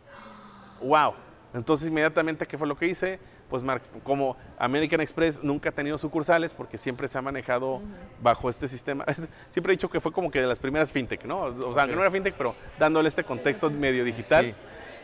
¡Wow! 0.80 1.25
Entonces 1.54 1.88
inmediatamente, 1.88 2.46
¿qué 2.46 2.58
fue 2.58 2.66
lo 2.66 2.76
que 2.76 2.86
hice? 2.86 3.18
Pues 3.48 3.62
como 4.02 4.36
American 4.58 5.00
Express 5.00 5.42
nunca 5.42 5.68
ha 5.68 5.72
tenido 5.72 5.96
sucursales 5.98 6.52
porque 6.52 6.76
siempre 6.78 7.08
se 7.08 7.16
ha 7.16 7.22
manejado 7.22 7.80
bajo 8.20 8.48
este 8.50 8.68
sistema. 8.68 9.04
Es- 9.08 9.28
siempre 9.48 9.72
he 9.72 9.76
dicho 9.76 9.88
que 9.88 10.00
fue 10.00 10.12
como 10.12 10.30
que 10.30 10.40
de 10.40 10.46
las 10.46 10.58
primeras 10.58 10.92
fintech, 10.92 11.24
¿no? 11.24 11.40
O 11.42 11.72
sea, 11.74 11.86
que 11.86 11.94
no 11.94 12.02
era 12.02 12.10
fintech, 12.10 12.34
pero 12.34 12.54
dándole 12.78 13.08
este 13.08 13.24
contexto 13.24 13.70
medio 13.70 14.04
digital. 14.04 14.46
Sí. 14.46 14.54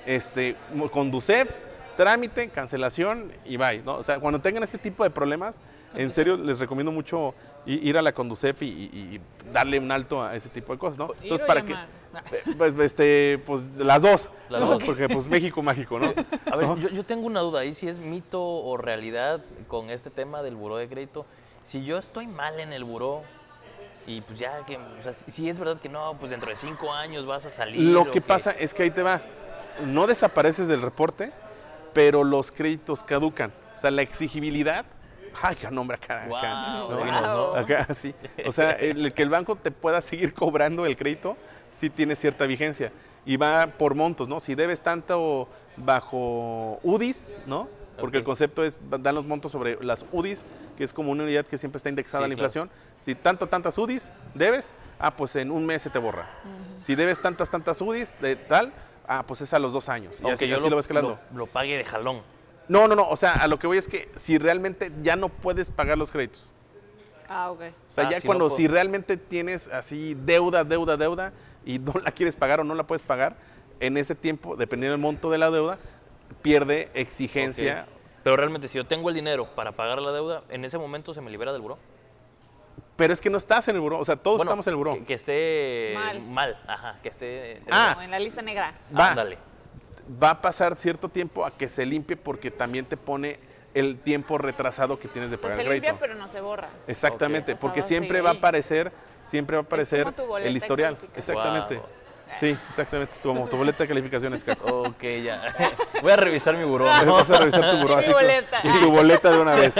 Este, 0.04 0.56
con 0.92 1.10
Ducef, 1.12 1.48
trámite, 1.96 2.48
cancelación 2.48 3.30
y 3.44 3.56
bye, 3.56 3.82
¿no? 3.84 3.96
O 3.96 4.02
sea, 4.02 4.18
cuando 4.18 4.40
tengan 4.40 4.62
este 4.64 4.78
tipo 4.78 5.04
de 5.04 5.10
problemas, 5.10 5.60
en 5.94 6.10
serio 6.10 6.36
les 6.36 6.58
recomiendo 6.58 6.90
mucho 6.90 7.34
ir 7.66 7.96
a 7.96 8.02
la 8.02 8.12
Conducef 8.12 8.62
y, 8.62 8.66
y- 8.66 9.14
y 9.16 9.20
darle 9.52 9.78
un 9.78 9.92
alto 9.92 10.22
a 10.22 10.34
ese 10.34 10.48
tipo 10.48 10.72
de 10.72 10.78
cosas, 10.78 10.98
¿no? 10.98 11.04
O 11.06 11.14
para 11.46 11.62
que 11.62 11.68
llamar. 11.74 12.01
Pues, 12.58 12.78
este, 12.78 13.38
pues 13.46 13.64
las 13.76 14.02
dos, 14.02 14.30
Las 14.48 14.60
¿no? 14.60 14.66
dos. 14.72 14.84
porque 14.84 15.08
pues 15.08 15.26
México 15.26 15.62
mágico, 15.62 15.98
¿no? 15.98 16.12
A 16.52 16.56
ver, 16.56 16.68
yo, 16.78 16.88
yo 16.88 17.04
tengo 17.04 17.26
una 17.26 17.40
duda 17.40 17.60
ahí, 17.60 17.74
si 17.74 17.88
es 17.88 17.98
mito 17.98 18.42
o 18.42 18.76
realidad 18.76 19.40
con 19.68 19.90
este 19.90 20.10
tema 20.10 20.42
del 20.42 20.56
buró 20.56 20.76
de 20.76 20.88
crédito. 20.88 21.26
Si 21.64 21.84
yo 21.84 21.98
estoy 21.98 22.26
mal 22.26 22.58
en 22.60 22.72
el 22.72 22.84
buró 22.84 23.22
y 24.06 24.20
pues 24.20 24.38
ya 24.38 24.64
que, 24.66 24.76
o 24.76 25.02
sea, 25.02 25.12
si 25.12 25.48
es 25.48 25.58
verdad 25.58 25.78
que 25.80 25.88
no, 25.88 26.16
pues 26.18 26.30
dentro 26.30 26.50
de 26.50 26.56
cinco 26.56 26.92
años 26.92 27.24
vas 27.24 27.46
a 27.46 27.50
salir. 27.50 27.80
Lo 27.80 28.10
que 28.10 28.20
pasa 28.20 28.50
es 28.50 28.74
que 28.74 28.82
ahí 28.82 28.90
te 28.90 29.02
va, 29.02 29.22
no 29.84 30.06
desapareces 30.06 30.68
del 30.68 30.82
reporte, 30.82 31.32
pero 31.92 32.24
los 32.24 32.50
créditos 32.50 33.02
caducan. 33.02 33.52
O 33.74 33.78
sea, 33.78 33.90
la 33.90 34.02
exigibilidad, 34.02 34.84
ay, 35.40 35.56
qué 35.56 35.70
nombre 35.70 35.96
acá, 35.96 36.24
acá, 36.24 36.84
Guau, 36.86 37.04
¿no? 37.04 37.54
Acá, 37.54 37.94
sí. 37.94 38.14
O 38.44 38.52
sea, 38.52 38.72
el 38.72 39.12
que 39.14 39.22
el 39.22 39.30
banco 39.30 39.56
te 39.56 39.70
pueda 39.70 40.00
seguir 40.00 40.34
cobrando 40.34 40.84
el 40.84 40.96
crédito, 40.96 41.36
sí 41.72 41.90
tiene 41.90 42.14
cierta 42.14 42.46
vigencia. 42.46 42.92
Y 43.24 43.36
va 43.36 43.66
por 43.66 43.94
montos, 43.94 44.28
¿no? 44.28 44.38
Si 44.40 44.54
debes 44.54 44.82
tanto 44.82 45.48
bajo 45.76 46.78
UDIs, 46.82 47.32
¿no? 47.46 47.68
Porque 47.98 48.16
el 48.16 48.24
concepto 48.24 48.64
es, 48.64 48.78
dan 48.88 49.14
los 49.14 49.24
montos 49.26 49.52
sobre 49.52 49.82
las 49.84 50.06
UDIs, 50.12 50.46
que 50.76 50.82
es 50.84 50.92
como 50.92 51.12
una 51.12 51.24
unidad 51.24 51.44
que 51.46 51.58
siempre 51.58 51.76
está 51.76 51.88
indexada 51.88 52.22
Sí, 52.22 52.24
a 52.24 52.28
la 52.28 52.34
claro. 52.34 52.40
inflación. 52.40 52.70
Si 52.98 53.14
tanto, 53.14 53.46
tantas 53.48 53.76
UDIs 53.78 54.10
debes, 54.34 54.74
ah, 54.98 55.14
pues 55.14 55.36
en 55.36 55.50
un 55.50 55.64
mes 55.66 55.82
se 55.82 55.90
te 55.90 55.98
borra. 55.98 56.28
Si 56.78 56.94
debes 56.94 57.20
tantas, 57.20 57.50
tantas 57.50 57.80
UDIs 57.80 58.16
de 58.20 58.34
tal, 58.36 58.72
ah, 59.06 59.24
pues 59.26 59.42
es 59.42 59.52
a 59.52 59.58
los 59.58 59.72
dos 59.72 59.88
años. 59.88 60.20
Y 60.20 60.24
Aunque 60.24 60.34
así, 60.34 60.48
yo 60.48 60.56
así 60.56 60.70
lo, 60.70 60.76
vas 60.76 60.84
escalando. 60.84 61.18
lo, 61.32 61.38
lo 61.38 61.46
pague 61.46 61.76
de 61.76 61.84
jalón. 61.84 62.22
No, 62.68 62.88
no, 62.88 62.96
no. 62.96 63.08
O 63.08 63.16
sea, 63.16 63.34
a 63.34 63.46
lo 63.46 63.58
que 63.58 63.66
voy 63.66 63.76
es 63.78 63.86
que 63.88 64.10
si 64.16 64.38
realmente 64.38 64.90
ya 65.00 65.14
no 65.16 65.28
puedes 65.28 65.70
pagar 65.70 65.98
los 65.98 66.10
créditos. 66.10 66.52
Ah, 67.28 67.50
ok. 67.50 67.60
O 67.60 67.92
sea, 67.92 68.06
Ah, 68.06 68.10
ya 68.10 68.20
si 68.20 68.26
cuando 68.26 68.48
si 68.50 68.68
realmente 68.68 69.16
tienes 69.16 69.68
así 69.68 70.14
deuda, 70.14 70.64
deuda, 70.64 70.96
deuda 70.96 71.32
y 71.64 71.78
no 71.78 71.94
la 72.02 72.10
quieres 72.10 72.36
pagar 72.36 72.60
o 72.60 72.64
no 72.64 72.74
la 72.74 72.84
puedes 72.84 73.02
pagar, 73.02 73.36
en 73.80 73.96
ese 73.96 74.14
tiempo, 74.14 74.56
dependiendo 74.56 74.92
del 74.92 75.00
monto 75.00 75.30
de 75.30 75.38
la 75.38 75.50
deuda, 75.50 75.78
pierde 76.42 76.90
exigencia. 76.94 77.86
Pero 78.22 78.36
realmente, 78.36 78.68
si 78.68 78.78
yo 78.78 78.86
tengo 78.86 79.08
el 79.08 79.14
dinero 79.16 79.46
para 79.54 79.72
pagar 79.72 80.00
la 80.00 80.12
deuda, 80.12 80.44
en 80.48 80.64
ese 80.64 80.78
momento 80.78 81.12
se 81.14 81.20
me 81.20 81.30
libera 81.30 81.52
del 81.52 81.62
buró. 81.62 81.78
Pero 82.96 83.12
es 83.12 83.20
que 83.20 83.30
no 83.30 83.36
estás 83.38 83.66
en 83.68 83.74
el 83.74 83.80
buró, 83.80 83.98
o 83.98 84.04
sea, 84.04 84.16
todos 84.16 84.36
Bueno, 84.38 84.50
estamos 84.50 84.66
en 84.66 84.70
el 84.72 84.76
buró. 84.76 84.94
Que, 84.94 85.04
que 85.04 85.14
esté 85.14 85.92
Mal. 85.94 86.20
mal. 86.22 86.58
Ajá, 86.66 86.98
que 87.02 87.08
esté. 87.08 87.62
Ah. 87.70 87.96
En 88.00 88.10
la 88.10 88.18
lista 88.20 88.42
negra. 88.42 88.74
Va. 88.96 89.08
Ándale. 89.10 89.38
Va 90.22 90.30
a 90.30 90.40
pasar 90.42 90.76
cierto 90.76 91.08
tiempo 91.08 91.44
a 91.44 91.50
que 91.50 91.68
se 91.68 91.84
limpie 91.86 92.16
porque 92.16 92.50
también 92.50 92.84
te 92.84 92.96
pone 92.96 93.38
el 93.74 93.98
tiempo 93.98 94.36
retrasado 94.38 94.98
que 94.98 95.08
tienes 95.08 95.30
de 95.30 95.38
Pues 95.38 95.52
pagar 95.52 95.56
se 95.56 95.62
el 95.62 95.68
crédito. 95.68 95.86
limpia, 95.92 96.00
pero 96.06 96.14
no 96.18 96.28
se 96.28 96.40
borra. 96.40 96.68
Exactamente, 96.86 97.52
Ok. 97.52 97.56
O 97.56 97.60
sea, 97.60 97.68
porque 97.68 97.82
siempre 97.82 98.20
va 98.20 98.30
a 98.30 98.34
aparecer, 98.34 98.92
siempre 99.20 99.56
va 99.56 99.62
a 99.62 99.64
aparecer 99.64 100.04
como 100.04 100.16
tu 100.16 100.26
boleta 100.26 100.48
el 100.50 100.56
historial. 100.56 100.98
Exactamente. 101.16 101.76
Wow. 101.76 101.86
Sí, 102.34 102.56
exactamente, 102.68 103.18
tu, 103.22 103.46
tu 103.46 103.56
boleta 103.58 103.84
de 103.84 103.88
calificaciones, 103.88 104.42
Caco. 104.42 104.82
Ok, 104.84 105.02
ya. 105.22 105.54
Voy 106.02 106.12
a 106.12 106.16
revisar 106.16 106.56
mi 106.56 106.64
buró. 106.64 106.86
¿no? 107.04 107.12
Vas 107.14 107.30
a 107.30 107.38
revisar 107.38 107.70
tu 107.70 107.76
buró 107.76 107.92
Y 107.92 107.96
mi 107.96 108.00
así 108.04 108.12
boleta. 108.12 108.60
y 108.64 108.78
tu 108.80 108.90
boleta 108.90 109.30
de 109.30 109.38
una 109.38 109.54
vez. 109.56 109.74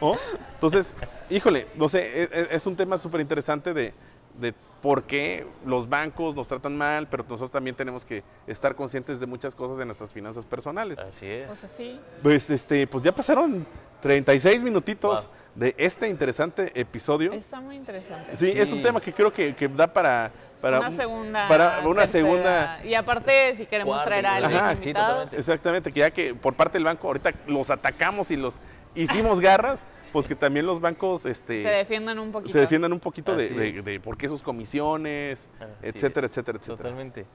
¿no? 0.00 0.16
Entonces, 0.54 0.94
híjole, 1.30 1.68
no 1.76 1.88
sé, 1.88 2.24
es, 2.24 2.30
es- 2.32 2.48
es 2.50 2.66
un 2.66 2.74
tema 2.74 2.98
súper 2.98 3.20
interesante 3.20 3.72
de, 3.72 3.94
de 4.40 4.54
por 4.82 5.04
qué 5.04 5.46
los 5.64 5.88
bancos 5.88 6.36
nos 6.36 6.46
tratan 6.48 6.76
mal, 6.76 7.08
pero 7.08 7.24
nosotros 7.24 7.50
también 7.50 7.74
tenemos 7.74 8.04
que 8.04 8.22
estar 8.46 8.76
conscientes 8.76 9.18
de 9.18 9.26
muchas 9.26 9.54
cosas 9.54 9.78
de 9.78 9.84
nuestras 9.84 10.12
finanzas 10.12 10.44
personales. 10.44 10.98
Así 11.00 11.26
es. 11.26 11.46
Pues 11.48 11.64
así. 11.64 12.00
Pues, 12.22 12.50
este, 12.50 12.86
pues 12.86 13.02
ya 13.02 13.12
pasaron 13.12 13.66
36 14.00 14.62
minutitos 14.62 15.26
Wow. 15.26 15.34
de 15.56 15.74
este 15.78 16.08
interesante 16.08 16.70
episodio. 16.78 17.32
Está 17.32 17.60
muy 17.60 17.76
interesante. 17.76 18.36
Sí, 18.36 18.52
es 18.54 18.72
un 18.72 18.82
tema 18.82 19.00
que 19.00 19.12
creo 19.12 19.32
que, 19.32 19.54
que 19.56 19.66
da 19.66 19.86
para, 19.92 20.30
para 20.60 20.78
una 20.80 20.90
segunda. 20.92 21.48
para 21.48 21.78
una 21.84 22.02
tercera. 22.02 22.06
segunda 22.06 22.84
Y 22.84 22.94
aparte, 22.94 23.56
si 23.56 23.66
queremos 23.66 24.02
traer 24.04 24.26
a 24.26 24.36
alguien 24.36 24.60
Ajá, 24.60 24.76
sí. 24.76 24.92
Exactamente, 25.36 25.90
que 25.90 26.00
ya 26.00 26.10
que 26.10 26.34
por 26.34 26.54
parte 26.54 26.74
del 26.78 26.84
banco 26.84 27.06
ahorita 27.08 27.32
los 27.46 27.70
atacamos 27.70 28.30
y 28.30 28.36
los 28.36 28.58
hicimos 28.96 29.40
garras, 29.40 29.86
pues 30.12 30.26
que 30.26 30.34
también 30.34 30.66
los 30.66 30.80
bancos 30.80 31.26
este, 31.26 31.62
se 31.62 31.68
defiendan 31.68 32.18
un 32.18 32.32
poquito. 32.32 32.52
se 32.52 32.60
defiendan 32.60 32.92
un 32.92 33.00
poquito 33.00 33.36
de, 33.36 33.48
de- 33.50 33.82
de 33.82 34.00
por 34.00 34.16
qué 34.16 34.28
sus 34.28 34.42
comisiones, 34.42 35.48
Así 35.60 35.68
etcétera, 35.82 36.26
es. 36.26 36.32
etcétera, 36.32 36.58
etcétera. 36.58 36.76
Totalmente. 36.76 37.26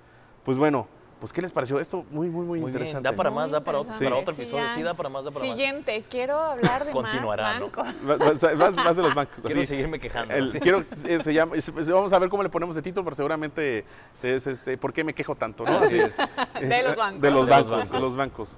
Pues 0.44 0.58
bueno, 0.58 0.88
pues 1.22 1.32
¿qué 1.32 1.42
les 1.42 1.52
pareció? 1.54 1.80
Esto 1.80 2.04
muy, 2.10 2.28
muy, 2.28 2.46
muy, 2.46 2.46
Muy 2.46 2.58
bien. 2.60 2.68
interesante. 2.70 3.08
Da 3.10 3.16
para 3.16 3.30
Muy 3.30 3.40
más, 3.44 3.52
da 3.52 3.64
para, 3.64 3.78
otro- 3.78 3.94
interesante. 3.94 4.06
para 4.10 4.22
otro 4.22 4.34
Sí, 4.36 4.42
episodio. 4.42 4.66
ya. 4.66 4.76
Sí, 4.76 4.82
da 4.84 4.94
para 4.96 5.08
más, 5.10 5.24
da 5.24 5.32
para 5.32 5.46
más. 5.46 5.56
Siguiente, 5.56 6.04
quiero 6.10 6.38
hablar 6.38 6.86
de 6.86 6.92
Continuará, 6.92 7.44
más 7.44 7.60
¿no? 7.62 7.70
bancos. 7.70 7.96
Vas, 8.58 8.76
vas 8.76 8.96
de 8.98 9.02
los 9.04 9.14
bancos. 9.14 9.36
Quiero 9.44 9.62
así. 9.62 9.68
seguirme 9.68 10.00
quejando. 10.00 10.34
El- 10.34 10.50
sí. 10.50 10.60
quiero, 10.60 10.84
eh, 11.06 11.20
se 11.20 11.34
llama, 11.34 11.54
vamos 11.94 12.12
a 12.12 12.20
ver 12.20 12.30
cómo 12.30 12.44
le 12.44 12.50
ponemos 12.50 12.76
de 12.76 12.82
título, 12.82 13.06
pero 13.06 13.16
seguramente 13.16 13.86
es 14.24 14.48
este, 14.48 14.78
¿por 14.78 14.92
qué 14.92 15.04
me 15.04 15.14
quejo 15.14 15.36
tanto? 15.36 15.64
¿no? 15.64 15.72
Así 15.78 16.00
Así 16.02 16.12
es. 16.60 16.68
De 16.70 16.84
los 16.84 16.96
bancos. 16.96 17.22
De 17.22 17.32
los 17.32 17.48
bancos, 17.48 17.90
de 17.92 18.00
los 18.00 18.16
bancos. 18.16 18.58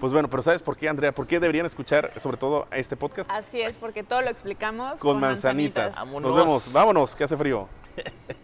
Pues 0.00 0.12
bueno, 0.12 0.28
pero 0.30 0.42
¿sabes 0.42 0.62
por 0.62 0.76
qué, 0.76 0.88
Andrea? 0.88 1.12
¿Por 1.12 1.26
qué 1.26 1.40
deberían 1.40 1.66
escuchar 1.66 2.12
sobre 2.20 2.36
todo 2.36 2.66
este 2.70 2.96
podcast? 2.96 3.28
Así 3.30 3.60
es, 3.60 3.76
porque 3.76 4.02
todo 4.04 4.22
lo 4.22 4.28
explicamos 4.30 4.94
Con 4.96 5.18
manzanitas. 5.18 5.94
Vámonos. 5.96 6.34
Nos 6.34 6.44
vemos, 6.44 6.72
vámonos, 6.72 7.16
que 7.16 7.24
hace 7.24 7.36
frío. 7.36 7.68